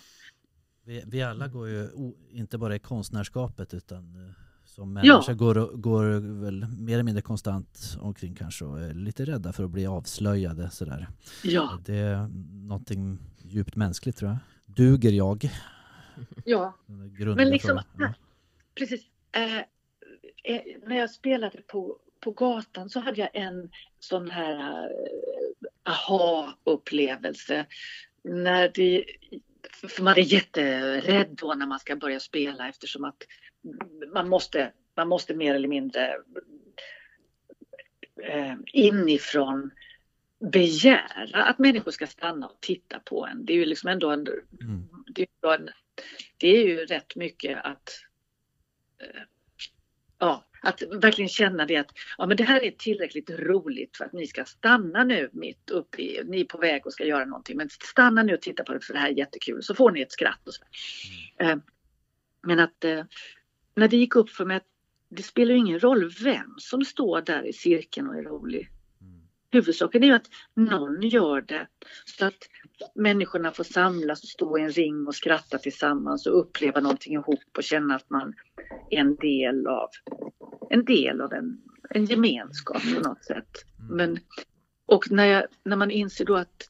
Vi, 0.83 1.03
vi 1.07 1.21
alla 1.21 1.47
går 1.47 1.69
ju, 1.69 1.87
inte 2.31 2.57
bara 2.57 2.75
i 2.75 2.79
konstnärskapet 2.79 3.73
utan 3.73 4.33
som 4.71 4.95
Ja. 5.03 5.13
människor 5.13 5.33
går, 5.33 5.77
går 5.77 6.03
väl 6.43 6.65
mer 6.79 6.93
eller 6.93 7.03
mindre 7.03 7.21
konstant 7.21 7.97
omkring 8.01 8.35
kanske 8.35 8.65
och 8.65 8.79
är 8.81 8.93
lite 8.93 9.25
rädda 9.25 9.53
för 9.53 9.63
att 9.63 9.69
bli 9.69 9.85
avslöjade 9.87 10.69
sådär. 10.69 11.07
ja, 11.43 11.79
Det 11.85 11.95
är 11.97 12.27
någonting 12.67 13.17
djupt 13.43 13.75
mänskligt 13.75 14.17
tror 14.17 14.29
jag. 14.31 14.37
Duger 14.65 15.11
jag? 15.11 15.49
ja. 16.45 16.77
Men 16.85 17.49
liksom, 17.49 17.81
frågan. 17.95 18.13
precis. 18.75 19.01
Eh, 19.31 19.57
eh, 19.57 20.61
när 20.87 20.95
jag 20.97 21.09
spelade 21.11 21.61
på, 21.61 21.97
på 22.19 22.31
gatan 22.31 22.89
så 22.89 22.99
hade 22.99 23.21
jag 23.21 23.29
en 23.33 23.69
sån 23.99 24.29
här 24.29 24.83
eh, 24.83 25.91
aha-upplevelse. 25.91 27.65
När 28.23 28.71
det, 28.75 29.05
för 29.89 30.03
man 30.03 30.13
är 30.17 30.33
jätterädd 30.33 31.27
då 31.41 31.53
när 31.53 31.65
man 31.65 31.79
ska 31.79 31.95
börja 31.95 32.19
spela 32.19 32.69
eftersom 32.69 33.03
att 33.03 33.23
man 34.13 34.29
måste, 34.29 34.71
man 34.95 35.07
måste 35.07 35.33
mer 35.33 35.55
eller 35.55 35.67
mindre 35.67 36.17
eh, 38.23 38.55
inifrån 38.73 39.71
begära 40.39 41.43
att 41.43 41.59
människor 41.59 41.91
ska 41.91 42.07
stanna 42.07 42.47
och 42.47 42.57
titta 42.61 42.99
på 42.99 43.25
en. 43.25 43.45
Det 43.45 43.53
är 43.53 43.57
ju 43.57 43.65
liksom 43.65 43.89
ändå 43.89 44.09
en, 44.11 44.27
Mm. 44.61 44.89
det 45.15 45.21
är 45.21 45.27
ju, 45.47 45.53
en, 45.53 45.69
det 46.37 46.47
är 46.47 46.67
ju 46.67 46.85
rätt 46.85 47.15
mycket 47.15 47.59
att 47.63 47.89
eh, 48.99 49.21
ja, 50.17 50.45
att 50.61 50.81
verkligen 50.81 51.29
känna 51.29 51.65
det 51.65 51.77
att 51.77 51.91
ja, 52.17 52.25
men 52.25 52.37
det 52.37 52.43
här 52.43 52.63
är 52.63 52.71
tillräckligt 52.71 53.29
roligt 53.29 53.97
för 53.97 54.05
att 54.05 54.13
ni 54.13 54.27
ska 54.27 54.45
stanna 54.45 55.03
nu 55.03 55.29
mitt 55.33 55.69
uppe 55.69 56.01
i, 56.01 56.23
ni 56.25 56.41
är 56.41 56.45
på 56.45 56.57
väg 56.57 56.85
och 56.85 56.93
ska 56.93 57.05
göra 57.05 57.25
någonting, 57.25 57.57
men 57.57 57.69
stanna 57.69 58.23
nu 58.23 58.33
och 58.33 58.41
titta 58.41 58.63
på 58.63 58.73
det 58.73 58.79
för 58.79 58.93
det 58.93 58.99
här 58.99 59.09
är 59.09 59.17
jättekul, 59.17 59.63
så 59.63 59.75
får 59.75 59.91
ni 59.91 60.01
ett 60.01 60.11
skratt 60.11 60.47
och 60.47 60.53
så. 60.53 60.63
Eh, 61.39 61.55
men 62.41 62.59
att 62.59 62.83
eh, 62.83 63.03
när 63.81 63.87
det 63.87 63.97
gick 63.97 64.15
upp 64.15 64.29
för 64.29 64.45
mig 64.45 64.57
att 64.57 64.67
det 65.09 65.23
spelar 65.23 65.51
ju 65.51 65.57
ingen 65.57 65.79
roll 65.79 66.11
vem 66.23 66.53
som 66.57 66.85
står 66.85 67.21
där 67.21 67.47
i 67.47 67.53
cirkeln 67.53 68.07
och 68.07 68.15
är 68.15 68.23
rolig. 68.23 68.69
Mm. 69.01 69.21
Huvudsaken 69.51 70.03
är 70.03 70.07
ju 70.07 70.13
att 70.13 70.29
någon 70.53 71.01
gör 71.01 71.41
det 71.41 71.67
så 72.05 72.25
att 72.25 72.49
människorna 72.95 73.51
får 73.51 73.63
samlas 73.63 74.23
och 74.23 74.29
stå 74.29 74.57
i 74.57 74.61
en 74.61 74.71
ring 74.71 75.07
och 75.07 75.15
skratta 75.15 75.57
tillsammans 75.57 76.27
och 76.27 76.39
uppleva 76.39 76.79
någonting 76.79 77.13
ihop 77.13 77.57
och 77.57 77.63
känna 77.63 77.95
att 77.95 78.09
man 78.09 78.33
är 78.89 78.99
en 78.99 79.15
del 79.15 79.67
av 79.67 79.89
en, 80.69 80.85
del 80.85 81.21
av 81.21 81.33
en, 81.33 81.61
en 81.89 82.05
gemenskap 82.05 82.81
på 82.95 83.09
något 83.09 83.25
sätt. 83.25 83.65
Mm. 83.79 83.95
Men, 83.95 84.19
och 84.85 85.11
när, 85.11 85.25
jag, 85.25 85.43
när 85.63 85.75
man 85.75 85.91
inser 85.91 86.25
då 86.25 86.35
att 86.35 86.69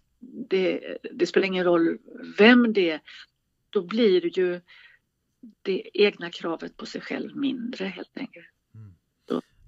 det, 0.50 0.98
det 1.14 1.26
spelar 1.26 1.48
ingen 1.48 1.66
roll 1.66 1.98
vem 2.38 2.74
det 2.74 2.90
är, 2.90 3.02
då 3.70 3.82
blir 3.82 4.22
det 4.22 4.38
ju 4.38 4.62
det 5.62 5.90
egna 5.94 6.30
kravet 6.32 6.78
på 6.78 6.86
sig 6.86 7.02
själv 7.02 7.36
mindre 7.36 7.86
helt 7.86 8.18
enkelt. 8.18 8.46
Mm. 8.76 8.94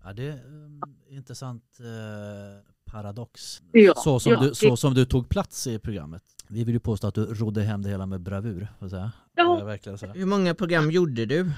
Ja, 0.03 0.13
det 0.13 0.24
är 0.28 0.32
en 0.32 0.82
intressant 1.09 1.80
eh, 1.80 2.71
paradox. 2.91 3.61
Ja, 3.71 3.93
så, 3.95 4.19
som 4.19 4.32
ja, 4.32 4.39
du, 4.41 4.49
det- 4.49 4.55
så 4.55 4.78
som 4.78 4.93
du 4.93 5.05
tog 5.05 5.30
plats 5.30 5.67
i 5.67 5.80
programmet. 5.80 6.24
Vi 6.49 6.63
vill 6.63 6.74
ju 6.74 6.80
påstå 6.80 7.07
att 7.07 7.15
du 7.15 7.26
rodde 7.26 7.61
hem 7.61 7.82
det 7.82 7.89
hela 7.89 8.05
med 8.05 8.21
bravur. 8.21 8.67
får 8.80 8.89
säga. 8.89 9.11
Ja. 9.36 9.63
Verkligen 9.65 9.97
så. 9.97 10.07
Hur 10.07 10.26
många 10.26 10.55
program 10.55 10.91
gjorde 10.91 11.26
du? 11.26 11.51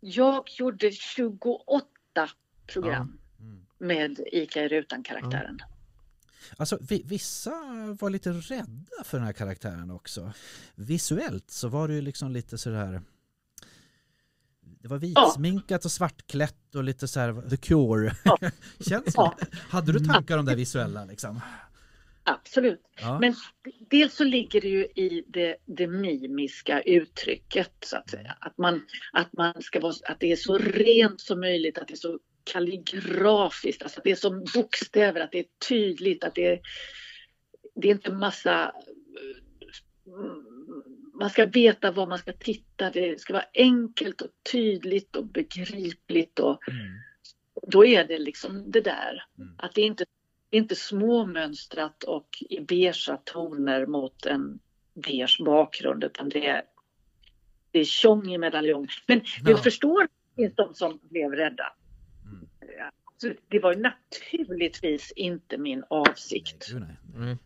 Jag 0.00 0.44
gjorde 0.58 0.90
28 0.92 1.54
åtta 1.66 2.30
program 2.66 3.18
Mm. 3.40 3.66
med 3.78 4.20
Ica 4.32 4.62
i 4.64 4.68
rutan-karaktären. 4.68 5.58
Alltså 6.56 6.78
vi, 6.80 7.02
vissa 7.06 7.50
var 8.00 8.10
lite 8.10 8.30
rädda 8.30 9.04
för 9.04 9.18
den 9.18 9.26
här 9.26 9.32
karaktären 9.32 9.90
också. 9.90 10.32
Visuellt 10.74 11.50
så 11.50 11.68
var 11.68 11.88
det 11.88 11.94
ju 11.94 12.00
liksom 12.00 12.30
lite 12.30 12.58
sådär 12.58 13.02
det 14.82 14.88
var 14.88 14.98
vitsminkat 14.98 15.84
och 15.84 15.92
svartklätt 15.92 16.74
och 16.74 16.84
lite 16.84 17.08
så 17.08 17.20
här 17.20 17.50
The 17.50 17.56
Cure. 17.56 18.12
Ja. 18.24 18.38
Känns 18.88 19.14
Ja. 19.14 19.36
Hade 19.70 19.92
du 19.92 19.98
tankar 19.98 20.38
om 20.38 20.44
det 20.44 20.54
visuella 20.54 21.04
liksom? 21.04 21.40
Absolut. 22.24 22.82
Ja. 23.00 23.18
Men 23.20 23.34
dels 23.90 24.14
så 24.14 24.24
ligger 24.24 24.60
det 24.60 24.68
ju 24.68 24.84
i 24.84 25.24
det, 25.28 25.56
det 25.66 25.86
mimiska 25.86 26.80
uttrycket 26.80 27.70
så 27.80 27.96
att 27.96 28.10
säga. 28.10 28.36
Att, 28.40 28.58
man, 28.58 28.86
att, 29.12 29.32
man 29.32 29.62
ska 29.62 29.80
vara, 29.80 29.94
att 30.04 30.20
det 30.20 30.32
är 30.32 30.36
så 30.36 30.58
rent 30.58 31.20
som 31.20 31.40
möjligt, 31.40 31.78
att 31.78 31.88
det 31.88 31.94
är 31.94 31.96
så 31.96 32.18
kalligrafiskt, 32.52 33.82
alltså 33.82 34.00
det 34.04 34.10
är 34.10 34.14
som 34.16 34.44
bokstäver, 34.54 35.20
att 35.20 35.32
det 35.32 35.38
är 35.38 35.46
tydligt, 35.68 36.24
att 36.24 36.34
det 36.34 36.46
är, 36.46 36.60
det 37.74 37.88
är 37.88 37.92
inte 37.92 38.12
massa... 38.12 38.72
mm, 40.06 40.44
Man 41.14 41.30
ska 41.30 41.46
veta 41.46 41.90
var 41.90 42.06
man 42.06 42.18
ska 42.18 42.32
titta, 42.32 42.90
det 42.90 43.20
ska 43.20 43.32
vara 43.32 43.44
enkelt 43.54 44.20
och 44.20 44.30
tydligt 44.52 45.16
och 45.16 45.26
begripligt 45.26 46.38
och 46.38 46.68
Mm. 46.68 46.86
då 47.72 47.84
är 47.86 48.04
det 48.04 48.18
liksom 48.18 48.70
det 48.70 48.80
där. 48.80 49.24
Mm. 49.38 49.54
Att 49.58 49.74
det 49.74 49.80
inte 49.82 50.04
är 50.50 50.58
inte 50.58 50.74
småmönstrat 50.74 52.02
och 52.04 52.28
i 52.40 52.60
beigea 52.60 53.16
toner 53.24 53.86
mot 53.86 54.26
en 54.26 54.58
beige 54.94 55.40
bakgrund 55.44 56.04
utan 56.04 56.28
det 56.28 56.46
är, 56.46 56.62
det 57.70 57.78
är 57.80 57.84
tjong 57.84 58.32
i 58.32 58.38
medaljong. 58.38 58.88
Men 59.06 59.20
Ja. 59.44 59.50
jag 59.50 59.62
förstår 59.62 60.02
att 60.04 60.10
det 60.36 60.42
finns 60.42 60.54
de 60.54 60.74
som 60.74 61.00
blev 61.02 61.30
rädda. 61.30 61.72
Mm. 63.22 63.36
Så 63.36 63.42
det 63.48 63.58
var 63.58 63.74
ju 63.74 63.80
naturligtvis 63.80 65.12
inte 65.12 65.58
min 65.58 65.84
avsikt. 65.90 66.66
nej. 66.72 66.82
Mm. 67.14 67.20
nej, 67.20 67.26
nej. 67.26 67.36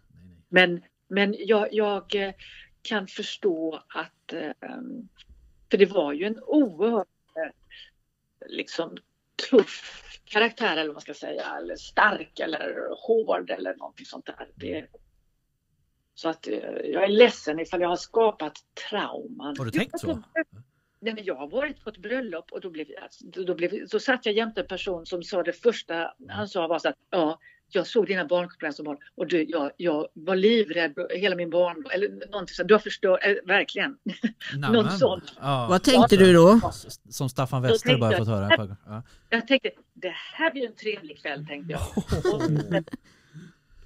Men, 0.49 0.83
men 1.09 1.37
jag, 1.39 1.69
jag 1.73 2.15
eh, 2.15 2.35
kan 2.83 3.07
förstå 3.07 3.83
att, 3.89 4.33
eh, 4.33 4.53
för 5.71 5.79
det 5.79 5.87
var 5.87 6.13
ju 6.13 6.27
en 6.27 6.41
oerhört 6.43 7.09
eh, 7.37 7.53
liksom 8.47 8.97
tuff 9.51 10.05
karaktär 10.25 10.73
eller 10.73 10.87
vad 10.87 10.95
man 10.95 11.01
ska 11.01 11.15
säga, 11.15 11.57
eller 11.59 11.77
stark 11.77 12.41
eller 12.41 12.89
hård 13.07 13.51
eller 13.51 13.77
någonting 13.77 14.07
sånt 14.07 14.27
där. 14.27 14.49
Det, 14.55 14.87
så 16.15 16.29
att 16.29 16.49
eh, 16.49 16.55
jag 16.85 17.05
är 17.05 17.09
ledsen 17.09 17.61
ifall 17.61 17.81
jag 17.81 17.89
har 17.89 17.97
skapat 17.97 18.59
trauman. 18.91 19.55
Har 19.59 19.65
du 19.65 19.71
tänkt 19.71 20.01
så? 20.01 20.23
Nej, 21.05 21.15
men 21.15 21.25
jag 21.25 21.35
har 21.35 21.49
varit 21.49 21.85
på 21.85 21.91
ett 21.91 21.99
bröllop 21.99 22.53
och 22.53 22.61
då, 22.61 22.71
blev, 22.71 22.87
alltså, 23.03 23.25
då, 23.27 23.55
blev, 23.55 23.89
då 23.89 23.99
satt 23.99 24.27
jag 24.27 24.35
jämte 24.35 24.61
en 24.61 24.67
person 24.67 25.07
som 25.07 25.23
sa 25.23 25.43
det 25.43 25.53
första 25.53 26.15
han 26.29 26.49
sa 26.49 26.67
var 26.67 26.79
så 26.79 26.89
att 26.89 26.97
ja, 27.11 27.39
jag 27.69 27.87
såg 27.87 28.07
dina 28.07 28.25
barnprogram 28.25 28.73
som 28.73 28.85
barn 28.85 28.99
och 29.15 29.27
du, 29.27 29.45
jag, 29.49 29.71
jag 29.77 30.09
var 30.13 30.37
livrädd 30.37 30.95
hela 31.11 31.37
min 31.37 31.51
barn 31.51 31.85
eller 31.93 32.09
någonting 32.31 32.55
så 32.55 32.63
du 32.63 32.75
har 32.75 32.79
förstört, 32.79 33.21
eh, 33.23 33.35
verkligen. 33.45 33.97
Något 34.73 34.99
sånt. 34.99 35.33
Ja. 35.41 35.67
Vad 35.71 35.83
tänkte 35.83 36.17
du 36.17 36.33
då? 36.33 36.61
Som 37.09 37.29
Staffan 37.29 37.63
Westerberg 37.63 38.01
tänkte 38.01 38.19
fått 38.19 38.29
höra. 38.29 38.57
gånger. 38.57 38.77
Ja. 38.87 39.03
Jag 39.31 39.49
tänkte 39.49 39.71
det 39.93 40.15
här 40.35 40.51
blir 40.51 40.67
en 40.67 40.75
trevlig 40.75 41.23
kväll 41.23 41.47
tänkte 41.47 41.73
jag. 41.73 41.83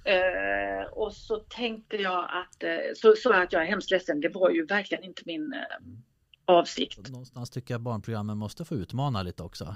Eh, 0.03 0.85
och 0.91 1.13
så 1.13 1.35
tänkte 1.35 1.97
jag 1.97 2.23
att, 2.23 2.63
eh, 2.63 2.77
så 2.95 3.15
sa 3.15 3.33
jag 3.33 3.43
att 3.43 3.53
jag 3.53 3.61
är 3.61 3.65
hemskt 3.65 3.91
ledsen, 3.91 4.21
det 4.21 4.29
var 4.29 4.49
ju 4.49 4.65
verkligen 4.65 5.03
inte 5.03 5.21
min 5.25 5.53
eh, 5.53 5.59
avsikt. 6.49 7.09
Någonstans 7.09 7.49
tycker 7.49 7.73
jag 7.73 7.81
barnprogrammen 7.81 8.37
måste 8.37 8.65
få 8.65 8.75
utmana 8.75 9.23
lite 9.23 9.43
också. 9.43 9.75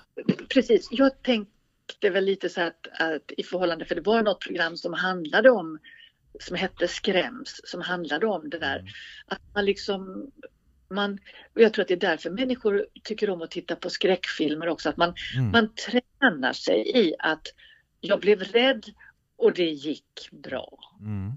Precis, 0.49 0.87
jag 0.91 1.21
tänkte 1.21 2.09
väl 2.09 2.25
lite 2.25 2.49
så 2.49 2.61
att, 2.61 2.87
att 2.99 3.31
i 3.37 3.43
förhållande, 3.43 3.85
för 3.85 3.95
det 3.95 4.01
var 4.01 4.23
något 4.23 4.39
program 4.39 4.77
som 4.77 4.93
handlade 4.93 5.49
om, 5.49 5.79
som 6.39 6.55
hette 6.57 6.87
Skräms, 6.87 7.61
som 7.63 7.81
handlade 7.81 8.27
om 8.27 8.49
det 8.49 8.59
där. 8.59 8.79
Mm. 8.79 8.91
Att 9.25 9.41
man 9.55 9.65
liksom, 9.65 10.31
man, 10.89 11.19
och 11.55 11.61
jag 11.61 11.73
tror 11.73 11.81
att 11.81 11.87
det 11.87 11.93
är 11.93 12.09
därför 12.09 12.29
människor 12.29 12.85
tycker 13.03 13.29
om 13.29 13.41
att 13.41 13.51
titta 13.51 13.75
på 13.75 13.89
skräckfilmer 13.89 14.67
också, 14.67 14.89
att 14.89 14.97
man, 14.97 15.13
Mm. 15.37 15.51
man 15.51 15.69
tränar 15.75 16.53
sig 16.53 16.91
i 16.95 17.15
att 17.19 17.47
jag 18.01 18.19
blev 18.19 18.39
rädd 18.39 18.85
och 19.35 19.53
det 19.53 19.69
gick 19.69 20.29
bra. 20.31 20.79
Mm. 20.99 21.31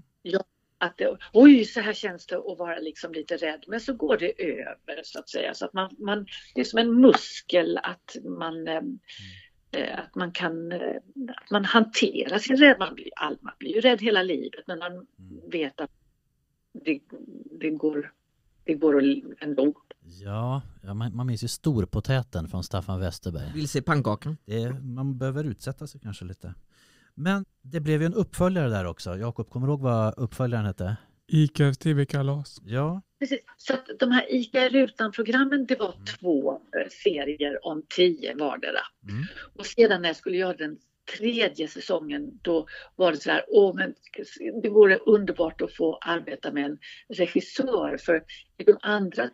Att 0.79 0.97
det, 0.97 1.17
oj, 1.33 1.65
så 1.65 1.79
här 1.79 1.93
känns 1.93 2.25
det 2.25 2.37
att 2.37 2.57
vara 2.57 2.79
liksom 2.79 3.11
lite 3.13 3.37
rädd, 3.37 3.63
men 3.67 3.79
så 3.79 3.93
går 3.93 4.17
det 4.17 4.41
över 4.43 5.01
så 5.03 5.19
att 5.19 5.29
säga. 5.29 5.53
Så 5.53 5.65
att 5.65 5.73
man, 5.73 5.95
man, 5.99 6.25
det 6.55 6.61
är 6.61 6.65
som 6.65 6.79
en 6.79 7.01
muskel 7.01 7.79
att 7.83 8.15
man, 8.23 8.67
eh, 8.67 8.81
eh, 9.71 9.99
att 9.99 10.15
man 10.15 10.31
kan 10.31 10.71
eh, 10.71 10.95
att 11.37 11.51
man 11.51 11.65
hanterar 11.65 12.37
sin 12.39 12.57
rädd. 12.57 12.75
Man 12.79 12.95
blir, 12.95 13.09
all, 13.15 13.37
man 13.41 13.53
blir 13.59 13.75
ju 13.75 13.81
rädd 13.81 14.01
hela 14.01 14.23
livet, 14.23 14.67
men 14.67 14.79
man 14.79 14.91
Mm. 14.91 15.49
vet 15.51 15.81
att 15.81 15.91
det, 16.85 16.99
det 17.59 17.69
går, 17.69 18.13
det 18.63 18.73
går 18.73 19.03
ändå. 19.39 19.73
Ja, 20.23 20.61
ja 20.83 20.93
man, 20.93 21.15
man 21.15 21.27
minns 21.27 21.43
ju 21.43 21.47
storpotäten 21.47 22.47
från 22.47 22.63
Staffan 22.63 22.99
Westerberg. 22.99 23.51
Vilse 23.53 23.79
i 23.79 23.81
pannkakan. 23.81 24.37
Det, 24.45 24.69
man 24.69 25.17
behöver 25.17 25.43
utsätta 25.43 25.87
sig 25.87 26.01
kanske 26.01 26.25
lite. 26.25 26.53
Men 27.17 27.45
det 27.61 27.79
blev 27.79 28.01
ju 28.01 28.05
en 28.05 28.13
uppföljare 28.13 28.69
där 28.69 28.85
också. 28.85 29.17
Jakob, 29.17 29.49
kommer 29.49 29.67
du 29.67 29.73
ihåg 29.73 29.81
vad 29.81 30.13
uppföljaren 30.17 30.65
hette? 30.65 30.97
Icas 31.27 31.77
tv-kalas. 31.77 32.61
Ja. 32.65 33.01
Precis. 33.19 33.39
Så 33.57 33.73
att 33.73 33.85
de 33.99 34.11
här 34.11 34.25
ICA 34.35 34.69
rutan-programmen, 34.69 35.65
det 35.65 35.79
var 35.79 35.93
Mm. 35.93 36.05
två 36.05 36.51
eh, 36.53 36.87
serier 37.03 37.65
om 37.65 37.83
tio 37.95 38.35
vardera. 38.35 38.79
Mm. 39.09 39.23
Och 39.55 39.65
sedan 39.65 40.01
när 40.01 40.09
jag 40.09 40.15
skulle 40.15 40.37
göra 40.37 40.53
den 40.53 40.77
tredje 41.17 41.67
säsongen 41.67 42.39
då 42.41 42.67
var 42.95 43.11
det 43.11 43.17
så 43.17 43.31
här, 43.31 43.45
åh 43.47 43.75
men 43.75 43.93
det 44.61 44.69
vore 44.69 44.97
underbart 44.97 45.61
att 45.61 45.73
få 45.75 45.97
arbeta 46.01 46.51
med 46.51 46.65
en 46.65 46.77
regissör 47.09 47.97
för 47.97 48.23
i 48.57 48.63
de 48.63 48.77
andra 48.81 49.29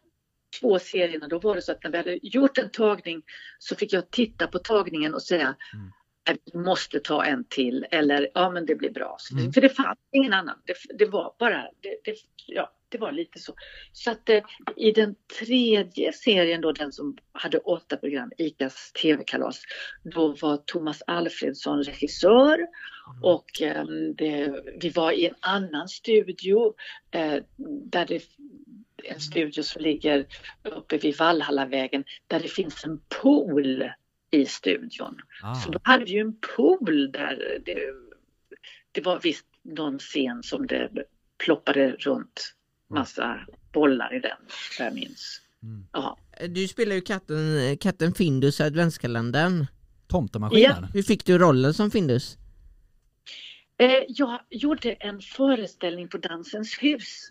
två 0.62 0.80
serierna 0.80 1.28
då 1.28 1.40
var 1.40 1.56
det 1.56 1.62
så 1.62 1.72
att 1.72 1.84
när 1.84 1.92
vi 1.92 1.98
hade 1.98 2.20
gjort 2.22 2.58
en 2.58 2.70
tagning 2.70 3.22
så 3.60 3.76
fick 3.76 3.94
jag 3.94 4.12
titta 4.12 4.48
på 4.48 4.60
tagningen 4.60 5.14
och 5.14 5.22
säga 5.22 5.56
Mm. 5.74 5.92
"Nej, 6.28 6.38
vi 6.54 6.60
måste 6.60 7.00
ta 7.00 7.26
en 7.26 7.44
till 7.44 7.86
eller 7.92 8.30
ja 8.34 8.50
men 8.50 8.66
det 8.66 8.76
blir 8.76 8.92
bra. 8.92 9.18
Mm. 9.32 9.54
För 9.54 9.62
det 9.62 9.70
fanns 9.70 10.00
ingen 10.12 10.34
annan. 10.34 10.56
Det, 10.66 10.98
det 10.98 11.06
var 11.06 11.36
bara, 11.40 11.62
det, 11.82 11.98
det, 12.04 12.16
ja, 12.48 12.72
det 12.90 12.98
var 12.98 13.12
lite 13.12 13.40
så. 13.40 13.54
Så 13.92 14.12
att 14.12 14.30
eh, 14.30 14.44
i 14.76 14.92
den 14.92 15.16
tredje 15.40 16.14
serien 16.14 16.62
då, 16.62 16.72
den 16.72 16.92
som 16.92 17.18
hade 17.32 17.58
åtta 17.58 17.98
program, 17.98 18.32
ICAs 18.38 18.92
tv-kalas, 19.02 19.62
då 20.04 20.36
var 20.42 20.58
Thomas 20.58 21.02
Alfredsson 21.08 21.84
regissör 21.84 22.60
och 23.22 23.62
eh, 23.62 23.86
det, 24.18 24.64
vi 24.82 24.90
var 24.90 25.12
i 25.12 25.28
en 25.28 25.36
annan 25.40 25.88
studio 25.88 26.74
eh, 27.12 27.44
där 27.86 28.06
det 28.06 28.24
en 29.04 29.20
studio 29.20 29.64
som 29.64 29.82
ligger 29.82 30.26
uppe 30.64 30.98
vid 30.98 31.18
Vallhallavägen 31.18 32.04
där 32.28 32.40
det 32.40 32.48
finns 32.48 32.84
en 32.84 33.02
pool 33.22 33.84
i 34.34 34.46
studion. 34.46 35.22
Ah. 35.44 35.56
Så 35.56 35.72
då 35.72 35.80
hade 35.84 36.06
vi 36.06 36.12
ju 36.12 36.20
en 36.20 36.36
pool 36.56 37.12
där 37.12 37.62
det, 37.66 37.80
det 38.92 39.02
var 39.02 39.20
visst 39.20 39.46
någon 39.62 40.00
scen 40.00 40.44
som 40.44 40.68
det 40.68 40.90
ploppade 41.38 41.92
runt 41.92 42.56
massa 42.90 43.40
bollar 43.74 44.16
i 44.16 44.20
den, 44.20 44.38
vad 44.80 44.88
jag 44.88 44.94
minns. 44.94 45.42
Mm. 45.64 45.86
Ja. 45.92 46.18
Du 46.50 46.68
spelar 46.68 46.96
ju 46.96 47.02
katten, 47.02 47.78
katten 47.78 48.14
Findus 48.14 48.60
i 48.60 48.64
adventskalendern. 48.64 49.66
Tomtemaskinen? 50.08 50.88
Hur 50.94 51.04
fick 51.04 51.26
du 51.26 51.38
rollen 51.38 51.74
som 51.74 51.92
Findus? 51.92 52.38
Eh, 53.78 54.04
jag 54.08 54.40
gjorde 54.50 54.92
en 54.92 55.22
föreställning 55.22 56.08
på 56.08 56.18
Dansens 56.18 56.78
hus 56.82 57.30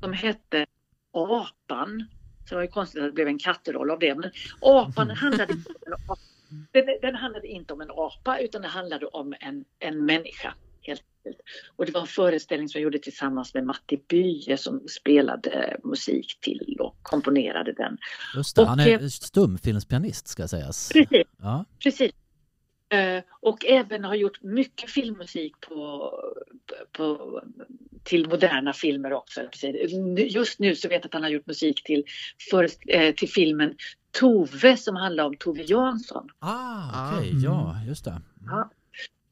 som 0.00 0.12
hette 0.12 0.66
Apan. 1.12 2.04
Så 2.44 2.48
det 2.48 2.54
var 2.54 2.62
ju 2.62 2.68
konstigt 2.68 3.02
att 3.02 3.08
det 3.08 3.12
blev 3.12 3.28
en 3.28 3.38
kattroll 3.38 3.90
av 3.90 3.98
det. 3.98 4.14
Men 4.14 4.30
apan 4.60 5.10
handlade 5.16 5.52
inte 5.52 5.70
om 5.70 5.82
en 5.86 5.92
apa. 5.92 6.16
Den, 6.72 6.84
den 7.02 7.14
handlade 7.14 7.48
inte 7.48 7.72
om 7.72 7.80
en 7.80 7.90
apa 7.90 8.38
utan 8.38 8.62
det 8.62 8.68
handlade 8.68 9.06
om 9.06 9.34
en, 9.40 9.64
en 9.78 10.06
människa. 10.06 10.54
Helt 10.82 11.02
enkelt. 11.26 11.40
Och 11.76 11.86
det 11.86 11.92
var 11.92 12.00
en 12.00 12.06
föreställning 12.06 12.68
som 12.68 12.78
jag 12.78 12.84
gjorde 12.84 12.98
tillsammans 12.98 13.54
med 13.54 13.64
Matti 13.64 14.00
Bye 14.08 14.56
som 14.56 14.88
spelade 14.88 15.76
musik 15.84 16.38
till 16.40 16.76
och 16.80 16.96
komponerade 17.02 17.72
den. 17.72 17.98
Just 18.36 18.56
det, 18.56 18.62
Och, 18.62 18.68
han 18.68 18.80
är 18.80 19.08
stumfilmspianist 19.08 20.28
ska 20.28 20.48
sägas. 20.48 20.88
Precis. 20.92 21.26
Ja. 21.38 21.64
Precis. 21.82 22.12
Eh, 22.88 23.22
och 23.40 23.64
även 23.66 24.04
har 24.04 24.14
gjort 24.14 24.42
mycket 24.42 24.90
filmmusik 24.90 25.60
på, 25.60 26.10
på, 26.92 27.40
till 28.02 28.28
moderna 28.28 28.72
filmer 28.72 29.12
också. 29.12 29.40
Just 30.16 30.58
nu 30.58 30.74
så 30.76 30.88
vet 30.88 30.96
jag 30.96 31.06
att 31.06 31.14
han 31.14 31.22
har 31.22 31.30
gjort 31.30 31.46
musik 31.46 31.84
till, 31.84 32.04
för, 32.50 32.68
eh, 32.86 33.14
till 33.14 33.28
filmen 33.28 33.76
Tove 34.20 34.76
som 34.76 34.96
handlar 34.96 35.24
om 35.24 35.36
Tove 35.36 35.62
Jansson. 35.62 36.28
Ah, 36.38 37.16
okej, 37.16 37.32
Ah. 37.32 37.40
ja, 37.44 37.76
just 37.88 38.04
det. 38.04 38.22
Ja. 38.46 38.70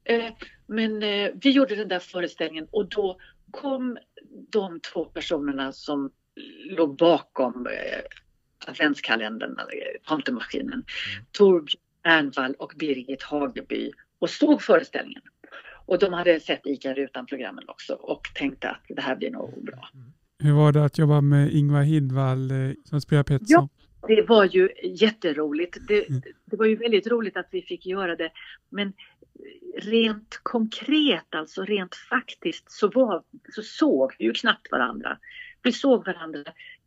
Eh, 0.03 0.31
men 0.67 0.99
vi 1.39 1.51
gjorde 1.51 1.75
den 1.75 1.87
där 1.87 1.99
föreställningen 1.99 2.67
och 2.71 2.89
då 2.89 3.17
kom 3.51 3.97
de 4.49 4.79
två 4.79 5.05
personerna 5.05 5.71
som 5.71 6.11
låg 6.69 6.97
bakom 6.97 7.67
adventskalendern, 8.67 9.51
eller 9.51 9.97
tomtemaskinen, 10.07 10.83
Torbjörn 11.31 11.79
Ernvall 12.03 12.55
och 12.59 12.73
Birgit 12.75 13.23
Hageby 13.23 13.91
och 14.19 14.29
såg 14.29 14.61
föreställningen. 14.61 15.21
Och 15.85 15.99
de 15.99 16.13
hade 16.13 16.39
sett 16.39 16.67
ICA 16.67 16.93
Rutan-programmen 16.93 17.63
också 17.67 17.93
och 17.93 18.21
tänkte 18.35 18.69
att 18.69 18.81
det 18.87 19.01
här 19.01 19.15
blir 19.15 19.31
nog 19.31 19.63
bra. 19.63 19.89
Hur 20.39 20.53
var 20.53 20.71
det 20.71 20.85
att 20.85 20.97
jobba 20.97 21.21
med 21.21 21.53
Ingvar 21.53 21.81
Hidvall 21.81 22.51
eh, 22.51 22.57
som 22.83 23.01
spelar 23.01 23.23
Pettersson? 23.23 23.69
Ja. 23.71 24.07
Det 24.07 24.21
var 24.21 24.45
ju 24.45 24.69
jätteroligt. 24.83 25.77
Det, 25.87 26.05
det 26.45 26.57
var 26.57 26.65
ju 26.65 26.75
väldigt 26.75 27.07
roligt 27.07 27.37
att 27.37 27.47
vi 27.51 27.61
fick 27.61 27.85
göra 27.85 28.15
det. 28.15 28.31
Men 28.69 28.93
rent 29.77 30.39
konkret, 30.43 31.35
alltså 31.35 31.63
rent 31.63 31.95
faktiskt, 31.95 32.71
så, 32.71 32.87
var, 32.87 33.23
så 33.55 33.61
såg 33.61 34.15
vi 34.19 34.25
ju 34.25 34.33
knappt 34.33 34.71
varandra. 34.71 35.17
Vi 35.61 35.71
såg 35.71 36.05
varandra 36.05 36.43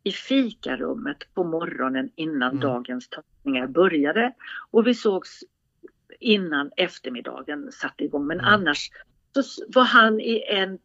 i 0.07 0.11
fikarummet 0.11 1.17
på 1.33 1.43
morgonen 1.43 2.09
innan 2.15 2.49
mm. 2.49 2.59
dagens 2.59 3.09
tagningar 3.09 3.67
började 3.67 4.33
och 4.71 4.87
vi 4.87 4.95
sågs 4.95 5.43
innan 6.19 6.71
eftermiddagen 6.77 7.71
satte 7.71 8.03
igång. 8.03 8.27
Men 8.27 8.39
mm. 8.39 8.53
annars 8.53 8.91
så 9.33 9.63
var 9.67 9.83
han 9.83 10.19
i 10.19 10.43
en, 10.49 10.79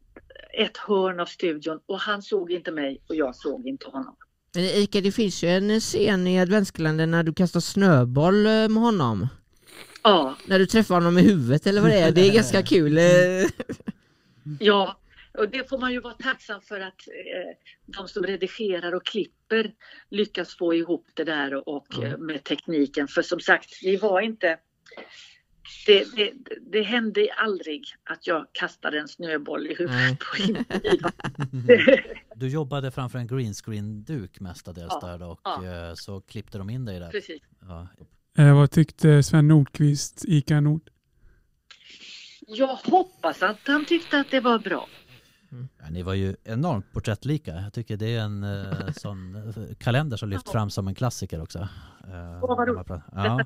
ett 0.59 0.77
hörn 0.77 1.21
av 1.21 1.27
studion 1.27 1.81
och 1.87 2.01
han 2.01 2.23
såg 2.23 2.53
inte 2.53 2.73
mig 2.73 3.01
och 3.09 3.17
jag 3.17 3.37
såg 3.37 3.67
inte 3.67 3.87
honom. 3.87 4.17
Men 4.55 4.65
Ika, 4.65 5.01
det 5.01 5.13
finns 5.13 5.45
ju 5.45 5.49
en 5.49 5.81
scen 5.81 6.27
i 6.27 6.41
adventskalendern 6.41 7.11
när 7.11 7.23
du 7.23 7.35
kastar 7.35 7.61
snöboll 7.61 8.47
eh, 8.47 8.53
med 8.53 8.83
honom. 8.83 9.29
Ja. 10.03 10.37
När 10.47 10.59
du 10.59 10.67
träffar 10.67 10.95
honom 10.95 11.19
i 11.19 11.23
huvudet 11.23 11.67
eller 11.67 11.81
vad 11.81 11.91
det 11.91 11.99
är. 11.99 12.13
Det 12.13 12.29
är 12.29 12.35
ganska 12.35 12.63
kul. 12.63 12.99
Eh. 12.99 13.05
ja, 14.59 14.97
och 15.39 15.49
det 15.49 15.69
får 15.69 15.79
man 15.79 15.93
ju 15.93 16.01
vara 16.01 16.15
tacksam 16.15 16.61
för 16.61 16.81
att 16.81 17.09
eh, 17.09 17.57
de 17.87 18.09
som 18.09 18.23
redigerar 18.23 18.95
och 18.95 19.07
klipper 19.07 19.75
lyckas 20.11 20.57
få 20.57 20.75
ihop 20.75 21.07
det 21.15 21.25
där 21.25 21.69
och, 21.69 21.99
mm. 21.99 22.27
med 22.27 22.45
tekniken. 22.45 23.09
För 23.09 23.23
som 23.23 23.41
sagt, 23.41 23.71
vi 23.83 23.97
var 23.97 24.21
inte 24.21 24.59
det, 25.87 26.17
det, 26.17 26.33
det, 26.61 26.83
hände 26.83 27.29
aldrig 27.37 27.85
att 28.05 28.27
jag 28.27 28.47
kastade 28.53 29.01
en 29.01 29.09
snöboll 29.09 29.67
i 29.67 29.75
huvudet 29.75 30.19
på 30.19 30.65
Du 32.35 32.49
jobbade 32.49 32.91
framför 32.91 33.19
en 33.19 33.27
greenscreen-duk 33.27 34.41
mestadels 34.41 34.99
ja, 35.01 35.07
där 35.07 35.23
och 35.23 35.41
ja. 35.45 35.65
Eh, 35.65 35.95
så 35.95 36.21
klippte 36.21 36.59
de 36.59 36.71
in 36.71 36.85
dig 36.85 37.01
där. 37.01 37.11
Precis. 37.11 37.43
Ja. 37.61 37.89
Eh, 38.39 38.55
vad 38.55 38.71
tyckte 38.71 39.23
Sven 39.23 39.49
Nordqvist, 39.49 40.25
ICA 40.25 40.61
Nord? 40.61 40.91
Jag 42.47 42.77
hoppas 42.77 43.43
att 43.43 43.59
han 43.67 43.85
tyckte 43.85 44.21
att 44.21 44.31
det 44.31 44.41
var 44.41 44.59
bra. 44.59 44.89
Ni 45.93 46.03
var 46.03 46.15
ju 46.15 46.37
enormt 46.45 46.93
porträttlika. 46.93 47.51
Jag 47.51 47.73
tycker 47.73 47.97
det 47.97 48.17
är 48.17 48.21
en 48.21 48.43
eh, 48.45 48.93
sån 48.97 49.35
eh, 49.35 49.75
kalender 49.79 50.17
som 50.17 50.29
lyft 50.29 50.49
fram 50.49 50.71
som 50.71 50.89
en 50.89 50.95
klassiker 50.95 51.43
också. 51.43 51.59
Eh, 51.59 52.41
vad 52.41 53.03
ja. 53.13 53.45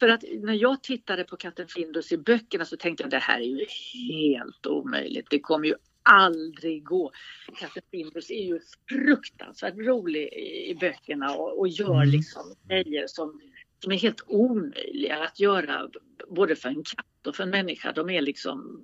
För 0.00 0.08
att 0.08 0.24
när 0.42 0.54
jag 0.54 0.82
tittade 0.82 1.24
på 1.24 1.36
katten 1.36 1.68
Findus 1.68 2.12
i 2.12 2.18
böckerna 2.18 2.64
så 2.64 2.76
tänkte 2.76 3.02
jag 3.02 3.10
det 3.10 3.18
här 3.18 3.40
är 3.40 3.44
ju 3.44 3.66
helt 3.92 4.66
omöjligt. 4.66 5.26
Det 5.30 5.40
kommer 5.40 5.66
ju 5.66 5.74
aldrig 6.02 6.84
gå. 6.84 7.12
Katten 7.60 7.82
Findus 7.90 8.30
är 8.30 8.44
ju 8.44 8.60
fruktansvärt 8.88 9.74
rolig 9.76 10.22
i, 10.22 10.70
i 10.70 10.74
böckerna 10.80 11.34
och, 11.34 11.58
och 11.58 11.68
gör 11.68 11.94
mm. 11.94 12.08
liksom 12.08 12.42
grejer 12.68 13.04
som, 13.06 13.40
som 13.82 13.92
är 13.92 13.96
helt 13.96 14.24
omöjliga 14.26 15.24
att 15.24 15.40
göra 15.40 15.88
både 16.28 16.56
för 16.56 16.68
en 16.68 16.84
katt 16.84 17.26
och 17.26 17.36
för 17.36 17.42
en 17.42 17.50
människa. 17.50 17.92
De 17.92 18.10
är 18.10 18.20
liksom 18.20 18.82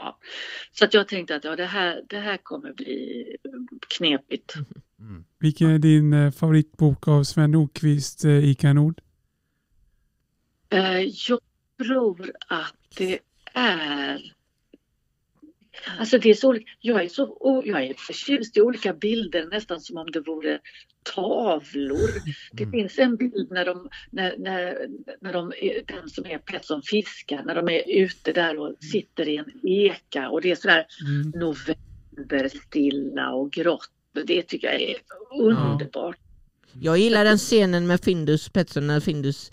Ja. 0.00 0.18
Så 0.72 0.84
att 0.84 0.94
jag 0.94 1.08
tänkte 1.08 1.36
att 1.36 1.44
ja, 1.44 1.56
det, 1.56 1.66
här, 1.66 2.02
det 2.08 2.18
här 2.18 2.36
kommer 2.36 2.72
bli 2.72 3.36
knepigt. 3.88 4.54
Mm. 5.00 5.24
Vilken 5.38 5.70
är 5.70 5.78
din 5.78 6.12
eh, 6.12 6.30
favoritbok 6.30 7.08
av 7.08 7.24
Sven 7.24 7.50
Nordqvist, 7.50 8.24
eh, 8.24 8.50
Ica 8.50 8.72
Nord? 8.72 9.00
Eh, 10.70 11.00
jag 11.00 11.40
tror 11.86 12.32
att 12.48 12.74
det 12.96 13.18
är 13.54 14.32
Alltså 15.98 16.18
det 16.18 16.30
är 16.30 16.34
så, 16.34 16.58
jag, 16.80 17.04
är 17.04 17.08
så, 17.08 17.62
jag 17.66 17.84
är 17.84 17.94
förtjust 17.94 18.56
i 18.56 18.60
olika 18.60 18.92
bilder 18.92 19.46
nästan 19.50 19.80
som 19.80 19.96
om 19.96 20.10
det 20.10 20.20
vore 20.20 20.58
tavlor. 21.14 22.10
Det 22.52 22.62
mm. 22.62 22.72
finns 22.72 22.98
en 22.98 23.16
bild 23.16 23.50
när 23.50 23.64
de, 23.64 23.88
när, 24.10 24.34
när, 24.38 24.88
när 25.20 25.32
de, 25.32 25.52
den 25.88 26.08
som 26.08 26.26
är 26.26 26.38
Pettersson 26.38 26.82
fiskar, 26.82 27.42
när 27.44 27.54
de 27.54 27.68
är 27.68 27.82
ute 27.86 28.32
där 28.32 28.58
och 28.58 28.74
sitter 28.92 29.28
i 29.28 29.36
en 29.36 29.50
eka 29.62 30.28
och 30.28 30.40
det 30.40 30.50
är 30.50 30.56
sådär 30.56 30.86
mm. 31.08 31.32
novemberstilla 31.40 33.30
och 33.30 33.52
grått. 33.52 33.90
Det 34.26 34.42
tycker 34.42 34.66
jag 34.66 34.80
är 34.80 34.96
underbart. 35.40 36.18
Jag 36.80 36.98
gillar 36.98 37.24
den 37.24 37.38
scenen 37.38 37.86
med 37.86 38.00
Findus 38.00 38.48
Pettersson 38.48 38.86
när 38.86 39.00
Findus 39.00 39.50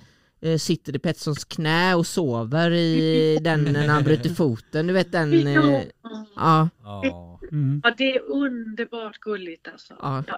sitter 0.59 0.95
i 0.95 0.99
Petterssons 0.99 1.45
knä 1.45 1.95
och 1.95 2.07
sover 2.07 2.71
i 2.71 3.37
den 3.41 3.63
när 3.63 3.87
han 3.87 4.03
bryter 4.03 4.29
foten. 4.35 4.87
Du 4.87 4.93
vet 4.93 5.11
den... 5.11 5.53
Ja. 5.53 5.81
Eh, 5.81 5.83
ja. 6.35 6.69
Mm. 7.51 7.81
ja, 7.83 7.93
det 7.97 8.15
är 8.15 8.21
underbart 8.31 9.19
gulligt 9.19 9.67
alltså. 9.67 9.93
Ja. 10.01 10.23
Jag 10.27 10.35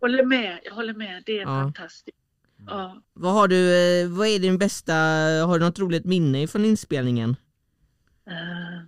håller 0.00 0.24
med, 0.24 0.58
jag 0.64 0.74
håller 0.74 0.94
med. 0.94 1.22
Det 1.26 1.36
är 1.36 1.40
ja. 1.40 1.46
fantastiskt. 1.46 2.16
Ja. 2.66 3.02
Vad 3.12 3.32
har 3.32 3.48
du, 3.48 3.74
eh, 3.76 4.08
vad 4.08 4.28
är 4.28 4.38
din 4.38 4.58
bästa, 4.58 4.94
har 5.46 5.58
du 5.58 5.64
något 5.64 5.78
roligt 5.78 6.04
minne 6.04 6.46
från 6.46 6.64
inspelningen? 6.64 7.36
Uh, 8.28 8.82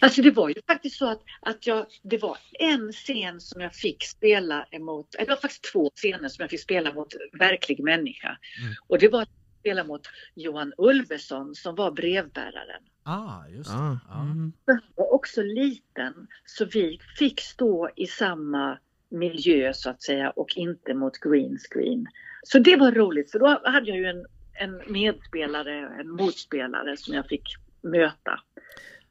alltså 0.00 0.22
det 0.22 0.30
var 0.30 0.48
ju 0.48 0.54
faktiskt 0.66 0.96
så 0.96 1.06
att, 1.06 1.22
att 1.40 1.66
jag, 1.66 1.86
det 2.02 2.18
var 2.18 2.38
en 2.58 2.92
scen 2.92 3.40
som 3.40 3.60
jag 3.60 3.74
fick 3.74 4.04
spela 4.04 4.66
emot, 4.70 5.06
det 5.18 5.28
var 5.28 5.36
faktiskt 5.36 5.72
två 5.72 5.90
scener 5.94 6.28
som 6.28 6.42
jag 6.42 6.50
fick 6.50 6.60
spela 6.60 6.92
mot 6.92 7.14
verklig 7.32 7.84
människa. 7.84 8.38
Mm. 8.62 8.74
Och 8.88 8.98
det 8.98 9.08
var 9.08 9.26
spela 9.62 9.84
mot 9.84 10.08
Johan 10.34 10.72
Ulveson 10.78 11.54
som 11.54 11.74
var 11.74 11.90
brevbäraren. 11.90 12.82
Ah, 13.02 13.46
just 13.48 13.70
det. 13.70 13.76
Ah. 13.76 14.22
Mm. 14.22 14.52
Han 14.66 14.80
var 14.94 15.14
också 15.14 15.42
liten 15.42 16.26
så 16.46 16.64
vi 16.64 16.98
fick 17.18 17.40
stå 17.40 17.90
i 17.96 18.06
samma 18.06 18.78
miljö 19.08 19.72
så 19.74 19.90
att 19.90 20.02
säga 20.02 20.30
och 20.30 20.56
inte 20.56 20.94
mot 20.94 21.18
green 21.18 21.58
screen. 21.58 22.06
Så 22.42 22.58
det 22.58 22.76
var 22.76 22.92
roligt 22.92 23.30
för 23.30 23.38
då 23.38 23.60
hade 23.64 23.90
jag 23.90 23.98
ju 23.98 24.06
en, 24.06 24.26
en 24.52 24.82
medspelare, 24.92 26.00
en 26.00 26.10
motspelare 26.10 26.96
som 26.96 27.14
jag 27.14 27.26
fick 27.26 27.44
möta. 27.80 28.40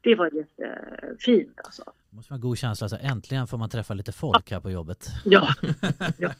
Det 0.00 0.14
var 0.14 0.30
jättefint 0.34 1.60
alltså. 1.64 1.92
Måste 2.14 2.32
vara 2.32 2.36
en 2.36 2.40
god 2.40 2.58
känsla, 2.58 2.88
så 2.88 2.96
äntligen 2.96 3.46
får 3.46 3.58
man 3.58 3.68
träffa 3.68 3.94
lite 3.94 4.12
folk 4.12 4.50
här 4.50 4.60
på 4.60 4.70
jobbet. 4.70 5.10
Ja. 5.24 5.54
ja. 6.18 6.32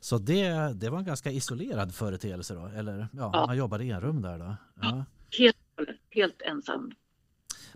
så 0.00 0.18
det, 0.18 0.72
det 0.74 0.90
var 0.90 0.98
en 0.98 1.04
ganska 1.04 1.30
isolerad 1.30 1.94
företeelse 1.94 2.54
då? 2.54 2.66
Eller 2.66 3.08
ja, 3.12 3.30
ja. 3.32 3.46
man 3.46 3.56
jobbade 3.56 3.84
i 3.84 3.90
en 3.90 4.00
rum 4.00 4.22
där 4.22 4.38
då? 4.38 4.56
Ja. 4.80 5.04
Helt, 5.38 5.56
helt 6.10 6.42
ensam. 6.42 6.92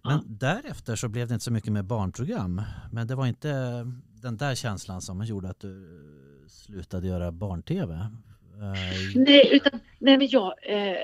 Men 0.04 0.20
därefter 0.26 0.96
så 0.96 1.08
blev 1.08 1.28
det 1.28 1.34
inte 1.34 1.44
så 1.44 1.52
mycket 1.52 1.72
med 1.72 1.84
barnprogram. 1.84 2.62
Men 2.90 3.06
det 3.06 3.14
var 3.14 3.26
inte 3.26 3.52
den 4.22 4.36
där 4.36 4.54
känslan 4.54 5.02
som 5.02 5.24
gjorde 5.24 5.48
att 5.48 5.60
du 5.60 6.02
slutade 6.48 7.08
göra 7.08 7.32
barn-tv? 7.32 7.94
Eh, 7.94 8.10
nej, 9.14 9.48
utan 9.52 9.80
nej 9.98 10.18
men 10.18 10.28
jag, 10.28 10.54
eh, 10.62 10.96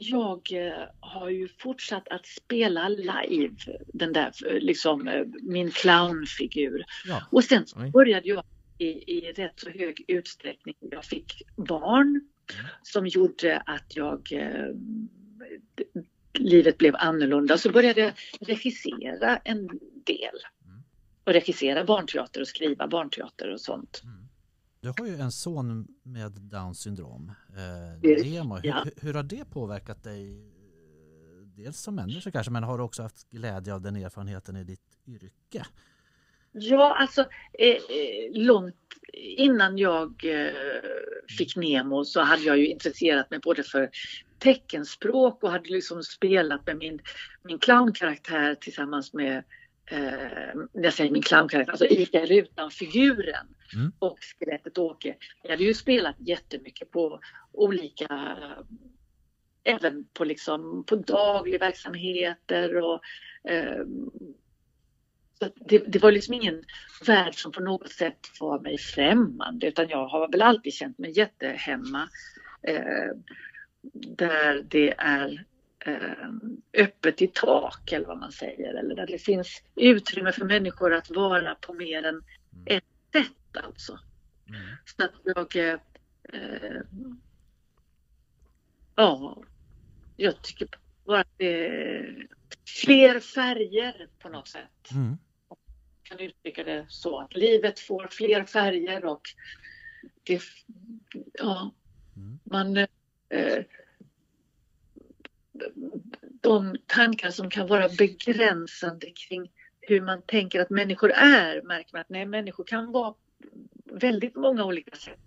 jag 0.00 0.52
eh, 0.52 0.88
har 1.00 1.28
ju 1.28 1.48
fortsatt 1.48 2.08
att 2.08 2.26
spela 2.26 2.88
live, 2.88 3.56
den 3.86 4.12
där, 4.12 4.32
liksom 4.60 5.08
eh, 5.08 5.24
min 5.42 5.70
clownfigur. 5.70 6.84
Ja. 7.06 7.22
Och 7.30 7.44
sen 7.44 7.64
började 7.92 8.28
jag 8.28 8.44
i, 8.78 8.86
i 8.86 9.32
rätt 9.32 9.60
så 9.60 9.70
hög 9.70 10.04
utsträckning, 10.08 10.74
jag 10.80 11.04
fick 11.04 11.42
barn 11.56 12.08
mm. 12.08 12.66
som 12.82 13.06
gjorde 13.06 13.62
att 13.66 13.96
jag 13.96 14.32
eh, 14.32 14.74
livet 16.32 16.78
blev 16.78 16.96
annorlunda. 16.96 17.58
Så 17.58 17.70
började 17.70 18.00
jag 18.00 18.12
regissera 18.40 19.36
en 19.36 19.66
del. 20.04 20.38
Mm. 20.64 20.82
Och 21.24 21.32
regissera 21.32 21.84
barnteater 21.84 22.40
och 22.40 22.48
skriva 22.48 22.88
barnteater 22.88 23.52
och 23.52 23.60
sånt. 23.60 24.00
Mm. 24.04 24.27
Du 24.80 24.88
har 24.88 25.06
ju 25.06 25.20
en 25.20 25.32
son 25.32 25.86
med 26.02 26.32
Downs 26.32 26.80
syndrom, 26.80 27.32
eh, 27.56 28.08
Remo. 28.08 28.60
Ja. 28.62 28.84
Hur, 28.84 28.92
hur, 29.06 29.14
har 29.14 29.22
det 29.22 29.50
påverkat 29.50 30.04
dig? 30.04 30.32
Eh, 30.32 31.46
dels 31.56 31.80
som 31.80 31.94
människa 31.94 32.30
kanske, 32.30 32.52
men 32.52 32.62
har 32.62 32.78
du 32.78 32.84
också 32.84 33.02
haft 33.02 33.30
glädje 33.30 33.74
av 33.74 33.80
den 33.82 33.96
erfarenheten 33.96 34.56
i 34.56 34.64
ditt 34.64 34.98
yrke? 35.06 35.66
Ja, 36.52 36.96
alltså 37.00 37.20
eh, 37.58 37.68
eh 37.68 38.32
långt 38.32 38.76
innan 39.36 39.78
jag 39.78 40.24
eh, 40.24 40.52
fick 41.38 41.56
Nemo 41.56 42.04
så 42.04 42.20
hade 42.20 42.42
jag 42.42 42.58
ju 42.58 42.66
intresserat 42.66 43.30
mig 43.30 43.40
både 43.40 43.62
för 43.62 43.90
teckenspråk 44.38 45.42
och 45.42 45.50
hade 45.50 45.68
liksom 45.68 46.02
spelat 46.02 46.66
med 46.66 46.76
min, 46.76 47.00
min 47.42 47.58
clownkaraktär 47.58 48.54
tillsammans 48.54 49.12
med 49.12 49.44
eh, 49.90 50.54
jag 50.72 50.94
säger 50.94 51.10
min 51.10 51.22
clownkaraktär, 51.22 51.72
alltså 51.72 51.86
Ica 51.86 52.26
Rutan-figuren 52.26 53.46
mm. 53.74 53.92
och 53.98 54.18
skelettet 54.20 54.78
Åke. 54.78 55.16
Jag 55.42 55.50
hade 55.50 55.64
ju 55.64 55.74
spelat 55.74 56.16
jättemycket 56.18 56.90
på 56.90 57.20
olika, 57.52 58.36
även 59.64 60.04
på 60.12 60.24
liksom 60.24 60.84
på 60.84 60.96
daglig 60.96 61.60
verksamheter 61.60 62.76
och 62.76 63.00
eh, 63.50 63.84
så 65.38 65.48
det, 65.54 65.78
det, 65.78 66.02
var 66.02 66.12
liksom 66.12 66.34
ingen 66.34 66.64
värld 67.06 67.34
som 67.34 67.52
på 67.52 67.60
något 67.60 67.92
sätt 67.92 68.18
var 68.40 68.60
mig 68.60 68.78
främmande 68.78 69.66
utan 69.66 69.88
jag 69.88 70.08
har 70.08 70.28
väl 70.32 70.42
alltid 70.42 70.74
känt 70.74 70.98
mig 70.98 71.18
jättehemma. 71.18 72.08
Eh, 72.62 73.16
där 73.92 74.62
det 74.68 74.94
är 74.98 75.44
öppet 76.72 77.22
i 77.22 77.26
tak 77.26 77.92
eller 77.92 78.06
vad 78.06 78.18
man 78.18 78.32
säger. 78.32 78.74
Eller 78.74 78.94
där 78.94 79.06
det 79.06 79.18
finns 79.18 79.62
utrymme 79.74 80.32
för 80.32 80.44
människor 80.44 80.94
att 80.94 81.10
vara 81.10 81.54
på 81.54 81.72
mer 81.72 82.02
än 82.02 82.22
ett 82.66 82.84
sätt 83.12 83.64
alltså. 83.64 83.98
Mm. 84.48 84.60
Så 84.84 85.04
att 85.04 85.12
jag... 85.24 85.56
Eh, 85.56 85.80
eh, 86.32 86.80
ja, 88.94 89.42
jag 90.16 90.42
tycker 90.42 90.68
bara 91.04 91.20
att 91.20 91.34
det 91.36 91.66
är 91.66 92.26
fler 92.84 93.20
färger 93.20 94.08
på 94.18 94.28
något 94.28 94.48
sätt. 94.48 94.90
Mm. 94.92 95.18
kan 96.02 96.18
uttrycka 96.18 96.64
det 96.64 96.86
så 96.88 97.20
att 97.20 97.36
livet 97.36 97.80
får 97.80 98.08
fler 98.10 98.44
färger 98.44 99.04
och 99.04 99.22
det, 100.24 100.42
ja, 101.32 101.72
Mm. 102.18 102.38
man 102.44 102.76
eh, 103.28 103.64
de 106.40 106.76
tankar 106.86 107.30
som 107.30 107.50
kan 107.50 107.66
vara 107.66 107.88
begränsande 107.98 109.06
kring 109.28 109.50
hur 109.80 110.00
man 110.00 110.22
tänker 110.26 110.60
att 110.60 110.70
människor 110.70 111.10
är 111.10 111.62
märker 111.62 111.90
man 111.92 112.00
att 112.00 112.08
nej, 112.10 112.26
människor 112.26 112.64
kan 112.64 112.92
vara 112.92 113.14
väldigt 113.92 114.36
många 114.36 114.64
olika 114.64 114.96
sätt 114.96 115.18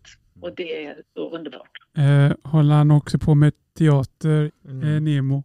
och 0.42 0.56
det 0.56 0.86
är 0.86 1.02
så 1.14 1.36
underbart. 1.36 1.72
Eh, 1.98 2.52
håller 2.52 2.76
han 2.76 2.92
också 2.92 3.20
på 3.20 3.36
med 3.36 3.54
teater, 3.78 4.52
Mm. 4.66 4.96
eh, 4.96 5.02
Nemo? 5.02 5.44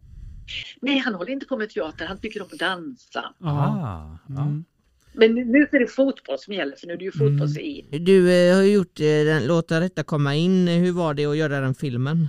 Nej, 0.81 0.97
han 0.97 1.15
håller 1.15 1.31
inte 1.31 1.45
på 1.45 1.57
med 1.57 1.69
teater, 1.69 2.05
han 2.05 2.17
tycker 2.19 2.41
om 2.41 2.47
att 2.51 2.59
dansa. 2.59 3.33
Ja. 3.39 3.49
Ah, 3.49 4.17
ja. 4.27 4.41
Mm. 4.41 4.65
Men 5.13 5.33
nu 5.35 5.67
är 5.71 5.79
det 5.79 5.87
fotboll 5.87 6.39
som 6.39 6.53
gäller 6.53 6.75
för 6.75 6.87
nu 6.87 6.93
är 6.93 6.97
det 6.97 7.05
ju 7.05 7.11
Mm. 7.15 7.27
fotbolls-EM. 7.39 8.05
Du 8.05 8.31
eh, 8.49 8.55
har 8.55 8.63
gjort 8.63 8.99
eh, 8.99 9.03
den, 9.05 9.47
Låta 9.47 9.79
detta 9.79 10.03
komma 10.03 10.35
in. 10.35 10.67
Hur 10.67 10.91
var 10.91 11.13
det 11.13 11.25
att 11.25 11.37
göra 11.37 11.59
den 11.59 11.75
filmen? 11.75 12.27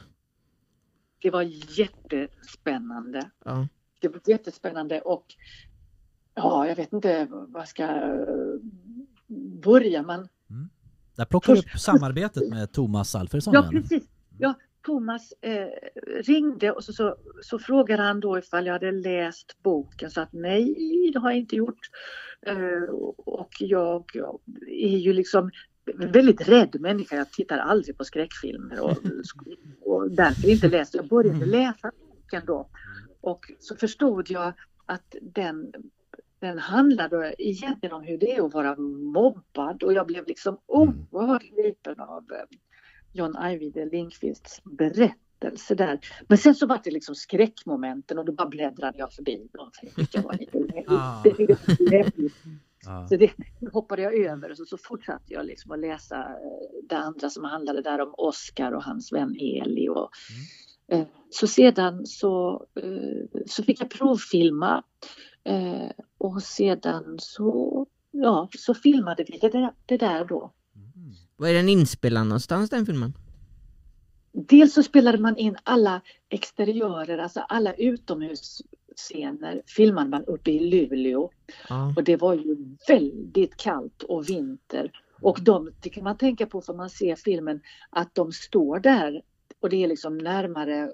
Det 1.22 1.30
var 1.30 1.42
jättespännande. 1.78 3.30
Ja. 3.44 3.68
Det 4.00 4.08
var 4.08 4.20
jättespännande 4.26 5.00
och 5.00 5.26
ja, 6.34 6.68
jag 6.68 6.76
vet 6.76 6.92
inte 6.92 7.26
vad 7.30 7.60
jag 7.60 7.68
ska 7.68 7.84
eh, 7.84 8.22
börja 9.62 10.02
men 10.02 10.28
Där 11.16 11.24
plockar 11.24 11.52
du 11.52 11.58
upp 11.58 11.78
samarbetet 11.78 12.48
med 12.48 12.72
Thomas 12.72 13.14
Alfredsson 13.14 13.54
ja 13.54 13.68
precis. 13.70 14.04
Ja, 14.38 14.54
Thomas 14.86 15.32
eh, 15.40 15.68
ringde 16.22 16.72
och 16.72 16.84
så, 16.84 16.92
så, 16.92 17.16
så 17.42 17.58
frågade 17.58 18.02
han 18.02 18.20
då 18.20 18.38
ifall 18.38 18.66
jag 18.66 18.72
hade 18.72 18.92
läst 18.92 19.62
boken 19.62 20.10
så 20.10 20.20
att 20.20 20.32
nej, 20.32 20.74
det 21.12 21.18
har 21.18 21.30
jag 21.30 21.38
inte 21.38 21.56
gjort. 21.56 21.80
Eh, 22.46 22.94
och 23.16 23.50
jag 23.60 24.04
är 24.66 24.98
ju 24.98 25.12
liksom 25.12 25.50
väldigt 25.94 26.48
rädd 26.48 26.80
människa. 26.80 27.16
Jag 27.16 27.32
tittar 27.32 27.58
aldrig 27.58 27.98
på 27.98 28.04
skräckfilmer 28.04 28.80
och, 28.80 28.96
och 29.80 30.10
därför 30.10 30.48
inte 30.48 30.68
läst. 30.68 30.94
Jag 30.94 31.08
började 31.08 31.46
läsa 31.46 31.90
boken 32.00 32.42
då 32.46 32.68
och 33.20 33.52
så 33.58 33.76
förstod 33.76 34.30
jag 34.30 34.52
att 34.86 35.14
den 35.22 35.72
den 36.40 36.58
handlade 36.58 37.34
egentligen 37.38 37.94
om 37.94 38.02
hur 38.02 38.18
det 38.18 38.36
är 38.36 38.46
att 38.46 38.54
vara 38.54 38.76
mobbad 38.76 39.82
och 39.82 39.92
jag 39.92 40.06
blev 40.06 40.26
liksom 40.26 40.58
oerhört 40.66 41.42
gripen 41.42 42.00
av 42.00 42.24
eh, 42.32 42.56
John 43.12 43.36
Ajvide 43.36 43.84
Lindqvists 43.84 44.60
berättelse 44.64 45.74
där. 45.74 46.00
Men 46.28 46.38
sen 46.38 46.54
så 46.54 46.66
var 46.66 46.80
det 46.84 46.90
liksom 46.90 47.14
skräckmomenten 47.14 48.18
och 48.18 48.24
då 48.24 48.32
bara 48.32 48.48
bläddrade 48.48 48.98
jag 48.98 49.12
förbi 49.12 49.48
dem. 49.52 49.70
jag 50.12 50.22
var 50.22 50.32
lite 50.38 51.56
läbbigt. 51.90 52.34
Ja. 52.84 53.06
Så 53.08 53.16
det 53.16 53.32
hoppade 53.72 54.02
jag 54.02 54.14
över 54.14 54.50
och 54.50 54.56
så, 54.56 54.64
så 54.64 54.78
fortsatte 54.78 55.32
jag 55.32 55.46
liksom 55.46 55.72
att 55.72 55.78
läsa 55.78 56.16
eh, 56.16 56.86
det 56.88 56.96
andra 56.96 57.30
som 57.30 57.44
handlade 57.44 57.82
där 57.82 58.00
om 58.00 58.14
Oscar 58.16 58.72
och 58.72 58.84
hans 58.84 59.12
vän 59.12 59.36
Eli. 59.40 59.88
Och, 59.88 60.10
eh, 60.92 61.06
så 61.30 61.46
sedan 61.46 62.06
så, 62.06 62.66
eh, 62.82 63.40
så 63.46 63.62
fick 63.62 63.80
jag 63.80 63.90
provfilma 63.90 64.84
eh, 65.44 65.90
och 66.18 66.42
sedan 66.42 67.16
så, 67.18 67.86
ja, 68.10 68.48
så 68.58 68.74
filmade 68.74 69.24
vi 69.28 69.38
det 69.38 69.48
där, 69.48 69.72
det 69.86 69.96
där 69.96 70.24
då. 70.24 70.52
Mm. 70.74 71.12
Var 71.36 71.48
är 71.48 71.54
den 71.54 71.68
inspelad 71.68 72.26
någonstans 72.26 72.70
den 72.70 72.86
filmen? 72.86 73.12
Dels 74.32 74.74
så 74.74 74.82
spelade 74.82 75.18
man 75.18 75.36
in 75.36 75.56
alla 75.62 76.00
exteriörer, 76.28 77.18
alltså 77.18 77.40
alla 77.40 77.74
utomhusscener 78.98 79.62
filmade 79.66 80.10
man 80.10 80.24
uppe 80.24 80.50
i 80.50 80.60
Luleå. 80.60 81.30
Ja. 81.68 81.92
Och 81.96 82.04
det 82.04 82.16
var 82.16 82.34
ju 82.34 82.56
väldigt 82.88 83.56
kallt 83.56 84.02
och 84.02 84.28
vinter. 84.28 84.92
Och 85.22 85.38
de, 85.42 85.70
det 85.82 85.90
kan 85.90 86.04
man 86.04 86.16
tänka 86.16 86.46
på 86.46 86.60
för 86.60 86.74
man 86.74 86.90
ser 86.90 87.16
filmen, 87.16 87.60
att 87.90 88.14
de 88.14 88.32
står 88.32 88.78
där 88.78 89.22
och 89.60 89.70
det 89.70 89.84
är 89.84 89.88
liksom 89.88 90.18
närmare, 90.18 90.90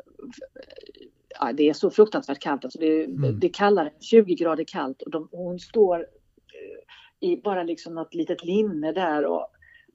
ja, 1.40 1.52
det 1.52 1.68
är 1.68 1.72
så 1.72 1.90
fruktansvärt 1.90 2.38
kallt, 2.38 2.64
alltså 2.64 2.78
det, 2.78 3.04
Mm. 3.04 3.40
det 3.40 3.46
är 3.46 3.52
kallare, 3.52 3.92
20 4.00 4.34
grader 4.34 4.64
kallt 4.64 5.02
och, 5.02 5.10
de, 5.10 5.28
och 5.32 5.38
hon 5.38 5.58
står 5.58 6.00
eh, 6.00 7.28
i 7.28 7.36
bara 7.36 7.62
liksom 7.62 7.94
något 7.94 8.14
litet 8.14 8.44
linne 8.44 8.92
där 8.92 9.26
och 9.26 9.46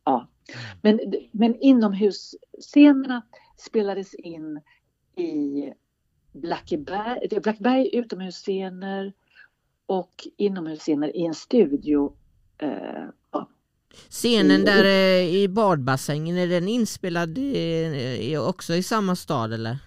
ja. 0.06 0.28
Men, 0.82 1.00
men 1.32 1.56
inomhusscenerna 1.60 3.22
spelades 3.58 4.16
in 4.16 4.62
i 5.16 5.74
Blackeberg, 6.32 7.42
Blackeberg 7.42 7.90
utomhusscener 7.94 9.14
och 9.86 10.28
inomhusscener 10.38 11.16
i 11.16 11.26
en 11.26 11.34
studio. 11.34 12.14
Eh, 12.58 12.70
ja. 13.32 13.50
Scenen 14.10 14.66
där 14.66 14.86
eh, 14.86 15.36
i 15.36 15.48
badbassängen, 15.48 16.38
är 16.38 16.48
den 16.48 16.68
inspelad 16.68 17.38
eh, 17.38 18.48
också 18.48 18.74
i 18.74 18.84
samma 18.84 19.16
stad 19.16 19.54
eller? 19.54 19.78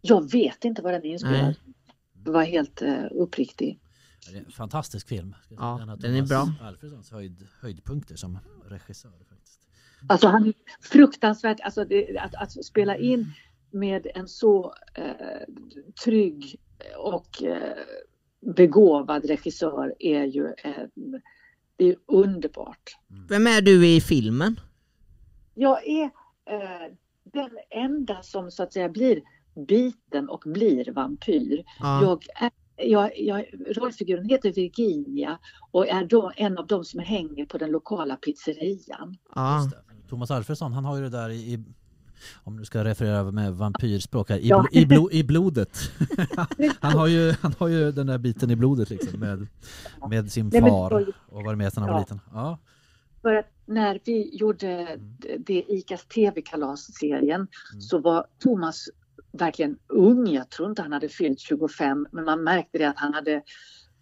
Jag 0.00 0.32
vet 0.32 0.64
inte 0.64 0.82
var 0.82 0.92
den 0.92 1.04
är 1.04 1.10
inspelad. 1.10 1.42
Nej. 1.42 1.56
Jag 2.24 2.32
var 2.32 2.42
helt 2.42 2.82
eh, 2.82 3.04
uppriktig. 3.10 3.80
Det 4.30 4.36
är 4.36 4.44
en 4.44 4.50
fantastisk 4.50 5.08
film. 5.08 5.34
Ja, 5.48 5.80
En 5.82 5.88
av 5.88 5.98
den 5.98 6.14
är 6.14 6.22
bra. 6.22 6.48
Alfredsons 6.60 7.10
höjd, 7.10 7.46
höjdpunkter 7.60 8.16
som 8.16 8.38
regissör. 8.68 9.10
Faktiskt. 9.28 9.60
Alltså 10.08 10.28
han 10.28 10.46
är 10.46 10.54
fruktansvärt, 10.80 11.60
alltså 11.60 11.84
det, 11.84 12.18
att, 12.18 12.34
att 12.34 12.64
spela 12.64 12.96
in 12.96 13.32
med 13.74 14.06
en 14.14 14.28
så 14.28 14.74
eh, 14.94 15.46
trygg 16.04 16.56
och 16.96 17.42
eh, 17.42 17.78
begåvad 18.40 19.24
regissör 19.24 19.94
är 19.98 20.24
ju 20.24 20.46
eh, 20.46 20.84
det 21.76 21.88
är 21.88 21.96
underbart. 22.06 22.96
Vem 23.28 23.46
är 23.46 23.60
du 23.60 23.86
i 23.86 24.00
filmen? 24.00 24.60
Jag 25.54 25.86
är 25.86 26.04
eh, 26.50 26.92
den 27.24 27.50
enda 27.70 28.22
som 28.22 28.50
så 28.50 28.62
att 28.62 28.72
säga 28.72 28.88
blir 28.88 29.22
biten 29.68 30.28
och 30.28 30.42
blir 30.46 30.92
vampyr. 30.92 31.64
Ja. 31.80 32.02
Jag 32.02 32.24
är, 32.34 32.50
jag, 32.76 33.18
jag, 33.18 33.46
rollfiguren 33.76 34.28
heter 34.28 34.52
Virginia 34.52 35.38
och 35.70 35.88
är 35.88 36.04
då 36.04 36.32
en 36.36 36.58
av 36.58 36.66
de 36.66 36.84
som 36.84 37.00
hänger 37.00 37.46
på 37.46 37.58
den 37.58 37.70
lokala 37.70 38.16
pizzerian. 38.16 39.16
Det. 39.34 40.08
Thomas 40.08 40.30
Alfredsson, 40.30 40.72
han 40.72 40.84
har 40.84 40.96
ju 40.96 41.02
det 41.02 41.10
där 41.10 41.30
i 41.30 41.64
om 42.44 42.56
du 42.56 42.64
ska 42.64 42.84
referera 42.84 43.30
med 43.30 43.54
vampyrspråk 43.54 44.28
här, 44.30 44.38
i, 44.38 44.48
Ja. 44.48 44.60
blo, 44.70 44.80
i, 44.80 44.86
blo, 44.86 45.10
i 45.12 45.24
blodet. 45.24 45.78
han, 46.80 46.92
har 46.92 47.06
ju, 47.06 47.34
han 47.40 47.54
har 47.58 47.68
ju 47.68 47.92
den 47.92 48.06
där 48.06 48.18
biten 48.18 48.50
i 48.50 48.56
blodet 48.56 48.90
liksom 48.90 49.20
med, 49.20 49.46
med 50.10 50.32
sin 50.32 50.48
Nej, 50.52 50.60
men 50.62 50.70
far 50.70 51.12
och 51.26 51.42
var 51.44 51.54
med 51.54 51.72
sedan 51.72 51.82
han 51.82 51.92
var 51.92 52.00
liten. 52.00 52.20
Ja. 52.32 52.58
För 53.22 53.34
att 53.34 53.46
när 53.66 54.00
vi 54.04 54.36
gjorde 54.36 54.96
d- 54.96 55.36
det 55.46 55.64
ICAs 55.68 56.06
TV-kalas-serien 56.06 57.46
så 57.80 57.98
var 57.98 58.26
Thomas 58.42 58.88
verkligen 59.32 59.78
ung. 59.88 60.26
Jag 60.28 60.50
tror 60.50 60.68
inte 60.70 60.82
han 60.82 60.92
hade 60.92 61.08
fyllt 61.08 61.40
25 61.40 62.06
men 62.12 62.24
man 62.24 62.44
märkte 62.44 62.78
det 62.78 62.84
att 62.88 62.98
han 62.98 63.14
hade 63.14 63.42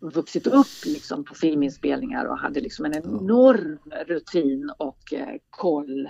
vuxit 0.00 0.46
upp 0.46 0.66
liksom 0.86 1.24
på 1.24 1.34
filminspelningar 1.34 2.24
och 2.24 2.38
hade 2.38 2.60
liksom 2.60 2.84
en 2.84 2.94
enorm 2.94 3.78
rutin 4.06 4.70
och 4.78 5.12
eh, 5.12 5.28
koll 5.50 6.08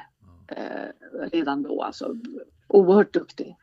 eh, 0.56 1.28
redan 1.32 1.62
då. 1.62 1.82
Alltså, 1.82 2.16
oerhört 2.68 3.12
duktig. 3.12 3.56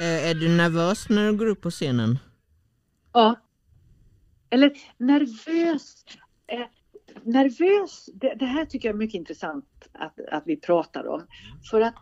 Eh, 0.00 0.30
Är 0.30 0.34
du 0.34 0.48
nervös 0.48 1.08
när 1.08 1.26
du 1.26 1.36
går 1.36 1.46
upp 1.46 1.60
på 1.60 1.70
scenen? 1.70 2.18
Ja. 3.12 3.36
Eller 4.50 4.72
nervös. 4.98 6.04
Eh, 6.46 6.66
nervös, 7.22 8.08
det, 8.14 8.34
det 8.38 8.46
här 8.46 8.64
tycker 8.64 8.88
jag 8.88 8.94
är 8.94 8.98
mycket 8.98 9.18
intressant 9.18 9.64
att, 9.92 10.20
att 10.32 10.42
vi 10.46 10.56
pratar 10.56 11.06
om. 11.06 11.26
För 11.70 11.80
att 11.80 11.94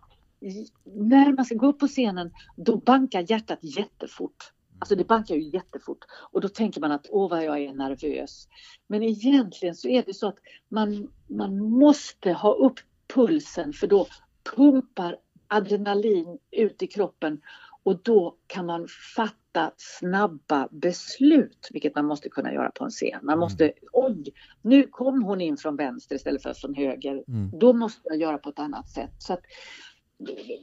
när 0.85 1.33
man 1.33 1.45
ska 1.45 1.55
gå 1.55 1.67
upp 1.67 1.79
på 1.79 1.87
scenen 1.87 2.31
då 2.57 2.77
bankar 2.77 3.25
hjärtat 3.31 3.59
jättefort. 3.63 4.53
Alltså 4.79 4.97
det 4.97 5.05
bankar 5.05 5.35
ju 5.35 5.51
jättefort 5.51 5.99
och 6.33 6.41
då 6.41 6.49
tänker 6.49 6.81
man 6.81 6.93
att 6.93 7.07
åh 7.11 7.31
vad 7.31 7.45
jag 7.45 7.59
är 7.59 7.73
nervös. 7.73 8.49
Men 8.87 9.03
egentligen 9.03 9.75
så 9.75 9.89
är 9.89 10.03
det 10.07 10.15
så 10.15 10.29
att 10.29 10.39
man, 10.69 11.11
man 11.27 11.59
måste 11.71 12.33
ha 12.33 12.55
upp 12.55 12.81
pulsen 13.15 13.73
för 13.73 13.87
då 13.87 14.07
pumpar 14.57 15.17
adrenalin 15.49 16.39
ut 16.51 16.83
i 16.83 16.87
kroppen 16.87 17.41
och 17.83 18.03
då 18.03 18.37
kan 18.47 18.67
man 18.67 18.87
fatta 19.17 19.71
snabba 19.77 20.69
beslut, 20.71 21.69
vilket 21.73 21.95
man 21.95 22.05
måste 22.07 22.29
kunna 22.29 22.53
göra 22.53 22.71
på 22.71 22.85
en 22.85 22.91
scen. 22.91 23.21
Man 23.23 23.33
Mm. 23.33 23.39
måste, 23.41 23.73
oj, 23.93 24.25
nu 24.63 24.83
kom 24.83 25.23
hon 25.23 25.41
in 25.41 25.57
från 25.57 25.77
vänster 25.77 26.17
istället 26.17 26.43
för 26.43 26.55
från 26.55 26.75
höger. 26.75 27.25
Mm. 27.29 27.51
Då 27.59 27.73
måste 27.73 28.01
jag 28.05 28.17
göra 28.17 28.39
på 28.39 28.49
ett 28.49 28.59
annat 28.59 28.89
sätt. 28.89 29.11
Så 29.19 29.33
att, 29.33 29.41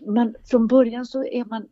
man, 0.07 0.35
från 0.45 0.67
början 0.67 1.05
så 1.05 1.23
är 1.25 1.45
man, 1.45 1.67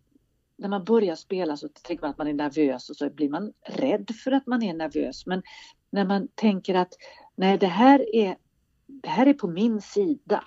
när 0.58 0.70
man 0.70 0.84
börjar 0.84 1.16
spela 1.16 1.58
så 1.58 1.68
tänker 1.68 2.02
man 2.02 2.12
att 2.12 2.18
man 2.18 2.28
är 2.28 2.34
nervös 2.34 2.90
och 2.90 2.96
så 2.96 3.10
blir 3.10 3.30
man 3.30 3.54
rädd 3.68 4.12
för 4.24 4.32
att 4.32 4.48
man 4.48 4.64
är 4.64 4.74
nervös. 4.74 5.26
Men 5.26 5.44
när 5.90 6.06
man 6.06 6.28
tänker 6.36 6.76
att 6.76 6.94
nej, 7.36 7.58
det 7.58 7.68
här 7.68 8.16
är, 8.16 8.38
det 8.86 9.10
här 9.10 9.28
är 9.28 9.34
på 9.34 9.48
min 9.48 9.82
sida. 9.82 10.44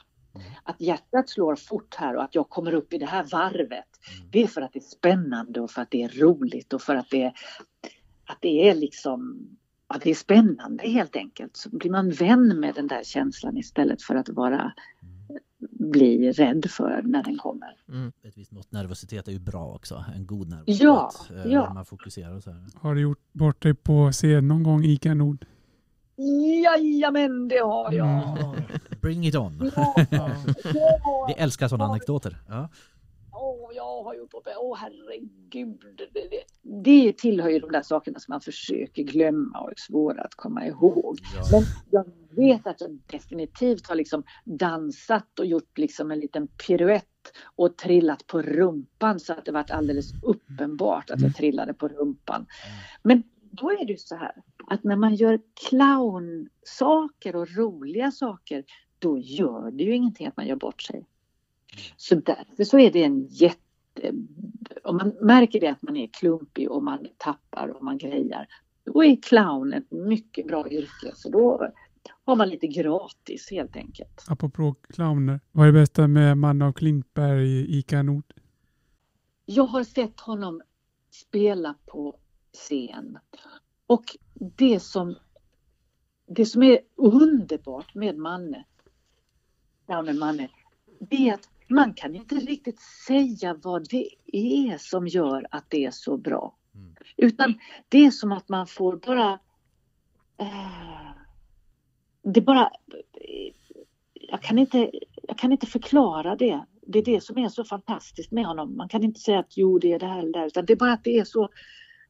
Att 0.62 0.80
hjärtat 0.80 1.28
slår 1.28 1.56
fort 1.56 1.94
här 1.94 2.16
och 2.16 2.22
att 2.22 2.34
jag 2.34 2.48
kommer 2.48 2.74
upp 2.74 2.92
i 2.92 2.98
det 2.98 3.06
här 3.06 3.24
varvet. 3.32 3.88
Det 4.30 4.42
är 4.42 4.46
för 4.46 4.60
att 4.60 4.72
det 4.72 4.78
är 4.78 4.82
spännande 4.82 5.60
och 5.60 5.70
för 5.70 5.82
att 5.82 5.90
det 5.90 6.02
är 6.02 6.08
roligt 6.08 6.72
och 6.72 6.82
för 6.82 6.94
att 6.94 7.10
det 7.10 7.22
är, 7.22 7.32
att 8.24 8.38
det 8.40 8.68
är 8.68 8.74
liksom 8.74 9.48
att 9.86 10.02
det 10.02 10.10
är 10.10 10.14
spännande 10.14 10.88
helt 10.88 11.16
enkelt. 11.16 11.56
Så 11.56 11.68
blir 11.70 11.90
man 11.90 12.10
vän 12.10 12.60
med 12.60 12.74
den 12.74 12.86
där 12.86 13.02
känslan 13.02 13.56
istället 13.56 14.02
för 14.02 14.14
att 14.14 14.28
vara 14.28 14.72
bli 15.70 16.32
rädd 16.32 16.70
för 16.70 17.02
när 17.02 17.22
den 17.22 17.38
kommer. 17.38 17.76
Ett 18.22 18.38
visst 18.38 18.52
mått 18.52 18.72
nervositet 18.72 19.28
är 19.28 19.32
ju 19.32 19.38
bra 19.38 19.66
också. 19.66 20.04
En 20.14 20.26
god 20.26 20.48
nervositet. 20.48 20.82
Ja, 20.82 21.12
eh, 21.30 21.52
ja. 21.52 21.66
när 21.66 21.74
Man 21.74 21.84
fokuserar 21.84 22.40
så 22.40 22.50
här. 22.50 22.66
Har 22.74 22.94
du 22.94 23.00
gjort 23.00 23.32
bort 23.32 23.62
dig 23.62 23.74
på 23.74 24.12
scen 24.12 24.48
någon 24.48 24.62
gång, 24.62 24.84
Ica 24.84 25.14
Nord? 25.14 25.46
Jajamän, 26.64 27.48
det 27.48 27.58
har 27.58 27.92
jag. 27.92 28.38
Mm. 28.38 28.62
Bring 29.00 29.26
it 29.26 29.34
on. 29.34 29.72
Ja, 29.76 29.94
ja. 30.10 30.30
Vi 31.28 31.32
älskar 31.36 31.68
sådana 31.68 31.90
anekdoter. 31.90 32.38
Ja. 32.48 32.68
Åh, 33.40 33.70
jag 33.74 34.02
har 34.02 34.14
gjort 34.14 34.34
uppe. 34.34 34.50
Åh, 34.56 34.76
herregud. 34.76 35.80
Det, 36.12 36.44
det, 36.62 37.18
tillhör 37.18 37.48
ju 37.48 37.58
de 37.58 37.72
där 37.72 37.82
sakerna 37.82 38.18
som 38.18 38.32
man 38.32 38.40
försöker 38.40 39.02
glömma 39.02 39.60
och 39.60 39.70
är 39.70 39.74
svåra 39.76 40.22
att 40.22 40.34
komma 40.34 40.66
ihåg. 40.66 41.18
Men 41.50 41.66
jag 41.90 42.04
vet 42.30 42.66
att 42.66 42.80
jag 42.80 42.98
definitivt 43.06 43.88
har 43.88 43.94
liksom 43.94 44.22
dansat 44.44 45.38
och 45.38 45.46
gjort 45.46 45.78
liksom 45.78 46.10
en 46.10 46.20
liten 46.20 46.48
piruett 46.48 47.04
och 47.56 47.76
trillat 47.76 48.26
på 48.26 48.42
rumpan 48.42 49.20
så 49.20 49.32
att 49.32 49.44
det 49.44 49.52
varit 49.52 49.70
alldeles 49.70 50.14
uppenbart 50.20 51.10
att 51.10 51.20
jag 51.20 51.36
trillade 51.36 51.74
på 51.74 51.88
rumpan. 51.88 52.46
Men 53.02 53.22
då 53.50 53.70
är 53.70 53.84
det 53.86 54.00
så 54.00 54.16
här 54.16 54.32
att 54.66 54.84
när 54.84 54.96
man 54.96 55.14
gör 55.14 55.40
clownsaker 55.68 57.36
och 57.36 57.56
roliga 57.56 58.10
saker 58.10 58.64
då 58.98 59.18
gör 59.18 59.70
det 59.70 59.84
ju 59.84 59.94
ingenting 59.94 60.26
att 60.26 60.36
man 60.36 60.46
gör 60.46 60.56
bort 60.56 60.82
sig. 60.82 61.06
Så 61.96 62.14
därför 62.14 62.64
så 62.64 62.78
är 62.78 62.92
det 62.92 63.02
en 63.02 63.26
jätte... 63.26 64.12
Om 64.84 64.96
man 64.96 65.08
märker 65.20 65.60
det 65.60 65.68
att 65.68 65.82
man 65.82 65.96
är 65.96 66.06
klumpig 66.06 66.70
och 66.70 66.82
man 66.82 67.06
tappar 67.16 67.68
och 67.68 67.84
man 67.84 67.98
grejar, 67.98 68.46
då 68.84 69.04
är 69.04 69.16
clown 69.22 69.72
ett 69.72 69.90
mycket 69.90 70.46
bra 70.46 70.70
yrke. 70.70 71.12
Så 71.14 71.30
då 71.30 71.72
har 72.24 72.36
man 72.36 72.48
lite 72.48 72.66
gratis 72.66 73.50
helt 73.50 73.76
enkelt. 73.76 74.24
Apropå 74.28 74.74
clowner, 74.88 75.40
vad 75.52 75.68
är 75.68 75.72
det 75.72 75.80
bästa 75.80 76.08
med 76.08 76.38
Manne 76.38 76.64
av 76.64 76.72
Klintberg 76.72 77.48
i 77.48 77.78
Ica 77.78 78.02
Nord? 78.02 78.34
Jag 79.46 79.66
har 79.66 79.84
sett 79.84 80.20
honom 80.20 80.62
spela 81.10 81.74
på 81.86 82.18
scen 82.52 83.18
och 83.86 84.04
det 84.34 84.80
som, 84.80 85.14
det 86.26 86.46
som 86.46 86.62
är 86.62 86.78
underbart 86.96 87.94
med 87.94 88.18
Manne, 88.18 88.64
clownen 89.86 90.18
Manne, 90.18 90.48
det 91.00 91.28
är 91.28 91.34
att 91.34 91.48
man 91.70 91.94
kan 91.94 92.14
inte 92.14 92.34
riktigt 92.34 92.80
säga 92.80 93.54
vad 93.62 93.88
det 93.88 94.08
är 94.32 94.78
som 94.78 95.06
gör 95.06 95.46
att 95.50 95.64
det 95.68 95.84
är 95.84 95.90
så 95.90 96.16
bra. 96.16 96.56
Mm. 96.74 96.94
Utan 97.16 97.58
det 97.88 98.06
är 98.06 98.10
som 98.10 98.32
att 98.32 98.48
man 98.48 98.66
får 98.66 98.96
bara... 98.96 99.38
Eh, 100.38 101.10
det 102.22 102.40
bara... 102.40 102.70
Jag 104.12 104.42
kan, 104.42 104.58
inte, 104.58 104.90
jag 105.22 105.38
kan 105.38 105.52
inte 105.52 105.66
förklara 105.66 106.36
det. 106.36 106.64
Det 106.86 106.98
är 106.98 107.04
det 107.04 107.20
som 107.20 107.38
är 107.38 107.48
så 107.48 107.64
fantastiskt 107.64 108.32
med 108.32 108.46
honom. 108.46 108.76
Man 108.76 108.88
kan 108.88 109.04
inte 109.04 109.20
säga 109.20 109.38
att 109.38 109.56
jo, 109.56 109.78
det 109.78 109.92
är 109.92 109.98
det 109.98 110.06
här 110.06 110.18
eller 110.18 110.32
det 110.32 110.38
här. 110.38 110.46
Utan 110.46 110.64
det 110.64 110.72
är 110.72 110.76
bara 110.76 110.92
att 110.92 111.04
det 111.04 111.18
är 111.18 111.24
så... 111.24 111.48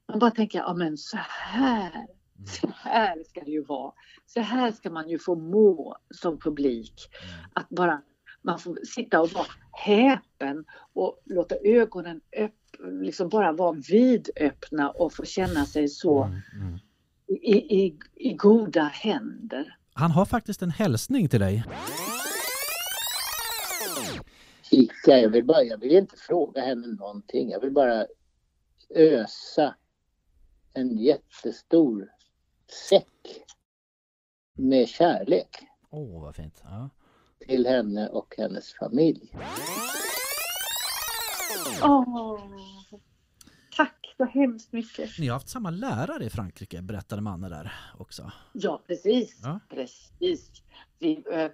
Man 0.08 0.18
bara 0.18 0.30
tänker, 0.30 0.58
ja 0.58 0.74
men 0.74 0.96
så 0.96 1.18
här. 1.28 2.06
Så 2.46 2.72
här 2.74 3.24
ska 3.24 3.40
det 3.40 3.50
ju 3.50 3.64
vara. 3.64 3.92
Så 4.26 4.40
här 4.40 4.72
ska 4.72 4.90
man 4.90 5.08
ju 5.08 5.18
få 5.18 5.34
må 5.34 5.96
som 6.10 6.38
publik. 6.38 6.94
Att 7.52 7.68
bara 7.68 8.02
man 8.42 8.58
får 8.58 8.78
sitta 8.84 9.20
och 9.20 9.32
vara 9.32 9.46
häpen 9.72 10.64
och 10.92 11.22
låta 11.24 11.54
ögonen 11.64 12.20
upp, 12.36 12.54
liksom 13.02 13.28
bara 13.28 13.52
vara 13.52 13.72
vidöppna 13.72 14.90
och 14.90 15.12
få 15.12 15.24
känna 15.24 15.66
sig 15.66 15.88
så 15.88 16.22
Mm, 16.22 16.40
mm. 16.60 16.78
i, 17.26 17.84
i, 17.84 17.98
i 18.14 18.32
goda 18.34 18.82
händer. 18.82 19.76
Han 19.92 20.10
har 20.10 20.24
faktiskt 20.24 20.62
en 20.62 20.70
hälsning 20.70 21.28
till 21.28 21.40
dig. 21.40 21.64
Ica, 24.70 25.18
jag 25.18 25.30
vill, 25.30 25.44
bara, 25.44 25.62
jag 25.62 25.78
vill 25.78 25.92
inte 25.96 26.16
fråga 26.16 26.60
henne 26.64 26.86
någonting. 26.86 27.50
Jag 27.50 27.60
vill 27.60 27.72
bara 27.72 28.06
ösa 28.94 29.74
en 30.74 30.98
jättestor 30.98 32.08
säck 32.88 33.44
med 34.54 34.88
kärlek 34.88 35.48
Åh, 35.90 36.22
vad 36.22 36.36
fint. 36.36 36.62
Ja. 36.64 36.90
Till 37.48 37.66
henne 37.66 38.08
och 38.08 38.34
hennes 38.38 38.74
familj. 38.74 39.32
Åh, 41.82 42.40
tack 43.76 44.14
så 44.16 44.24
hemskt 44.24 44.72
mycket. 44.72 45.18
Ni 45.18 45.26
har 45.26 45.34
haft 45.34 45.48
samma 45.48 45.70
lärare 45.70 46.24
i 46.24 46.30
Frankrike, 46.30 46.82
berättade 46.82 47.22
Manne 47.22 47.48
där 47.48 47.72
också. 47.98 48.32
Ja, 48.52 48.82
precis. 48.86 49.40
Ja. 49.42 49.60
precis. 49.68 50.50
Vi, 50.98 51.24
eh, 51.32 51.50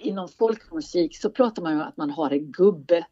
inom 0.00 0.28
folkmusik 0.28 1.16
så 1.16 1.30
pratar 1.30 1.62
man 1.62 1.72
ju 1.72 1.80
om 1.80 1.88
att 1.88 1.96
man 1.96 2.10
har 2.10 2.30
en 2.30 2.52
gubbe. 2.52 3.06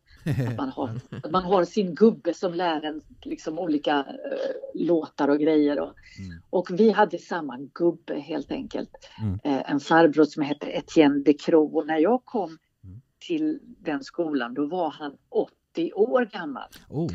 Att 0.49 0.57
man 0.57 0.69
har, 0.69 0.91
att 1.23 1.31
man 1.31 1.45
har 1.45 1.65
sin 1.65 1.95
gubbe 1.95 2.35
som 2.35 2.55
lär 2.55 2.85
en 2.85 3.03
liksom 3.23 3.59
olika 3.59 3.99
eh, 3.99 4.85
låtar 4.87 5.29
och 5.29 5.39
grejer. 5.39 5.81
Och, 5.81 5.95
Mm. 6.19 6.43
och 6.51 6.67
vi 6.71 6.91
hade 6.91 7.19
samma 7.19 7.59
gubbe 7.75 8.15
helt 8.15 8.51
enkelt. 8.53 8.91
Mm. 9.23 9.39
Eh, 9.45 9.71
en 9.71 9.81
farbror 9.81 10.25
som 10.25 10.43
hette 10.43 10.67
Etienne 10.67 11.23
de 11.25 11.33
Croo. 11.35 11.77
Och 11.77 11.87
när 11.87 11.99
jag 11.99 12.25
kom 12.25 12.59
Mm. 12.85 13.01
till 13.19 13.59
den 13.63 14.05
skolan 14.05 14.55
då 14.55 14.67
var 14.67 14.91
han 14.91 15.17
80 15.29 15.93
år 15.93 16.25
gammal. 16.33 16.69
Oh, 16.89 17.11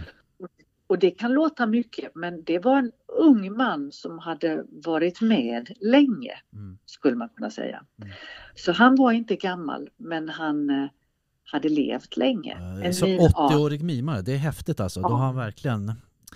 Och 0.88 1.00
det 1.00 1.12
kan 1.12 1.34
låta 1.34 1.66
mycket 1.66 2.16
men 2.16 2.44
det 2.44 2.60
var 2.60 2.78
en 2.78 2.92
ung 3.08 3.58
man 3.58 3.92
som 3.92 4.20
hade 4.20 4.66
varit 4.70 5.22
med 5.22 5.72
länge 5.80 6.34
mm. 6.54 6.78
skulle 6.86 7.16
man 7.16 7.30
kunna 7.30 7.50
säga. 7.50 7.86
Mm. 8.02 8.10
Så 8.56 8.72
han 8.72 8.96
var 8.96 9.12
inte 9.12 9.36
gammal 9.36 9.90
men 9.98 10.30
han 10.30 10.70
eh, 10.70 10.88
hade 11.52 11.70
levt 11.70 12.18
länge. 12.18 12.56
En 12.84 12.94
Så 12.94 13.06
mil- 13.06 13.20
80-årig 13.20 13.84
mimare, 13.84 14.22
det 14.22 14.34
är 14.34 14.38
häftigt 14.38 14.80
alltså. 14.80 15.02
Då 15.02 15.10
Ja. 15.10 15.16
har 15.16 15.26
han 15.26 15.36
verkligen 15.36 15.94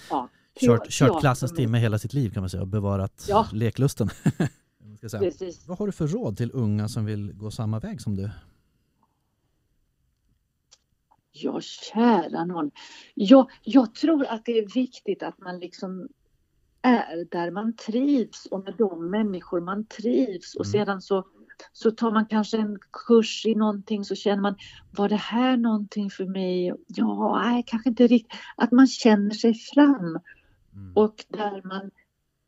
ja, 0.09 0.29
kört, 0.59 0.89
kört 0.89 1.19
klassens 1.19 1.53
timme 1.53 1.77
hela 1.79 1.99
sitt 1.99 2.13
liv 2.13 2.29
kan 2.33 2.41
man 2.43 2.49
säga 2.49 2.61
och 2.61 2.67
bevarat 2.67 3.25
Ja. 3.29 3.47
leklusten. 3.53 4.09
Vad 5.67 5.79
har 5.79 5.85
du 5.85 5.91
för 5.91 6.07
råd 6.07 6.37
till 6.37 6.51
unga 6.53 6.87
som 6.87 7.05
vill 7.05 7.33
gå 7.33 7.51
samma 7.51 7.79
väg 7.79 8.01
som 8.01 8.15
du? 8.15 8.29
Ja, 11.31 11.61
kära 11.61 12.45
någon. 12.45 12.71
Jag, 13.13 13.49
jag 13.63 13.95
tror 13.95 14.25
att 14.25 14.45
det 14.45 14.51
är 14.59 14.73
viktigt 14.73 15.23
att 15.23 15.39
man 15.39 15.59
liksom 15.59 16.07
är 16.81 17.25
där 17.31 17.51
man 17.51 17.75
trivs 17.75 18.45
och 18.51 18.63
med 18.63 18.73
de 18.77 19.09
människor 19.09 19.61
man 19.61 19.85
trivs 19.85 20.55
och 20.55 20.65
Mm. 20.65 20.71
sedan 20.71 21.01
så, 21.01 21.25
så 21.73 21.91
tar 21.91 22.11
man 22.11 22.25
kanske 22.25 22.57
en 22.57 22.79
kurs 23.07 23.45
i 23.45 23.55
någonting 23.55 24.05
så 24.05 24.15
känner 24.15 24.41
man, 24.41 24.55
var 24.91 25.09
det 25.09 25.15
här 25.15 25.57
någonting 25.57 26.09
för 26.09 26.25
mig? 26.25 26.73
Ja, 26.87 27.41
nej, 27.43 27.63
kanske 27.67 27.89
inte 27.89 28.07
riktigt. 28.07 28.39
Att 28.55 28.71
man 28.71 28.87
känner 28.87 29.31
sig 29.31 29.53
fram 29.53 30.19
Mm. 30.73 30.93
och 30.95 31.25
där 31.27 31.67
man 31.67 31.91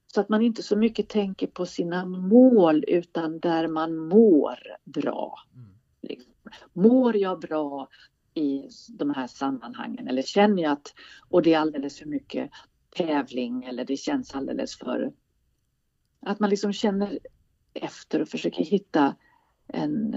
så 0.08 0.22
att 0.22 0.30
man 0.30 0.42
inte 0.42 0.64
så 0.64 0.76
mycket 0.76 1.10
tänker 1.10 1.48
på 1.48 1.66
sina 1.66 2.06
mål 2.06 2.84
utan 2.88 3.40
där 3.40 3.68
man 3.68 3.98
mår 3.98 4.60
bra. 4.84 5.40
Mm. 5.56 5.70
Liksom. 6.02 6.34
Mår 6.74 7.18
jag 7.18 7.40
bra 7.40 7.88
i 8.34 8.64
de 8.90 9.10
här 9.10 9.28
sammanhangen 9.28 10.08
eller 10.08 10.22
känner 10.22 10.64
jag 10.64 10.72
att 10.72 10.94
och 11.30 11.42
det 11.42 11.54
är 11.54 11.60
alldeles 11.60 12.00
för 12.00 12.06
mycket 12.06 12.52
tävling 12.90 13.64
eller 13.64 13.86
det 13.86 13.98
känns 13.98 14.36
alldeles 14.36 14.78
för 14.78 15.14
att 16.20 16.40
man 16.40 16.50
liksom 16.50 16.74
känner 16.74 17.20
efter 17.74 18.22
och 18.22 18.28
försöker 18.28 18.64
hitta 18.64 19.16
en 19.68 20.16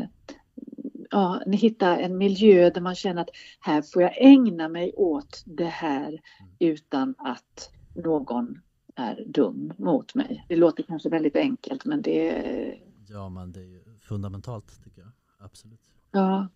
ja, 1.10 1.42
hitta 1.46 1.98
en 1.98 2.18
miljö 2.18 2.70
där 2.70 2.80
man 2.80 2.94
känner 2.94 3.22
att 3.22 3.30
här 3.60 3.82
får 3.82 4.02
jag 4.02 4.12
ägna 4.16 4.68
mig 4.68 4.92
åt 4.96 5.42
det 5.46 5.64
här 5.64 6.20
utan 6.58 7.14
att 7.18 7.70
någon 7.94 8.60
är 8.94 9.24
dum 9.26 9.72
mot 9.78 10.14
mig. 10.14 10.44
Det 10.48 10.56
låter 10.56 10.82
kanske 10.82 11.08
väldigt 11.08 11.36
enkelt 11.36 11.84
men 11.84 12.02
det 12.02 12.28
är, 12.28 12.78
Ja, 13.08 13.28
men 13.28 13.52
det 13.52 13.60
är 13.60 13.64
ju 13.64 13.80
fundamentalt 14.02 14.84
tycker 14.84 15.00
jag. 15.00 15.10
Absolut. 15.38 15.80
ja, 16.10 16.48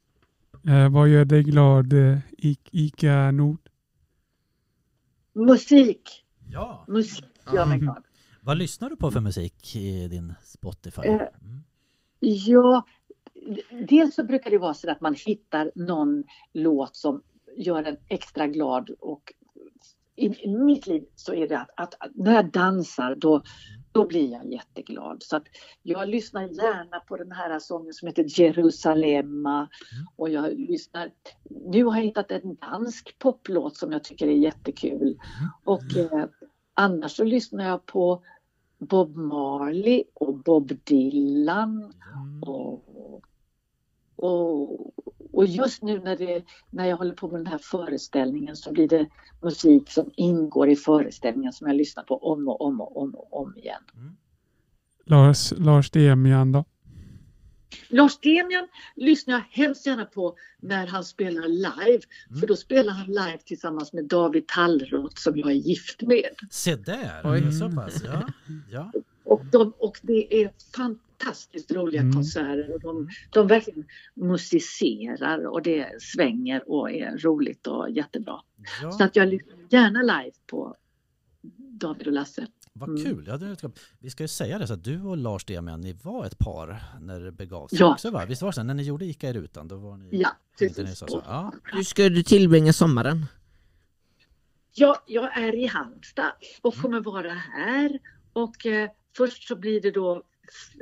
Eh, 0.69 0.89
vad 0.93 1.09
gör 1.09 1.25
dig 1.25 1.43
glad, 1.43 1.93
eh, 1.93 2.19
I- 2.39 2.59
Ica 2.71 3.31
Nord? 3.31 3.69
musik. 5.33 6.25
Ja. 6.53 6.85
Musik 6.89 7.25
gör 7.55 7.67
mig 7.67 7.75
Mm. 7.79 7.81
glad. 7.81 8.05
Vad 8.43 8.59
lyssnar 8.59 8.91
du 8.91 8.97
på 8.97 9.11
för 9.11 9.21
musik 9.21 9.77
i 9.77 10.09
din 10.09 10.35
Spotify? 10.45 11.03
Eh, 11.05 11.15
Mm. 11.15 11.65
Ja, 12.23 12.87
dels 13.89 14.15
så 14.15 14.25
brukar 14.25 14.51
det 14.51 14.59
vara 14.59 14.75
så 14.75 14.91
att 14.91 15.01
man 15.01 15.15
hittar 15.27 15.73
någon 15.75 16.25
låt 16.53 16.97
som 16.97 17.23
gör 17.57 17.85
en 17.85 17.97
extra 18.09 18.47
glad 18.47 18.91
och 18.91 19.33
i, 20.17 20.45
i 20.45 20.49
mitt 20.49 20.87
liv 20.87 21.05
så 21.17 21.35
är 21.35 21.49
det 21.49 21.59
att, 21.59 21.71
att, 21.77 21.95
att 22.01 22.11
när 22.15 22.35
jag 22.35 22.51
dansar 22.51 23.15
då, 23.15 23.43
då 23.93 24.07
blir 24.07 24.33
jag 24.33 24.53
jätteglad. 24.53 25.23
Så 25.23 25.37
att 25.37 25.45
jag 25.83 26.09
lyssnar 26.09 26.43
gärna 26.43 27.01
på 27.01 27.17
den 27.17 27.33
här 27.33 27.59
sången 27.59 27.93
som 27.95 28.09
heter 28.09 28.41
Jerusalema 28.41 29.69
och 30.17 30.31
jag 30.31 30.59
lyssnar, 30.59 31.11
nu 31.51 31.85
har 31.85 31.97
jag 31.97 32.05
hittat 32.05 32.31
en 32.31 32.55
dansk 32.55 33.19
poplåt 33.19 33.77
som 33.77 33.93
jag 33.93 34.05
tycker 34.05 34.27
är 34.27 34.33
jättekul 34.37 35.19
och 35.65 35.97
eh, 35.97 36.27
annars 36.81 37.13
så 37.13 37.25
lyssnar 37.25 37.65
jag 37.65 37.87
på 37.87 38.23
Bob 38.79 39.17
Marley 39.17 40.05
och 40.15 40.35
Bob 40.35 40.73
Dylan 40.85 41.93
och, 42.43 42.85
och, 44.17 44.93
och 45.33 45.47
just 45.47 45.83
nu 45.83 46.01
när, 46.01 46.17
det, 46.17 46.45
när 46.71 46.87
jag 46.87 46.97
håller 46.97 47.15
på 47.15 47.29
med 47.29 47.41
den 47.41 47.47
här 47.47 47.59
föreställningen 47.59 48.57
så 48.57 48.73
blir 48.73 48.89
det 48.89 49.07
musik 49.43 49.91
som 49.91 50.11
ingår 50.17 50.69
i 50.69 50.77
föreställningen 50.77 51.53
som 51.53 51.67
jag 51.67 51.77
lyssnar 51.77 52.03
på 52.05 52.17
om 52.17 52.49
och 52.49 52.61
om 52.61 52.81
och 52.81 52.97
om 53.03 53.15
och 53.15 53.41
om 53.41 53.57
igen. 53.57 53.83
Lars, 55.05 55.53
Lars 55.57 55.91
Demian 55.91 56.53
då? 56.53 56.65
Lars 57.89 58.19
Demian 58.19 58.69
lyssnar 58.97 59.35
jag 59.35 59.45
hemskt 59.65 59.87
gärna 59.87 60.05
på 60.05 60.37
när 60.61 60.87
han 60.87 61.05
spelar 61.05 61.49
live. 61.49 62.03
För 62.41 62.47
då 62.47 62.57
spelar 62.57 62.93
han 62.93 63.07
live 63.07 63.39
tillsammans 63.45 63.93
med 63.93 64.05
David 64.05 64.47
Tallroth 64.49 65.17
som 65.17 65.37
jag 65.39 65.51
är 65.51 65.55
gift 65.55 66.03
med. 66.03 66.31
Se 66.51 66.77
där, 66.77 67.21
Oj. 67.25 67.53
så 67.53 67.71
pass. 67.71 68.03
Ja. 68.05 68.27
Ja. 68.71 68.93
Och, 69.25 69.45
de, 69.53 69.73
och 69.79 69.99
det 70.03 70.43
är 70.45 70.53
fantastiskt 70.77 71.73
roliga 71.73 72.01
Mm. 72.01 72.13
konserter 72.13 72.75
och 72.75 72.81
de, 72.81 73.09
de 73.31 73.47
verkligen 73.47 73.85
musicerar 74.15 75.47
och 75.47 75.63
det 75.63 76.03
svänger 76.03 76.71
och 76.71 76.91
är 76.91 77.19
roligt 77.19 77.67
och 77.67 77.91
jättebra. 77.91 78.41
Så 78.93 78.97
Ja. 78.99 79.05
att 79.05 79.17
jag 79.17 79.29
lyssnar 79.29 79.55
gärna 79.71 80.01
live 80.03 80.33
på 80.47 80.77
David 81.57 82.07
och 82.07 82.13
Lasse. 82.13 82.47
Vad 82.73 82.89
Mm. 82.89 83.05
kul. 83.05 83.25
Ja, 83.29 83.37
det, 83.37 83.57
vi 83.99 84.11
ska 84.11 84.25
ju 84.25 84.29
säga 84.29 84.59
det 84.59 84.67
så 84.67 84.73
att 84.75 84.85
du 84.85 85.03
och 85.03 85.17
Lars 85.17 85.45
Demian, 85.45 85.81
ni 85.81 85.93
var 85.93 86.27
ett 86.27 86.39
par 86.39 86.83
när 87.01 87.21
det 87.21 87.33
begav 87.33 87.69
sig 87.69 87.79
Ja. 87.79 87.93
också 87.93 88.11
va? 88.11 88.25
Visst 88.29 88.43
var 88.43 88.49
det 88.49 88.53
så? 88.53 88.63
När 88.63 88.75
ni 88.75 88.83
gjorde 88.83 89.05
Ica 89.05 89.29
i 89.29 89.33
rutan, 89.33 89.69
då 89.69 89.77
var 89.77 89.97
ni... 89.97 90.09
Ja, 90.21 90.31
ni 90.61 90.69
precis. 90.69 90.99
så, 90.99 91.07
så. 91.07 91.23
Ja. 91.27 91.53
Hur 91.65 91.83
ska 91.83 92.09
du 92.09 92.23
tillbringa 92.23 92.73
sommaren? 92.73 93.27
Ja, 94.73 95.03
jag 95.07 95.39
är 95.39 95.55
i 95.55 95.67
Halmstad 95.67 96.33
och 96.63 96.75
kommer 96.75 97.01
vara 97.01 97.31
här. 97.33 97.99
Och 98.33 98.67
eh, 98.67 98.91
först 99.17 99.49
så 99.49 99.57
blir 99.57 99.81
det 99.81 99.91
då 99.91 100.23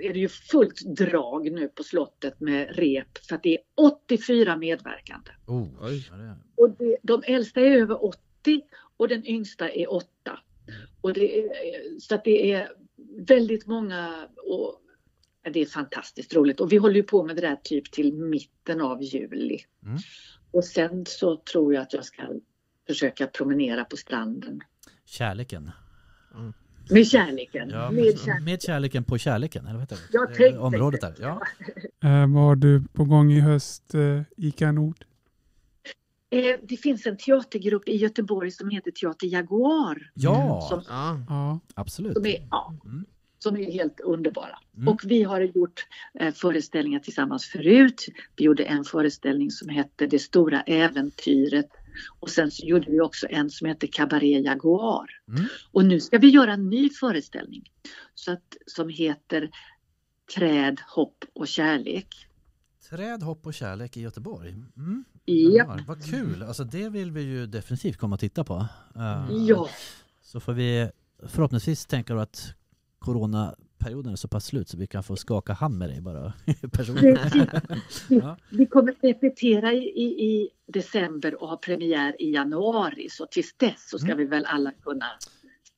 är 0.03 0.13
det 0.13 0.19
ju 0.19 0.29
fullt 0.29 0.81
drag 0.97 1.53
nu 1.53 1.69
på 1.69 1.83
slottet 1.83 2.41
med 2.41 2.77
rep 2.77 3.19
för 3.29 3.35
att 3.37 3.43
det 3.43 3.55
är 3.55 3.59
84 3.75 4.57
medverkande. 4.57 5.31
Oh, 5.47 5.67
Oj. 5.81 6.11
Och 6.57 6.71
det, 6.79 6.97
de 7.03 7.23
äldsta 7.27 7.61
är 7.61 7.71
över 7.71 8.05
80 8.05 8.19
och 8.97 9.09
den 9.09 9.27
yngsta 9.27 9.71
är 9.71 9.93
8. 9.93 10.07
Och 11.01 11.13
det 11.13 11.39
är, 11.39 11.49
så 12.01 12.15
att 12.15 12.25
det 12.25 12.53
är 12.53 12.69
väldigt 13.27 13.67
många 13.67 14.29
och 14.47 14.81
det 15.53 15.61
är 15.61 15.67
fantastiskt 15.67 16.35
roligt. 16.35 16.61
Och 16.61 16.73
vi 16.73 16.77
håller 16.77 16.95
ju 16.97 17.03
på 17.03 17.25
med 17.25 17.37
det 17.37 17.43
där 17.43 17.57
typ 17.65 17.91
till 17.93 18.15
mitten 18.15 18.81
av 18.81 19.03
juli. 19.03 19.59
Mm. 19.83 19.99
Och 20.51 20.65
sen 20.65 21.07
så 21.07 21.37
tror 21.37 21.75
jag 21.75 21.83
att 21.83 21.93
jag 21.93 22.05
ska 22.05 22.23
försöka 22.87 23.27
promenera 23.27 23.85
på 23.85 23.97
stranden. 23.97 24.61
Kärleken. 25.05 25.71
Med 26.91 27.07
kärleken. 27.07 27.69
Ja, 27.71 27.91
med 27.91 28.05
kärleken. 28.05 28.45
med 28.45 28.63
kärleken 28.63 29.05
på 29.05 29.19
kärleken, 29.19 29.63
eller 29.67 29.75
vad 29.75 29.83
heter 29.83 29.97
det? 29.97 30.03
Jag 30.13 30.31
Eh, 30.31 30.37
tänkte- 30.37 30.59
Området 30.59 31.01
där. 31.01 31.15
Ja. 31.21 31.43
Eh, 32.09 32.27
vad 32.35 32.45
har 32.45 32.57
du 32.57 32.83
på 32.93 33.05
gång 33.05 33.33
i 33.33 33.41
höst, 33.41 33.95
eh, 33.95 34.23
Ica 34.37 34.73
Nord? 34.73 35.05
Eh, 36.31 36.57
det 36.69 36.77
finns 36.77 37.07
en 37.07 37.17
teatergrupp 37.17 37.89
i 37.89 37.97
Göteborg 37.97 38.51
som 38.51 38.71
heter 38.71 38.91
Teater 38.91 39.27
Jaguar. 39.27 40.11
ja, 40.15 40.67
Som, 40.71 40.83
Ja. 40.89 41.21
Ja. 41.29 41.61
absolut. 41.75 42.15
som, 42.15 42.27
är, 42.27 42.47
ja, 42.51 42.75
Mm. 42.85 43.05
som 43.39 43.57
är 43.57 43.73
helt 43.73 44.01
underbara. 44.01 44.59
Mm. 44.77 44.89
Och 44.89 45.01
vi 45.05 45.23
har 45.23 45.41
gjort 45.41 45.87
eh, 46.21 46.35
föreställningar 46.35 47.01
tillsammans 47.01 47.47
förut. 47.47 48.07
Vi 48.37 48.45
gjorde 48.45 48.65
en 48.65 48.85
föreställning 48.85 49.51
som 49.51 49.69
hette 49.69 50.07
Det 50.07 50.19
stora 50.19 50.63
äventyret. 50.63 51.69
Och 52.21 52.31
sen 52.31 52.51
så 52.51 52.67
gjorde 52.67 52.91
vi 52.91 53.01
också 53.01 53.27
en 53.31 53.51
som 53.51 53.69
hette 53.69 53.87
Cabaret 53.87 54.45
Jaguar. 54.45 55.07
Mm. 55.29 55.45
Och 55.73 55.85
nu 55.85 56.01
ska 56.01 56.19
vi 56.19 56.29
göra 56.29 56.53
en 56.53 56.71
ny 56.71 56.91
föreställning 56.91 57.63
så 58.15 58.33
att, 58.33 58.57
som 58.67 58.89
heter 58.89 59.51
Träd, 60.37 60.81
hopp 60.95 61.25
och 61.35 61.49
kärlek. 61.49 62.09
Träd, 62.91 63.23
hopp 63.23 63.47
och 63.47 63.55
kärlek 63.55 63.97
i 63.97 64.01
Göteborg. 64.01 64.49
Mm. 64.77 65.05
Ja. 65.29 65.79
Vad 65.87 66.05
kul, 66.05 66.43
alltså 66.43 66.65
det 66.65 66.89
vill 66.89 67.11
vi 67.13 67.23
ju 67.23 67.47
definitivt 67.47 67.97
komma 67.97 68.15
och 68.15 68.21
titta 68.21 68.45
på. 68.45 68.67
Eh, 68.97 69.27
Ja, 69.49 69.69
Så 70.23 70.41
får 70.41 70.53
vi 70.53 70.91
förhoppningsvis 71.27 71.87
tänka 71.87 72.15
då 72.15 72.21
att 72.21 72.55
coronaperioden 72.99 74.13
är 74.13 74.17
så 74.17 74.29
pass 74.29 74.45
slut 74.47 74.69
så 74.69 74.77
vi 74.77 74.87
kan 74.87 75.03
få 75.03 75.17
skaka 75.17 75.53
hand 75.53 75.79
med 75.79 75.89
dig 75.91 76.01
bara 76.01 76.33
personligen. 76.73 77.19
Ja. 78.09 78.37
Vi 78.51 78.67
kommer 78.67 78.95
repetera 79.03 79.73
i, 79.73 79.79
i, 79.79 80.05
i 80.25 80.49
december 80.67 81.43
och 81.43 81.49
ha 81.49 81.57
premiär 81.57 82.23
i 82.23 82.31
januari. 82.35 83.09
Så 83.11 83.27
tills 83.27 83.55
dess 83.57 83.91
så 83.91 83.99
ska 83.99 84.07
Mm. 84.07 84.19
vi 84.19 84.25
väl 84.25 84.45
alla 84.45 84.71
kunna 84.83 85.07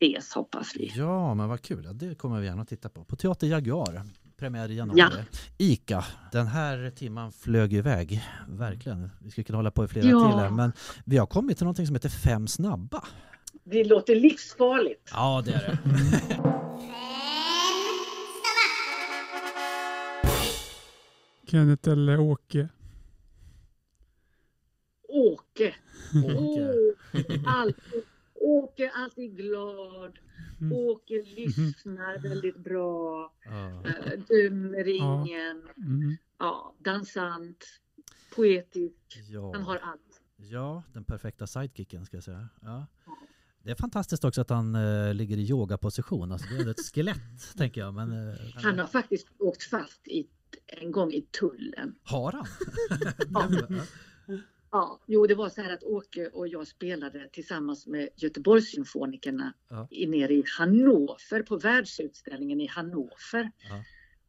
ses 0.02 0.34
hoppas 0.34 0.72
vi. 0.76 0.92
Ja, 0.96 1.34
men 1.34 1.48
vad 1.48 1.62
kul. 1.62 1.84
Ja, 1.84 1.92
det 1.92 2.14
kommer 2.14 2.40
vi 2.40 2.46
gärna 2.46 2.62
att 2.62 2.68
titta 2.68 2.88
på. 2.88 3.04
På 3.04 3.16
Teater 3.16 3.46
Jaguar. 3.46 4.02
Premiär 4.40 4.70
i 4.70 4.74
januari. 4.76 5.00
Ja. 5.00 5.10
Ica. 5.58 6.04
Den 6.32 6.46
här 6.46 6.90
timman 6.90 7.32
flög 7.32 7.72
iväg. 7.72 8.24
Verkligen. 8.48 9.10
Vi 9.20 9.30
skulle 9.30 9.44
kunna 9.44 9.58
hålla 9.58 9.70
på 9.70 9.84
i 9.84 9.88
flera 9.88 10.06
Ja. 10.06 10.30
till 10.30 10.38
här. 10.38 10.50
Men 10.50 10.72
vi 11.04 11.16
har 11.16 11.26
kommit 11.26 11.56
till 11.56 11.64
någonting 11.64 11.86
som 11.86 11.94
heter 11.96 12.08
Fem 12.08 12.48
snabba. 12.48 13.04
Det 13.64 13.84
låter 13.84 14.14
livsfarligt. 14.16 15.10
Ja, 15.12 15.42
det 15.46 15.52
är 15.52 15.58
det. 15.66 15.78
Kenneth 21.46 21.88
eller 21.88 22.20
Åke? 22.20 22.68
Åke. 25.08 25.74
Åke. 26.24 26.74
Åke, 27.14 27.40
alltid, 27.46 28.02
Åke 28.34 28.84
är 28.84 28.90
alltid 29.04 29.36
glad. 29.36 30.18
Mm. 30.60 30.72
Åke 30.72 31.22
lyssnar 31.22 32.18
väldigt 32.18 32.56
bra. 32.56 33.32
Eh, 33.46 34.18
Dömer 34.28 34.88
ingen. 34.88 35.68
Mm. 35.76 36.16
Ja, 36.38 36.74
dansant. 36.78 37.64
Poetisk. 38.36 39.18
Ja. 39.28 39.52
Han 39.54 39.62
har 39.62 39.76
allt. 39.76 40.20
ja, 40.36 40.82
den 40.92 41.04
perfekta 41.04 41.46
sidekicken 41.46 42.06
ska 42.06 42.16
jag 42.16 42.24
säga. 42.24 42.48
Ja. 42.60 42.86
Det 43.62 43.70
är 43.70 43.74
fantastiskt 43.74 44.24
också 44.24 44.40
att 44.40 44.50
han 44.50 44.74
eh, 44.74 45.14
ligger 45.14 45.36
i 45.36 45.48
yogaposition. 45.50 46.32
Alltså, 46.32 46.48
det 46.54 46.60
är 46.62 46.68
ett 46.68 46.94
skelett, 46.94 47.16
tänker 47.56 47.80
jag. 47.80 47.94
Men, 47.94 48.28
eh, 48.28 48.34
Han 48.54 48.78
har 48.78 48.86
faktiskt 48.86 49.26
åkt 49.38 49.62
fast 49.62 50.08
i, 50.08 50.26
en 50.66 50.92
gång 50.92 51.12
i 51.12 51.22
tullen. 51.22 51.94
Har 52.02 52.32
han? 52.32 52.46
Ja. 54.26 54.36
Ja, 54.72 55.00
jo, 55.06 55.26
det 55.26 55.34
var 55.34 55.48
så 55.48 55.62
här 55.62 55.72
att 55.74 55.82
Åke 55.82 56.28
och 56.28 56.48
jag 56.48 56.66
spelade 56.66 57.28
tillsammans 57.32 57.86
med 57.86 58.08
Göteborgssymfonikerna 58.16 59.52
Ja. 59.68 59.88
nere 59.90 60.34
i 60.34 60.44
Hannover 60.58 61.42
på 61.42 61.56
världsutställningen 61.56 62.60
i 62.60 62.66
Hannover. 62.66 63.50
Ja. 63.68 63.84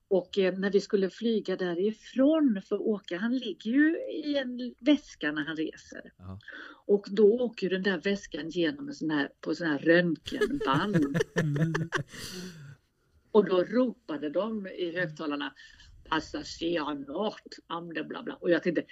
Och 0.08 0.38
eh, 0.38 0.58
när 0.58 0.72
vi 0.72 0.80
skulle 0.82 1.10
flyga 1.10 1.56
därifrån, 1.56 2.62
för 2.70 2.82
Åke 2.82 3.18
han 3.18 3.38
ligger 3.38 3.72
ju 3.72 3.98
i 3.98 4.38
en 4.38 4.76
väska 4.80 5.32
när 5.32 5.46
han 5.46 5.56
reser. 5.56 6.14
Ja. 6.18 6.40
Och 6.86 7.08
då 7.12 7.34
åker 7.40 7.70
den 7.70 7.84
där 7.84 7.98
väskan 7.98 8.50
genom 8.50 8.88
en 8.88 8.94
sån 8.94 9.12
här, 9.12 9.30
på 9.42 9.56
sån 9.56 9.68
här 9.68 9.80
röntgenband. 9.80 11.18
Och 13.32 13.46
då 13.46 13.64
ropade 13.64 14.30
de 14.30 14.68
i 14.68 14.92
högtalarna 15.00 15.54
passagerarnart, 16.12 17.42
amde 17.68 18.04
bla 18.04 18.24
bla. 18.24 18.34
Och 18.42 18.50
jag 18.52 18.64
tänkte, 18.64 18.84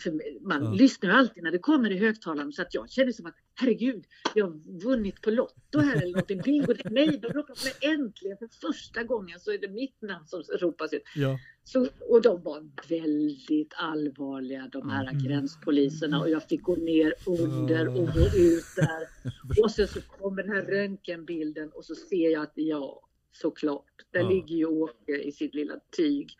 för 0.00 0.40
man 0.48 0.64
Ja. 0.64 0.70
lyssnar 0.72 1.10
ju 1.10 1.16
alltid 1.16 1.42
när 1.42 1.50
det 1.52 1.58
kommer 1.58 1.90
i 1.92 1.98
högtalaren 1.98 2.52
så 2.52 2.62
att 2.62 2.74
jag 2.74 2.90
kände 2.90 3.12
som 3.12 3.26
att 3.26 3.34
herregud, 3.54 4.04
jag 4.34 4.44
har 4.46 4.80
vunnit 4.82 5.20
på 5.22 5.30
Lotto 5.30 5.78
här 5.78 5.96
eller 5.96 6.12
någonting. 6.12 6.40
Bingo, 6.44 6.72
det 6.72 6.86
är 6.86 6.90
mig, 6.90 7.06
de 7.22 7.28
ropar 7.28 7.54
på 7.54 7.64
mig 7.64 7.92
äntligen 7.94 8.36
för 8.38 8.48
första 8.72 9.02
gången 9.02 9.40
så 9.40 9.52
är 9.52 9.58
det 9.58 9.68
mitt 9.68 10.02
namn 10.02 10.26
som 10.26 10.42
ropas 10.42 10.92
ut. 10.92 11.02
Ja. 11.16 11.38
Så, 11.64 11.88
och 12.08 12.22
de 12.22 12.42
var 12.42 12.70
väldigt 12.88 13.72
allvarliga 13.76 14.68
de 14.72 14.90
här 14.90 15.08
Mm. 15.10 15.24
gränspoliserna 15.24 16.20
och 16.20 16.30
jag 16.30 16.42
fick 16.48 16.62
gå 16.62 16.76
ner 16.76 17.14
under 17.26 17.88
och 17.88 18.06
gå 18.06 18.20
ut 18.36 18.64
där. 18.76 19.08
Och 19.62 19.70
sen 19.70 19.88
så 19.88 20.00
kommer 20.00 20.42
den 20.42 20.52
här 20.52 20.62
röntgenbilden 20.62 21.68
och 21.70 21.84
så 21.84 21.94
ser 21.94 22.30
jag 22.32 22.42
att 22.42 22.52
ja, 22.54 23.02
såklart, 23.32 23.84
där 24.12 24.20
Ja. 24.20 24.28
ligger 24.28 24.56
ju 24.56 24.66
Åke 24.66 25.12
i 25.22 25.32
sitt 25.32 25.54
lilla 25.54 25.74
tyg. 25.96 26.30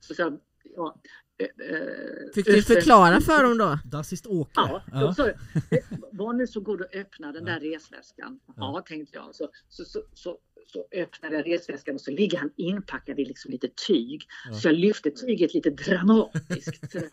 Så 0.00 0.14
jag, 0.18 0.40
ja, 0.76 1.00
eh, 1.38 2.32
Fick 2.34 2.46
du 2.46 2.62
förklara 2.62 3.20
för 3.20 3.42
dem 3.42 3.58
då? 3.58 3.78
Dassist 3.84 4.26
Åke. 4.26 4.50
Ja, 4.54 4.82
Ja. 4.92 5.00
de 5.00 5.14
sa, 5.14 5.28
var 6.12 6.32
nu 6.32 6.46
så 6.46 6.60
god 6.60 6.80
och 6.80 6.94
öppna 6.94 7.32
den 7.32 7.44
där 7.44 7.60
resväskan. 7.60 8.40
Ja, 8.56 8.84
tänkte 8.86 9.16
jag. 9.18 9.34
Så, 9.34 9.50
så, 9.68 10.00
så, 10.14 10.38
så, 10.72 10.86
öppnade 10.92 11.34
jag 11.36 11.46
resväskan 11.48 11.94
och 11.94 12.00
så 12.00 12.10
ligger 12.10 12.38
han 12.38 12.50
inpackad 12.56 13.18
i 13.20 13.24
liksom 13.24 13.50
lite 13.50 13.68
tyg. 13.86 14.26
Så 14.62 14.68
jag 14.68 14.74
lyfte 14.74 15.10
tyget 15.10 15.54
lite 15.54 15.70
dramatiskt. 15.70 16.90
sådär. 16.92 17.08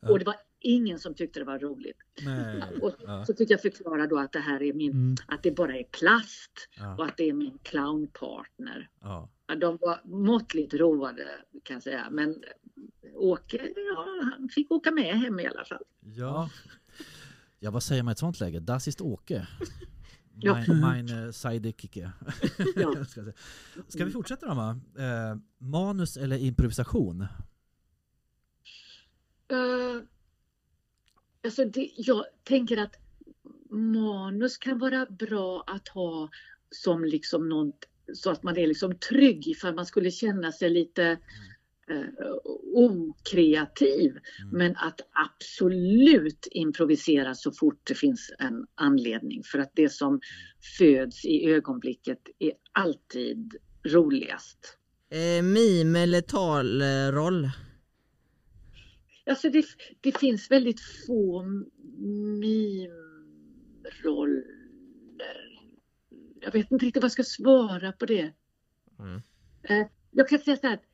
Och 0.00 0.18
det 0.18 0.24
var 0.24 0.36
ingen 0.60 0.98
som 0.98 1.14
tyckte 1.14 1.38
det 1.40 1.44
var 1.44 1.58
roligt. 1.58 1.96
Nej. 2.22 2.62
Och 2.82 2.92
Ja. 3.06 3.24
så 3.26 3.34
fick 3.34 3.50
jag 3.50 3.62
förklara 3.62 4.06
då 4.06 4.18
att 4.18 4.32
det 4.32 4.38
här 4.40 4.62
är 4.62 4.72
min, 4.72 4.90
Mm. 4.90 5.14
att 5.26 5.42
det 5.42 5.50
bara 5.50 5.76
är 5.78 5.84
plast 5.84 6.68
Ja. 6.76 6.94
och 6.96 7.04
att 7.06 7.16
det 7.16 7.28
är 7.28 7.32
min 7.32 7.58
clownpartner. 7.62 8.88
Ja. 9.00 9.30
Ja, 9.46 9.54
De 9.54 9.78
var 9.80 10.00
måttligt 10.04 10.74
roade 10.74 11.28
kan 11.62 11.74
jag 11.74 11.82
säga. 11.82 12.08
Men 12.10 12.42
Åke, 13.14 13.68
ja, 13.94 14.06
han 14.38 14.48
fick 14.48 14.70
åka 14.70 14.90
med 14.90 15.18
hem 15.18 15.40
i 15.40 15.46
alla 15.46 15.64
fall. 15.64 15.82
Ja. 16.00 16.50
ja, 17.58 17.70
vad 17.70 17.82
säger 17.82 18.02
man 18.02 18.10
i 18.10 18.12
ett 18.12 18.18
sånt 18.18 18.40
läge? 18.40 18.60
Das 18.60 18.88
ist 18.88 19.00
Åke. 19.00 19.46
Ja. 20.42 20.64
Mein, 20.68 20.80
mein 20.80 21.08
eh. 21.08 21.32
Ja. 22.76 23.04
Ska, 23.88 24.04
vi 24.04 24.10
fortsätta 24.10 24.46
då? 24.46 24.54
Va? 24.54 24.80
Eh, 24.98 25.36
manus 25.58 26.16
eller 26.16 26.38
improvisation? 26.38 27.26
Uh, 29.52 30.02
alltså 31.44 31.64
det, 31.64 31.90
jag 31.96 32.24
tänker 32.44 32.76
att 32.76 32.96
manus 33.70 34.58
kan 34.58 34.78
vara 34.78 35.06
bra 35.06 35.64
att 35.66 35.88
ha 35.88 36.30
som 36.70 37.04
liksom 37.04 37.48
något 37.48 37.84
så 38.14 38.30
att 38.30 38.42
man 38.42 38.56
är 38.56 38.66
liksom 38.66 38.96
trygg 38.96 39.48
ifall 39.48 39.74
man 39.74 39.86
skulle 39.86 40.10
känna 40.10 40.52
sig 40.52 40.70
lite 40.70 41.18
eh, 41.90 42.04
okreativ. 42.74 44.10
Mm. 44.10 44.58
Men 44.58 44.76
att 44.76 45.00
absolut 45.12 46.48
improvisera 46.50 47.34
så 47.34 47.52
fort 47.52 47.80
det 47.86 47.94
finns 47.94 48.32
en 48.38 48.66
anledning. 48.74 49.42
För 49.44 49.58
att 49.58 49.72
det 49.74 49.88
som 49.88 50.20
föds 50.78 51.24
i 51.24 51.50
ögonblicket 51.50 52.18
är 52.38 52.52
alltid 52.72 53.56
roligast. 53.86 54.76
Eh, 55.10 55.42
mime 55.42 56.00
eller 56.00 56.20
talroll? 56.20 57.50
Alltså 59.26 59.50
det, 59.50 59.64
det 60.00 60.18
finns 60.18 60.50
väldigt 60.50 60.80
få 61.06 61.42
mimroller. 62.40 63.00
Jag 66.40 66.52
vet 66.52 66.70
inte 66.70 66.86
riktigt 66.86 67.02
vad 67.02 67.04
jag 67.04 67.12
ska 67.12 67.24
svara 67.24 67.92
på 67.92 68.06
det. 68.06 68.32
Mm. 68.98 69.22
Eh, 69.62 69.86
Jag 70.10 70.28
kan 70.28 70.38
säga 70.38 70.56
så 70.56 70.66
här. 70.66 70.74
att 70.74 70.84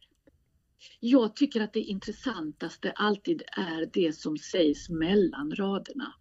Jag 1.01 1.37
tycker 1.37 1.61
att 1.61 1.73
det 1.73 1.81
intressantaste 1.81 2.91
alltid 2.91 3.43
är 3.47 3.91
det 3.93 4.17
som 4.17 4.39
sägs 4.39 4.89
mellan 4.89 5.55
raderna. 5.55 6.15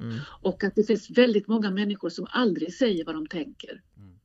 Mm. 0.00 0.18
Och 0.42 0.64
att 0.64 0.74
det 0.74 0.84
finns 0.84 1.10
väldigt 1.10 1.48
många 1.48 1.70
människor 1.70 2.08
som 2.08 2.26
aldrig 2.30 2.74
säger 2.74 3.04
vad 3.04 3.14
de 3.14 3.26
tänker. 3.26 3.82
Mm. 3.96 4.18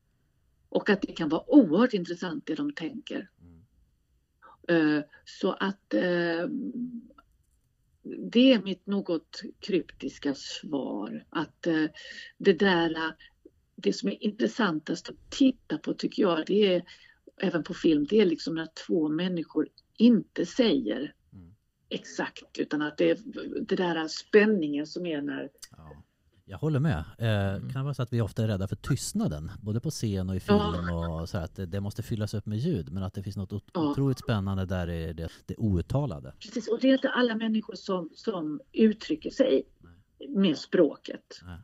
Och 0.70 0.90
att 0.90 1.02
det 1.02 1.14
kan 1.14 1.30
vara 1.30 1.50
oerhört 1.50 1.94
intressant 1.94 2.46
det 2.46 2.56
de 2.56 2.74
tänker. 2.74 3.30
Mm. 3.42 4.98
Eh, 4.98 5.04
Så 5.26 5.52
att 5.52 5.94
eh, 5.94 6.48
det 8.32 8.54
är 8.54 8.64
mitt 8.64 8.86
något 8.86 9.42
kryptiska 9.60 10.34
svar. 10.34 11.26
Att 11.30 11.68
eh, 11.68 11.86
det 12.38 12.54
där, 12.54 13.16
det 13.76 13.94
som 13.94 14.10
är 14.10 14.24
intressantast 14.24 15.10
att 15.10 15.30
titta 15.30 15.78
på 15.78 15.94
tycker 15.94 16.22
jag, 16.24 16.44
det 16.48 16.74
är 16.76 16.84
även 17.40 17.64
på 17.64 17.74
film, 17.74 18.06
det 18.10 18.22
är 18.22 18.26
liksom 18.26 18.56
när 18.56 18.68
två 18.88 19.10
människor 19.10 19.68
inte 19.98 20.46
säger 20.46 21.14
Mm. 21.34 21.54
exakt 21.90 22.58
utan 22.58 22.82
att 22.82 22.98
det 22.98 23.10
är 23.12 23.18
det 23.68 23.76
där 23.76 24.08
spänningen 24.08 24.86
som 24.88 25.06
är 25.06 25.22
när 25.22 25.50
Ja. 25.78 25.92
Jag 26.46 26.58
håller 26.58 26.80
med. 26.80 26.98
Eh, 27.18 27.60
kan 27.62 27.74
det 27.74 27.84
vara 27.84 27.94
så 27.94 28.02
att 28.04 28.14
vi 28.14 28.22
ofta 28.22 28.44
är 28.44 28.48
rädda 28.48 28.68
för 28.68 28.76
tystnaden, 28.76 29.52
både 29.62 29.80
på 29.80 29.90
scen 29.90 30.30
och 30.30 30.36
i 30.36 30.40
film 30.40 30.90
och 30.94 31.30
så 31.30 31.38
att 31.38 31.56
det, 31.56 31.66
det 31.66 31.80
måste 31.82 32.04
fyllas 32.04 32.34
upp 32.34 32.46
med 32.46 32.58
ljud, 32.58 32.92
men 32.92 33.04
att 33.04 33.14
det 33.14 33.24
finns 33.24 33.38
något 33.38 33.54
ot- 33.54 33.70
Ja. 33.74 33.92
otroligt 33.92 34.20
spännande 34.20 34.66
där 34.66 34.88
är 34.90 35.14
det, 35.14 35.30
det 35.46 35.56
outtalade. 35.58 36.34
Precis, 36.40 36.68
och 36.68 36.80
det 36.82 36.88
är 36.90 36.94
inte 36.94 37.10
alla 37.10 37.36
människor 37.36 37.76
som, 37.76 38.10
som 38.14 38.62
uttrycker 38.72 39.30
sig 39.30 39.64
med 40.30 40.58
språket. 40.58 41.42
Nej. 41.46 41.58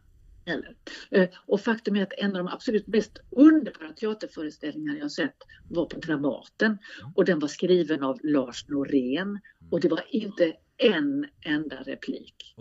Heller. 0.45 0.75
Eh, 1.11 1.29
Och 1.45 1.61
faktum 1.61 1.95
är 1.95 2.03
att 2.03 2.13
en 2.17 2.35
av 2.35 2.37
de 2.37 2.47
absolut 2.47 2.87
mest 2.87 3.17
underbara 3.29 3.93
teaterföreställningar 3.93 4.95
jag 4.95 5.11
sett 5.11 5.35
var 5.69 5.85
på 5.85 5.99
Dramaten. 5.99 6.77
Och 7.15 7.25
den 7.25 7.39
var 7.39 7.47
skriven 7.47 8.03
av 8.03 8.19
Lars 8.23 8.67
Norén. 8.67 9.39
Och 9.71 9.79
det 9.81 9.87
var 9.89 10.05
inte 10.09 10.53
en 10.77 11.27
enda 11.41 11.75
replik. 11.83 12.53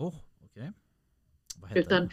Vad 1.57 1.69
heter 1.69 1.81
Utan 1.81 2.01
den? 2.01 2.09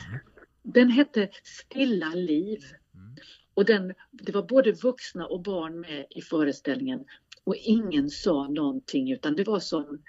den 0.62 0.89
hette 0.91 1.29
Stilla 1.45 2.09
liv. 2.14 2.59
Mm. 2.95 3.16
Och 3.55 3.64
den, 3.64 3.95
det 4.11 4.33
var 4.33 4.43
både 4.43 4.73
vuxna 4.73 5.27
och 5.27 5.43
barn 5.43 5.81
med 5.81 6.07
i 6.11 6.20
föreställningen. 6.23 7.05
Och 7.45 7.57
ingen 7.57 8.11
sa 8.11 8.49
någonting 8.49 9.12
utan 9.12 9.37
det 9.37 9.45
var 9.45 9.61
som 9.61 10.03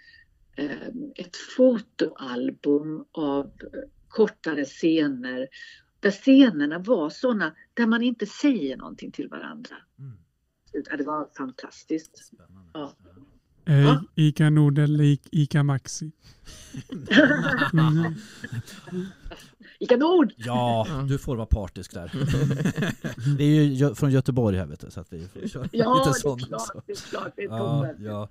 eh, 0.55 0.87
ett 1.15 1.35
fotoalbum 1.57 3.05
av 3.11 3.45
eh, 3.45 3.89
kortare 4.13 4.65
scener. 4.65 5.47
Där 5.99 6.11
scenerna 6.11 6.79
var 6.79 7.09
sådana 7.09 7.55
där 7.73 7.87
man 7.87 8.01
inte 8.03 8.25
säger 8.25 8.77
någonting 8.77 9.11
till 9.11 9.27
varandra. 9.29 9.75
Mm. 9.99 10.17
Det 10.97 11.03
var 11.03 11.29
fantastiskt. 11.37 12.17
Spännande. 12.25 12.69
Ja. 12.73 12.93
Eh. 13.65 14.01
Ica 14.15 14.49
Nord 14.49 14.79
eller 14.79 15.03
I- 15.03 15.19
Ica 15.31 15.63
Maxi? 15.63 16.11
Mm. 17.73 18.13
Ica 19.79 19.97
Nord! 19.97 20.33
Ja, 20.37 20.87
du 21.09 21.17
får 21.17 21.35
vara 21.35 21.45
partisk 21.47 21.93
där. 21.93 22.11
vi 23.37 23.57
är 23.57 23.63
ju 23.63 23.73
Gö- 23.85 23.95
från 23.95 24.11
Göteborg 24.11 24.57
här 24.57 24.65
vet 24.65 24.79
du, 24.79 24.91
så 24.91 24.99
att 24.99 25.13
vi 25.13 25.27
får 25.27 25.47
köra 25.47 25.69
Ja, 25.71 26.05
lite 26.13 26.29
det 26.29 26.43
är 26.43 26.45
klart, 26.45 26.83
det 26.87 26.91
är 26.93 26.95
klart. 27.09 27.33
Det 27.35 27.41
är 27.43 27.47
Ja, 27.47 27.93
ja. 27.99 28.29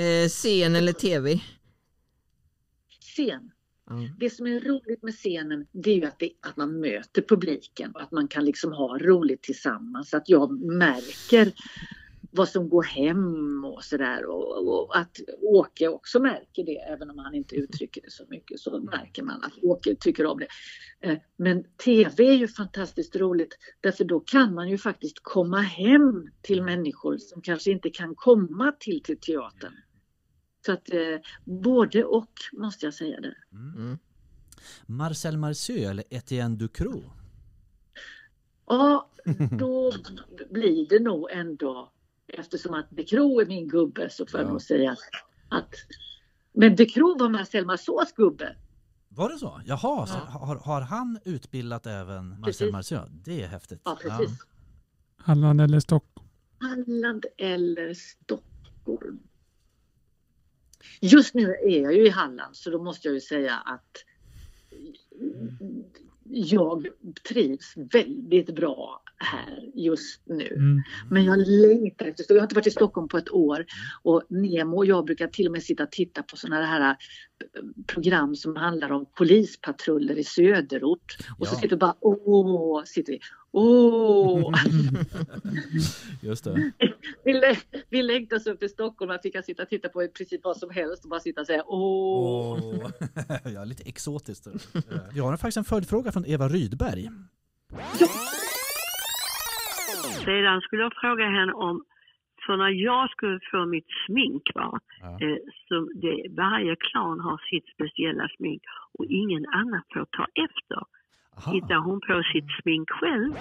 Eh, 0.00 0.28
scen 0.28 0.76
eller 0.76 0.92
tv? 0.92 1.40
Scen. 3.00 3.50
Mm. 3.90 4.08
Det 4.18 4.30
som 4.30 4.46
är 4.46 4.60
roligt 4.60 5.02
med 5.02 5.14
scenen 5.14 5.66
det 5.72 5.90
är 5.90 5.94
ju 5.94 6.04
att, 6.04 6.18
det, 6.18 6.30
att 6.40 6.56
man 6.56 6.80
möter 6.80 7.22
publiken 7.22 7.90
och 7.94 8.02
att 8.02 8.12
man 8.12 8.28
kan 8.28 8.44
liksom 8.44 8.72
ha 8.72 8.98
roligt 8.98 9.42
tillsammans. 9.42 10.14
Att 10.14 10.28
jag 10.28 10.60
märker 10.60 11.52
vad 12.30 12.48
som 12.48 12.68
går 12.68 12.82
hem 12.82 13.64
och 13.64 13.84
sådär. 13.84 14.24
Och, 14.26 14.68
och 14.68 14.98
att 14.98 15.20
Åke 15.42 15.88
också 15.88 16.20
märker 16.20 16.64
det, 16.64 16.76
även 16.76 17.10
om 17.10 17.18
han 17.18 17.34
inte 17.34 17.54
uttrycker 17.56 18.02
det 18.02 18.10
så 18.10 18.24
mycket. 18.28 18.60
Så 18.60 18.80
märker 18.80 19.22
man 19.22 19.42
att 19.42 19.62
Åke 19.62 19.96
tycker 20.00 20.26
om 20.26 20.38
det. 20.38 20.48
Eh, 21.08 21.18
men 21.36 21.64
TV 21.84 22.28
är 22.28 22.34
ju 22.34 22.48
fantastiskt 22.48 23.16
roligt 23.16 23.58
därför 23.80 24.04
då 24.04 24.20
kan 24.20 24.54
man 24.54 24.68
ju 24.68 24.78
faktiskt 24.78 25.18
komma 25.22 25.60
hem 25.60 26.28
till 26.42 26.62
människor 26.62 27.16
som 27.18 27.42
kanske 27.42 27.70
inte 27.70 27.90
kan 27.90 28.14
komma 28.14 28.72
till, 28.80 29.02
till 29.02 29.20
teatern. 29.20 29.72
Så 30.66 30.72
att 30.72 30.92
eh, 30.92 30.98
både 31.44 32.04
och 32.04 32.30
måste 32.52 32.86
jag 32.86 32.94
säga 32.94 33.20
det. 33.20 33.34
Mm. 33.52 33.98
Marcel 34.86 35.36
Marceau 35.38 35.76
eller 35.90 36.04
Etienne 36.10 36.56
Ducrot? 36.56 37.04
Ja, 38.66 39.10
då 39.58 39.92
blir 40.50 40.88
det 40.88 41.00
nog 41.00 41.30
ändå, 41.30 41.92
eftersom 42.26 42.74
att 42.74 42.86
De 42.90 43.04
Croo 43.04 43.40
är 43.40 43.46
min 43.46 43.68
gubbe 43.68 44.10
så 44.10 44.26
får 44.26 44.40
jag 44.40 44.46
Ja. 44.46 44.52
nog 44.52 44.62
säga 44.62 44.96
att 45.48 45.74
men 46.52 46.76
De 46.76 46.86
Croo 46.86 47.18
var 47.18 47.28
Marcel 47.28 47.66
Marceaus 47.66 48.12
gubbe. 48.12 48.56
Var 49.08 49.28
det 49.28 49.38
så? 49.38 49.60
Jaha, 49.66 50.06
så 50.06 50.14
har, 50.18 50.56
har 50.56 50.80
han 50.80 51.18
utbildat 51.24 51.86
även 51.86 52.28
Marcel 52.28 52.44
Precis. 52.44 52.72
Marceau? 52.72 53.08
Det 53.24 53.42
är 53.42 53.46
häftigt. 53.48 53.80
Ja, 53.84 53.98
precis. 54.02 54.30
Halland 55.16 55.60
eller 55.60 55.80
Stockholm? 55.80 56.28
Halland 56.60 57.26
eller 57.36 57.94
Stockholm. 57.94 59.18
Just 61.00 61.34
nu 61.34 61.54
är 61.54 61.82
jag 61.82 61.94
ju 61.94 62.06
i 62.06 62.10
Halland 62.10 62.56
så 62.56 62.70
då 62.70 62.82
måste 62.82 63.08
jag 63.08 63.14
ju 63.14 63.20
säga 63.20 63.54
att 63.54 64.04
jag 66.30 66.86
trivs 67.28 67.74
väldigt 67.76 68.54
bra 68.54 69.02
här 69.16 69.70
just 69.74 70.22
nu. 70.26 70.46
Mm. 70.46 70.82
Men 71.10 71.24
jag 71.24 71.38
längtar 71.46 72.06
efter 72.06 72.24
Jag 72.28 72.36
har 72.36 72.42
inte 72.42 72.54
varit 72.54 72.66
i 72.66 72.70
Stockholm 72.70 73.08
på 73.08 73.18
ett 73.18 73.30
år 73.30 73.64
och 74.02 74.22
Nemo 74.28 74.76
och 74.76 74.86
jag 74.86 75.04
brukar 75.04 75.26
till 75.26 75.46
och 75.46 75.52
med 75.52 75.62
sitta 75.62 75.82
och 75.82 75.90
titta 75.90 76.22
på 76.22 76.36
sådana 76.36 76.66
här 76.66 76.96
program 77.86 78.36
som 78.36 78.56
handlar 78.56 78.92
om 78.92 79.06
polispatruller 79.14 80.18
i 80.18 80.24
söderort. 80.24 81.16
Och 81.38 81.46
så 81.46 81.54
Ja. 81.54 81.60
sitter 81.60 81.76
vi 81.76 81.76
bara 81.76 81.94
åh, 82.00 82.84
sitter 82.84 83.12
vi. 83.12 83.20
Åh! 83.52 84.52
Just 86.22 86.44
det. 86.44 86.72
vi, 87.24 87.32
lä- 87.32 87.56
vi 87.90 88.02
längtar 88.02 88.38
så 88.38 88.50
upp 88.52 88.62
i 88.62 88.68
Stockholm 88.68 89.10
att 89.10 89.20
vi 89.24 89.30
kan 89.30 89.42
sitta 89.42 89.62
och 89.62 89.68
titta 89.68 89.88
på 89.88 90.02
i 90.02 90.08
princip 90.08 90.40
vad 90.44 90.56
som 90.56 90.70
helst 90.70 91.04
och 91.04 91.10
bara 91.10 91.20
sitta 91.20 91.40
och 91.40 91.46
säga 91.46 91.62
åh. 91.66 92.58
Åh. 92.62 92.90
ja, 93.54 93.64
lite 93.64 93.82
exotiskt. 93.88 94.46
Vi 95.14 95.20
har 95.20 95.36
faktiskt 95.36 95.56
en 95.56 95.64
följdfråga 95.64 96.12
från 96.12 96.24
Eva 96.26 96.48
Rydberg. 96.48 97.08
Sedan 100.24 100.60
skulle 100.60 100.82
jag 100.82 100.92
fråga 101.00 101.24
henne 101.24 101.52
om 101.52 101.84
för 102.46 102.56
när 102.56 102.70
jag 102.70 103.10
skulle 103.10 103.40
få 103.50 103.66
mitt 103.66 103.86
smink, 104.06 104.42
va, 104.54 104.80
Ja. 105.00 105.06
eh, 105.22 105.38
så 105.68 105.74
det, 106.02 106.16
varje 106.42 106.76
klan 106.76 107.20
har 107.20 107.38
sitt 107.50 107.66
speciella 107.74 108.28
smink 108.36 108.62
och 108.98 109.04
ingen 109.22 109.44
annan 109.60 109.82
får 109.94 110.04
ta 110.16 110.24
efter. 110.46 110.80
Aha. 111.38 111.52
Hittar 111.52 111.84
hon 111.84 112.00
på 112.00 112.22
sitt 112.32 112.62
smink 112.62 112.90
själv 112.90 113.34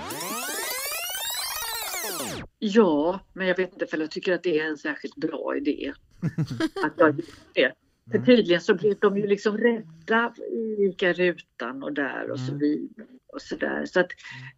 Ja, 2.59 3.19
men 3.33 3.47
jag 3.47 3.57
vet 3.57 3.73
inte 3.73 3.87
för 3.87 3.97
jag 3.97 4.11
tycker 4.11 4.33
att 4.33 4.43
det 4.43 4.59
är 4.59 4.67
en 4.69 4.77
särskilt 4.77 5.15
bra 5.15 5.55
idé. 5.57 5.93
att 6.85 6.93
jag 6.97 7.09
gjorde 7.09 7.23
det. 7.53 7.73
För 8.11 8.19
tydligen 8.19 8.61
så 8.61 8.73
blev 8.75 8.99
de 8.99 9.17
ju 9.17 9.27
liksom 9.27 9.57
rädda 9.57 10.33
i 10.51 10.85
Ica 10.85 11.13
rutan 11.13 11.83
och 11.83 11.93
där 11.93 12.31
och 12.31 12.39
så 12.39 12.51
Mm. 12.51 12.59
vidare. 12.59 13.07
Och 13.33 13.41
så 13.41 13.55
där. 13.55 13.85
Så 13.85 13.99
att, 13.99 14.07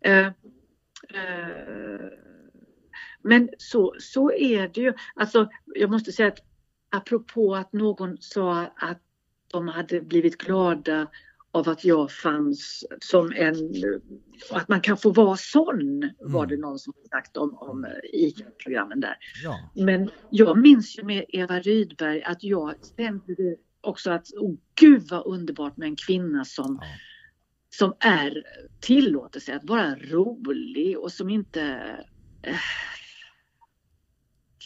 eh, 0.02 0.28
eh, 0.28 0.32
men 3.22 3.50
så, 3.58 3.96
så 4.00 4.32
är 4.32 4.68
det 4.68 4.82
ju. 4.82 4.94
Alltså, 5.16 5.50
jag 5.66 5.90
måste 5.90 6.12
säga 6.12 6.28
att 6.28 6.40
apropå 6.90 7.56
att 7.56 7.74
någon 7.74 8.18
sa 8.20 8.62
att 8.76 9.02
de 9.52 9.68
hade 9.68 10.02
blivit 10.02 10.38
glada 10.38 11.08
av 11.52 11.70
att 11.70 11.86
jag 11.86 12.12
fanns 12.12 12.86
som 13.02 13.32
en, 13.36 13.56
att 14.52 14.68
man 14.68 14.82
kan 14.82 14.98
få 14.98 15.12
vara 15.12 15.38
sån 15.38 16.12
var 16.20 16.46
det 16.46 16.58
någon 16.58 16.80
som 16.80 16.94
sagt 17.10 17.38
om, 17.38 17.58
om 17.58 17.88
ICA-programmen 18.14 19.00
där. 19.00 19.18
Ja. 19.44 19.72
Men 19.76 20.10
jag 20.30 20.58
minns 20.58 21.00
ju 21.00 21.04
med 21.04 21.26
Eva 21.30 21.60
Rydberg 21.60 22.24
att 22.24 22.44
jag 22.44 22.76
kände 22.98 23.56
också 23.82 24.12
att, 24.12 24.28
oh, 24.34 24.56
gud 24.76 25.08
vad 25.10 25.26
underbart 25.26 25.78
med 25.78 25.88
en 25.88 25.96
kvinna 25.96 26.46
som, 26.46 26.80
Ja. 26.82 26.88
som 27.70 27.94
är, 28.00 28.44
tillåter 28.80 29.40
sig 29.40 29.56
att 29.56 29.64
vara 29.64 29.96
rolig 29.96 31.00
och 31.00 31.12
som 31.12 31.30
inte 31.30 31.62
eh, 32.42 32.56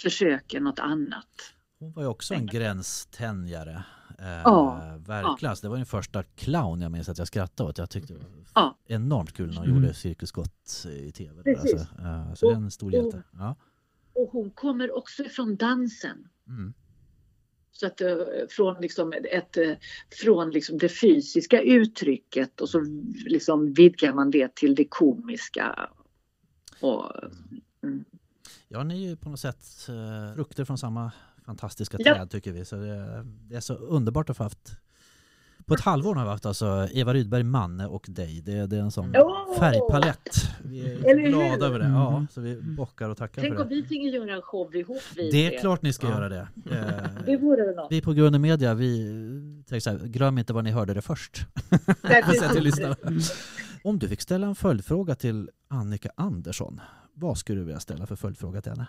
försöker 0.04 0.60
något 0.60 0.80
annat. 0.80 1.54
Hon 1.80 1.94
var 1.94 2.04
ju 2.04 2.10
också 2.10 2.34
en 2.34 2.46
gränstänjare. 2.46 3.84
Eh, 4.20 4.26
Ja, 4.44 4.82
verkligen. 5.08 5.50
Alltså, 5.50 5.66
Det 5.66 5.70
var 5.70 5.78
den 5.78 5.86
första 5.86 6.24
clown 6.24 6.82
jag 6.82 6.92
minns 6.92 7.10
att 7.10 7.18
jag 7.18 7.28
skrattade 7.28 7.70
åt. 7.70 7.78
Jag 7.78 7.90
tyckte 7.90 8.14
det 8.14 8.20
var 8.20 8.28
Ja. 8.56 8.78
enormt 8.88 9.34
kul 9.34 9.48
när 9.50 9.56
hon 9.58 9.66
Mm. 9.70 9.76
gjorde 9.84 9.94
Cirkus 9.94 10.32
Gott 10.32 10.86
i 10.90 11.12
tv. 11.12 11.42
där, 11.44 11.54
Precis. 11.54 11.74
Alltså. 11.74 12.02
Eh, 12.02 12.34
så 12.34 12.46
det 12.50 12.52
är 12.52 12.56
en 12.58 12.72
stor 12.72 12.94
hjälte. 12.94 13.24
Ja. 13.34 13.56
Och 14.14 14.30
hon 14.32 14.52
kommer 14.52 14.98
också 14.98 15.24
ifrån 15.24 15.56
dansen. 15.56 16.28
Mm. 16.48 16.74
Så 17.72 17.88
att 17.88 18.02
eh, 18.02 18.16
från, 18.50 18.82
liksom 18.82 19.14
ett, 19.32 19.58
eh, 19.58 19.72
från 20.24 20.52
liksom 20.52 20.78
det 20.78 20.90
fysiska 20.90 21.62
uttrycket 21.62 22.62
och 22.62 22.70
så 22.70 22.80
liksom 23.26 23.74
vidgar 23.74 24.14
man 24.14 24.32
det 24.32 24.56
till 24.56 24.76
det 24.76 24.86
komiska. 24.90 25.90
Och, 26.82 27.12
mm. 27.84 28.06
Ja, 28.68 28.84
ni 28.84 29.06
är 29.06 29.10
ju 29.10 29.16
på 29.16 29.30
något 29.30 29.40
sätt 29.40 29.66
eh, 29.90 30.36
frukter 30.36 30.66
från 30.66 30.78
samma 30.78 31.12
fantastiska 31.44 31.98
Ja. 32.00 32.16
träd 32.16 32.30
tycker 32.32 32.52
vi. 32.52 32.66
Så 32.66 32.76
det, 32.76 33.24
det 33.26 33.56
är 33.56 33.60
så 33.62 33.74
underbart 33.74 34.30
att 34.30 34.38
få 34.38 34.44
haft 34.44 34.78
på 35.66 35.74
ett 35.74 35.82
halvår 35.82 36.16
har 36.16 36.24
vi 36.24 36.30
haft 36.30 36.46
alltså 36.46 36.88
Eva 36.92 37.14
Rydberg, 37.14 37.44
Manne 37.44 37.88
och 37.88 38.06
dig. 38.10 38.42
Det, 38.42 38.68
det 38.68 38.78
är 38.78 38.82
en 38.82 38.92
sån 38.92 39.14
Åh! 39.18 39.60
färgpalett. 39.60 40.30
Vi 40.64 40.82
är 40.94 41.30
glada 41.30 41.66
över 41.66 41.80
det. 41.80 41.86
Ja, 41.86 42.16
Mm. 42.16 42.28
så 42.32 42.42
vi 42.42 42.62
bockar 42.62 43.10
och 43.10 43.18
tackar 43.18 43.42
Tänk 43.42 43.56
för 43.56 43.64
om 43.64 43.70
det. 43.70 43.76
vi 43.76 43.84
finge 43.84 44.10
göra 44.10 44.36
en 44.36 44.42
show 44.42 44.76
ihop 44.76 45.02
vi 45.16 45.32
Det 45.32 45.56
är 45.56 45.60
klart 45.60 45.82
ni 45.82 45.94
ska 45.94 46.08
Ja. 46.08 46.14
göra 46.14 46.30
det. 46.30 46.48
Det 47.26 47.34
Eh, 47.34 47.40
vore 47.40 47.66
väl 47.66 47.76
något. 47.76 47.88
vi 47.92 48.02
på 48.02 48.14
Grund 48.14 48.40
Media, 48.42 48.74
vi 48.74 49.04
tänker 49.68 49.80
så 49.80 49.90
här, 49.90 49.98
glöm 50.08 50.38
inte 50.38 50.54
var 50.54 50.62
ni 50.62 50.72
hörde 50.72 50.94
det 50.94 51.02
först. 51.02 51.46
Precis. 52.02 52.60
lyssnarna. 52.60 52.96
Om 53.84 54.00
du 54.00 54.08
fick 54.08 54.22
ställa 54.22 54.48
en 54.48 54.56
följdfråga 54.56 55.16
till 55.16 55.50
Annika 55.68 56.10
Andersson, 56.16 56.82
vad 57.14 57.38
skulle 57.38 57.60
du 57.62 57.66
vilja 57.66 57.80
ställa 57.80 58.06
för 58.06 58.16
följdfråga 58.16 58.62
till 58.62 58.72
henne? 58.72 58.88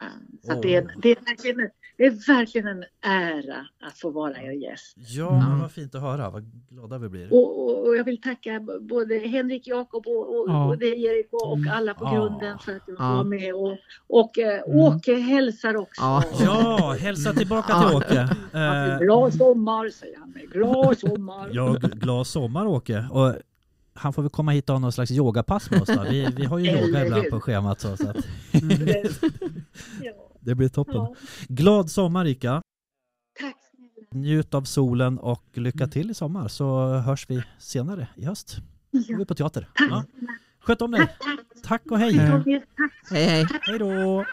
eh, 0.01 0.07
så 0.43 0.51
att 0.51 0.61
det, 0.61 0.75
är, 0.75 0.95
det, 1.01 1.11
är 1.11 1.15
verkligen, 1.25 1.59
en- 1.59 1.69
det 1.97 2.05
är 2.05 2.27
verkligen 2.37 2.67
en 2.67 2.83
ära 3.01 3.67
att 3.87 3.97
få 3.97 4.09
vara 4.09 4.41
er 4.41 4.51
gäst. 4.51 4.95
Ja, 4.97 5.31
men 5.49 5.59
vad 5.59 5.71
fint 5.71 5.95
att 5.95 6.01
höra. 6.01 6.29
Vad 6.29 6.43
glada 6.69 6.97
vi 6.97 7.09
blir. 7.09 7.33
Och, 7.33 7.63
och, 7.63 7.87
och 7.87 7.95
jag 7.97 8.03
vill 8.03 8.21
tacka 8.21 8.59
både 8.81 9.15
Henrik, 9.17 9.67
Jakob 9.67 10.07
och, 10.07 10.29
och, 10.39 10.45
Ja. 10.49 10.65
och 10.65 10.77
dig 10.77 11.05
Erik 11.05 11.27
och, 11.31 11.51
och 11.51 11.57
alla 11.71 11.93
på 11.93 12.05
Ja. 12.05 12.11
grunden 12.13 12.59
för 12.59 12.71
att 12.75 12.81
Ja. 12.87 12.93
var 13.15 13.23
med. 13.23 13.53
Och, 13.53 13.77
och 14.07 14.37
Mm. 14.37 14.79
Åke 14.79 15.13
hälsar 15.15 15.75
också. 15.77 16.01
Ja. 16.01 16.23
Ja, 16.39 16.95
hälsa 16.99 17.33
tillbaka 17.33 17.79
till 17.87 17.97
Åke. 17.97 18.19
Eh, 18.53 18.99
Glad 18.99 19.33
sommar 19.33 19.89
säger 19.89 20.17
han 20.19 20.29
med. 20.31 20.49
Glad 20.51 20.97
sommar. 20.97 21.49
Ja, 21.51 21.73
glad 21.81 22.27
sommar 22.27 22.65
Åke. 22.65 23.07
Och 23.11 23.33
han 23.93 24.13
får 24.13 24.21
väl 24.21 24.29
komma 24.31 24.51
hit 24.51 24.69
och 24.69 24.73
ha 24.75 24.79
någon 24.79 24.91
slags 24.91 25.11
yogapass 25.11 25.71
med 25.71 25.81
oss 25.81 25.87
då. 25.89 26.03
Vi, 26.09 26.27
vi 26.37 26.45
har 26.45 26.59
ju 26.59 26.71
yoga 26.71 27.05
ibland 27.05 27.29
på 27.29 27.39
schemat 27.41 27.81
så, 27.81 27.97
så 27.97 28.09
att 28.09 28.15
Ja. 30.01 30.24
Det 30.45 30.55
blir 30.55 30.69
toppen. 30.69 30.95
Ja. 30.95 31.15
Glad 31.47 31.91
sommar 31.91 32.25
Rika. 32.25 32.61
Tack 33.39 33.55
snälla. 33.75 34.23
Njut 34.23 34.53
av 34.53 34.63
solen 34.63 35.19
och 35.19 35.43
lycka 35.53 35.87
till 35.87 36.11
i 36.11 36.13
sommar 36.13 36.47
så 36.47 36.87
hörs 36.97 37.29
vi 37.29 37.43
senare 37.59 38.07
i 38.15 38.25
höst. 38.25 38.57
Då 38.91 38.99
är 38.99 39.03
Ja. 39.11 39.17
vi 39.17 39.25
på 39.25 39.35
teater. 39.35 39.69
Tack 39.75 39.87
Ja. 39.91 40.03
Sköt 40.59 40.81
om 40.81 40.91
dig. 40.91 40.99
Tack, 41.07 41.17
tack. 41.19 41.61
Tack 41.63 41.91
och 41.91 41.99
hej. 41.99 42.13
Hej 43.11 43.25
hej. 43.25 43.47
Hej 43.61 43.79
då. 43.79 44.25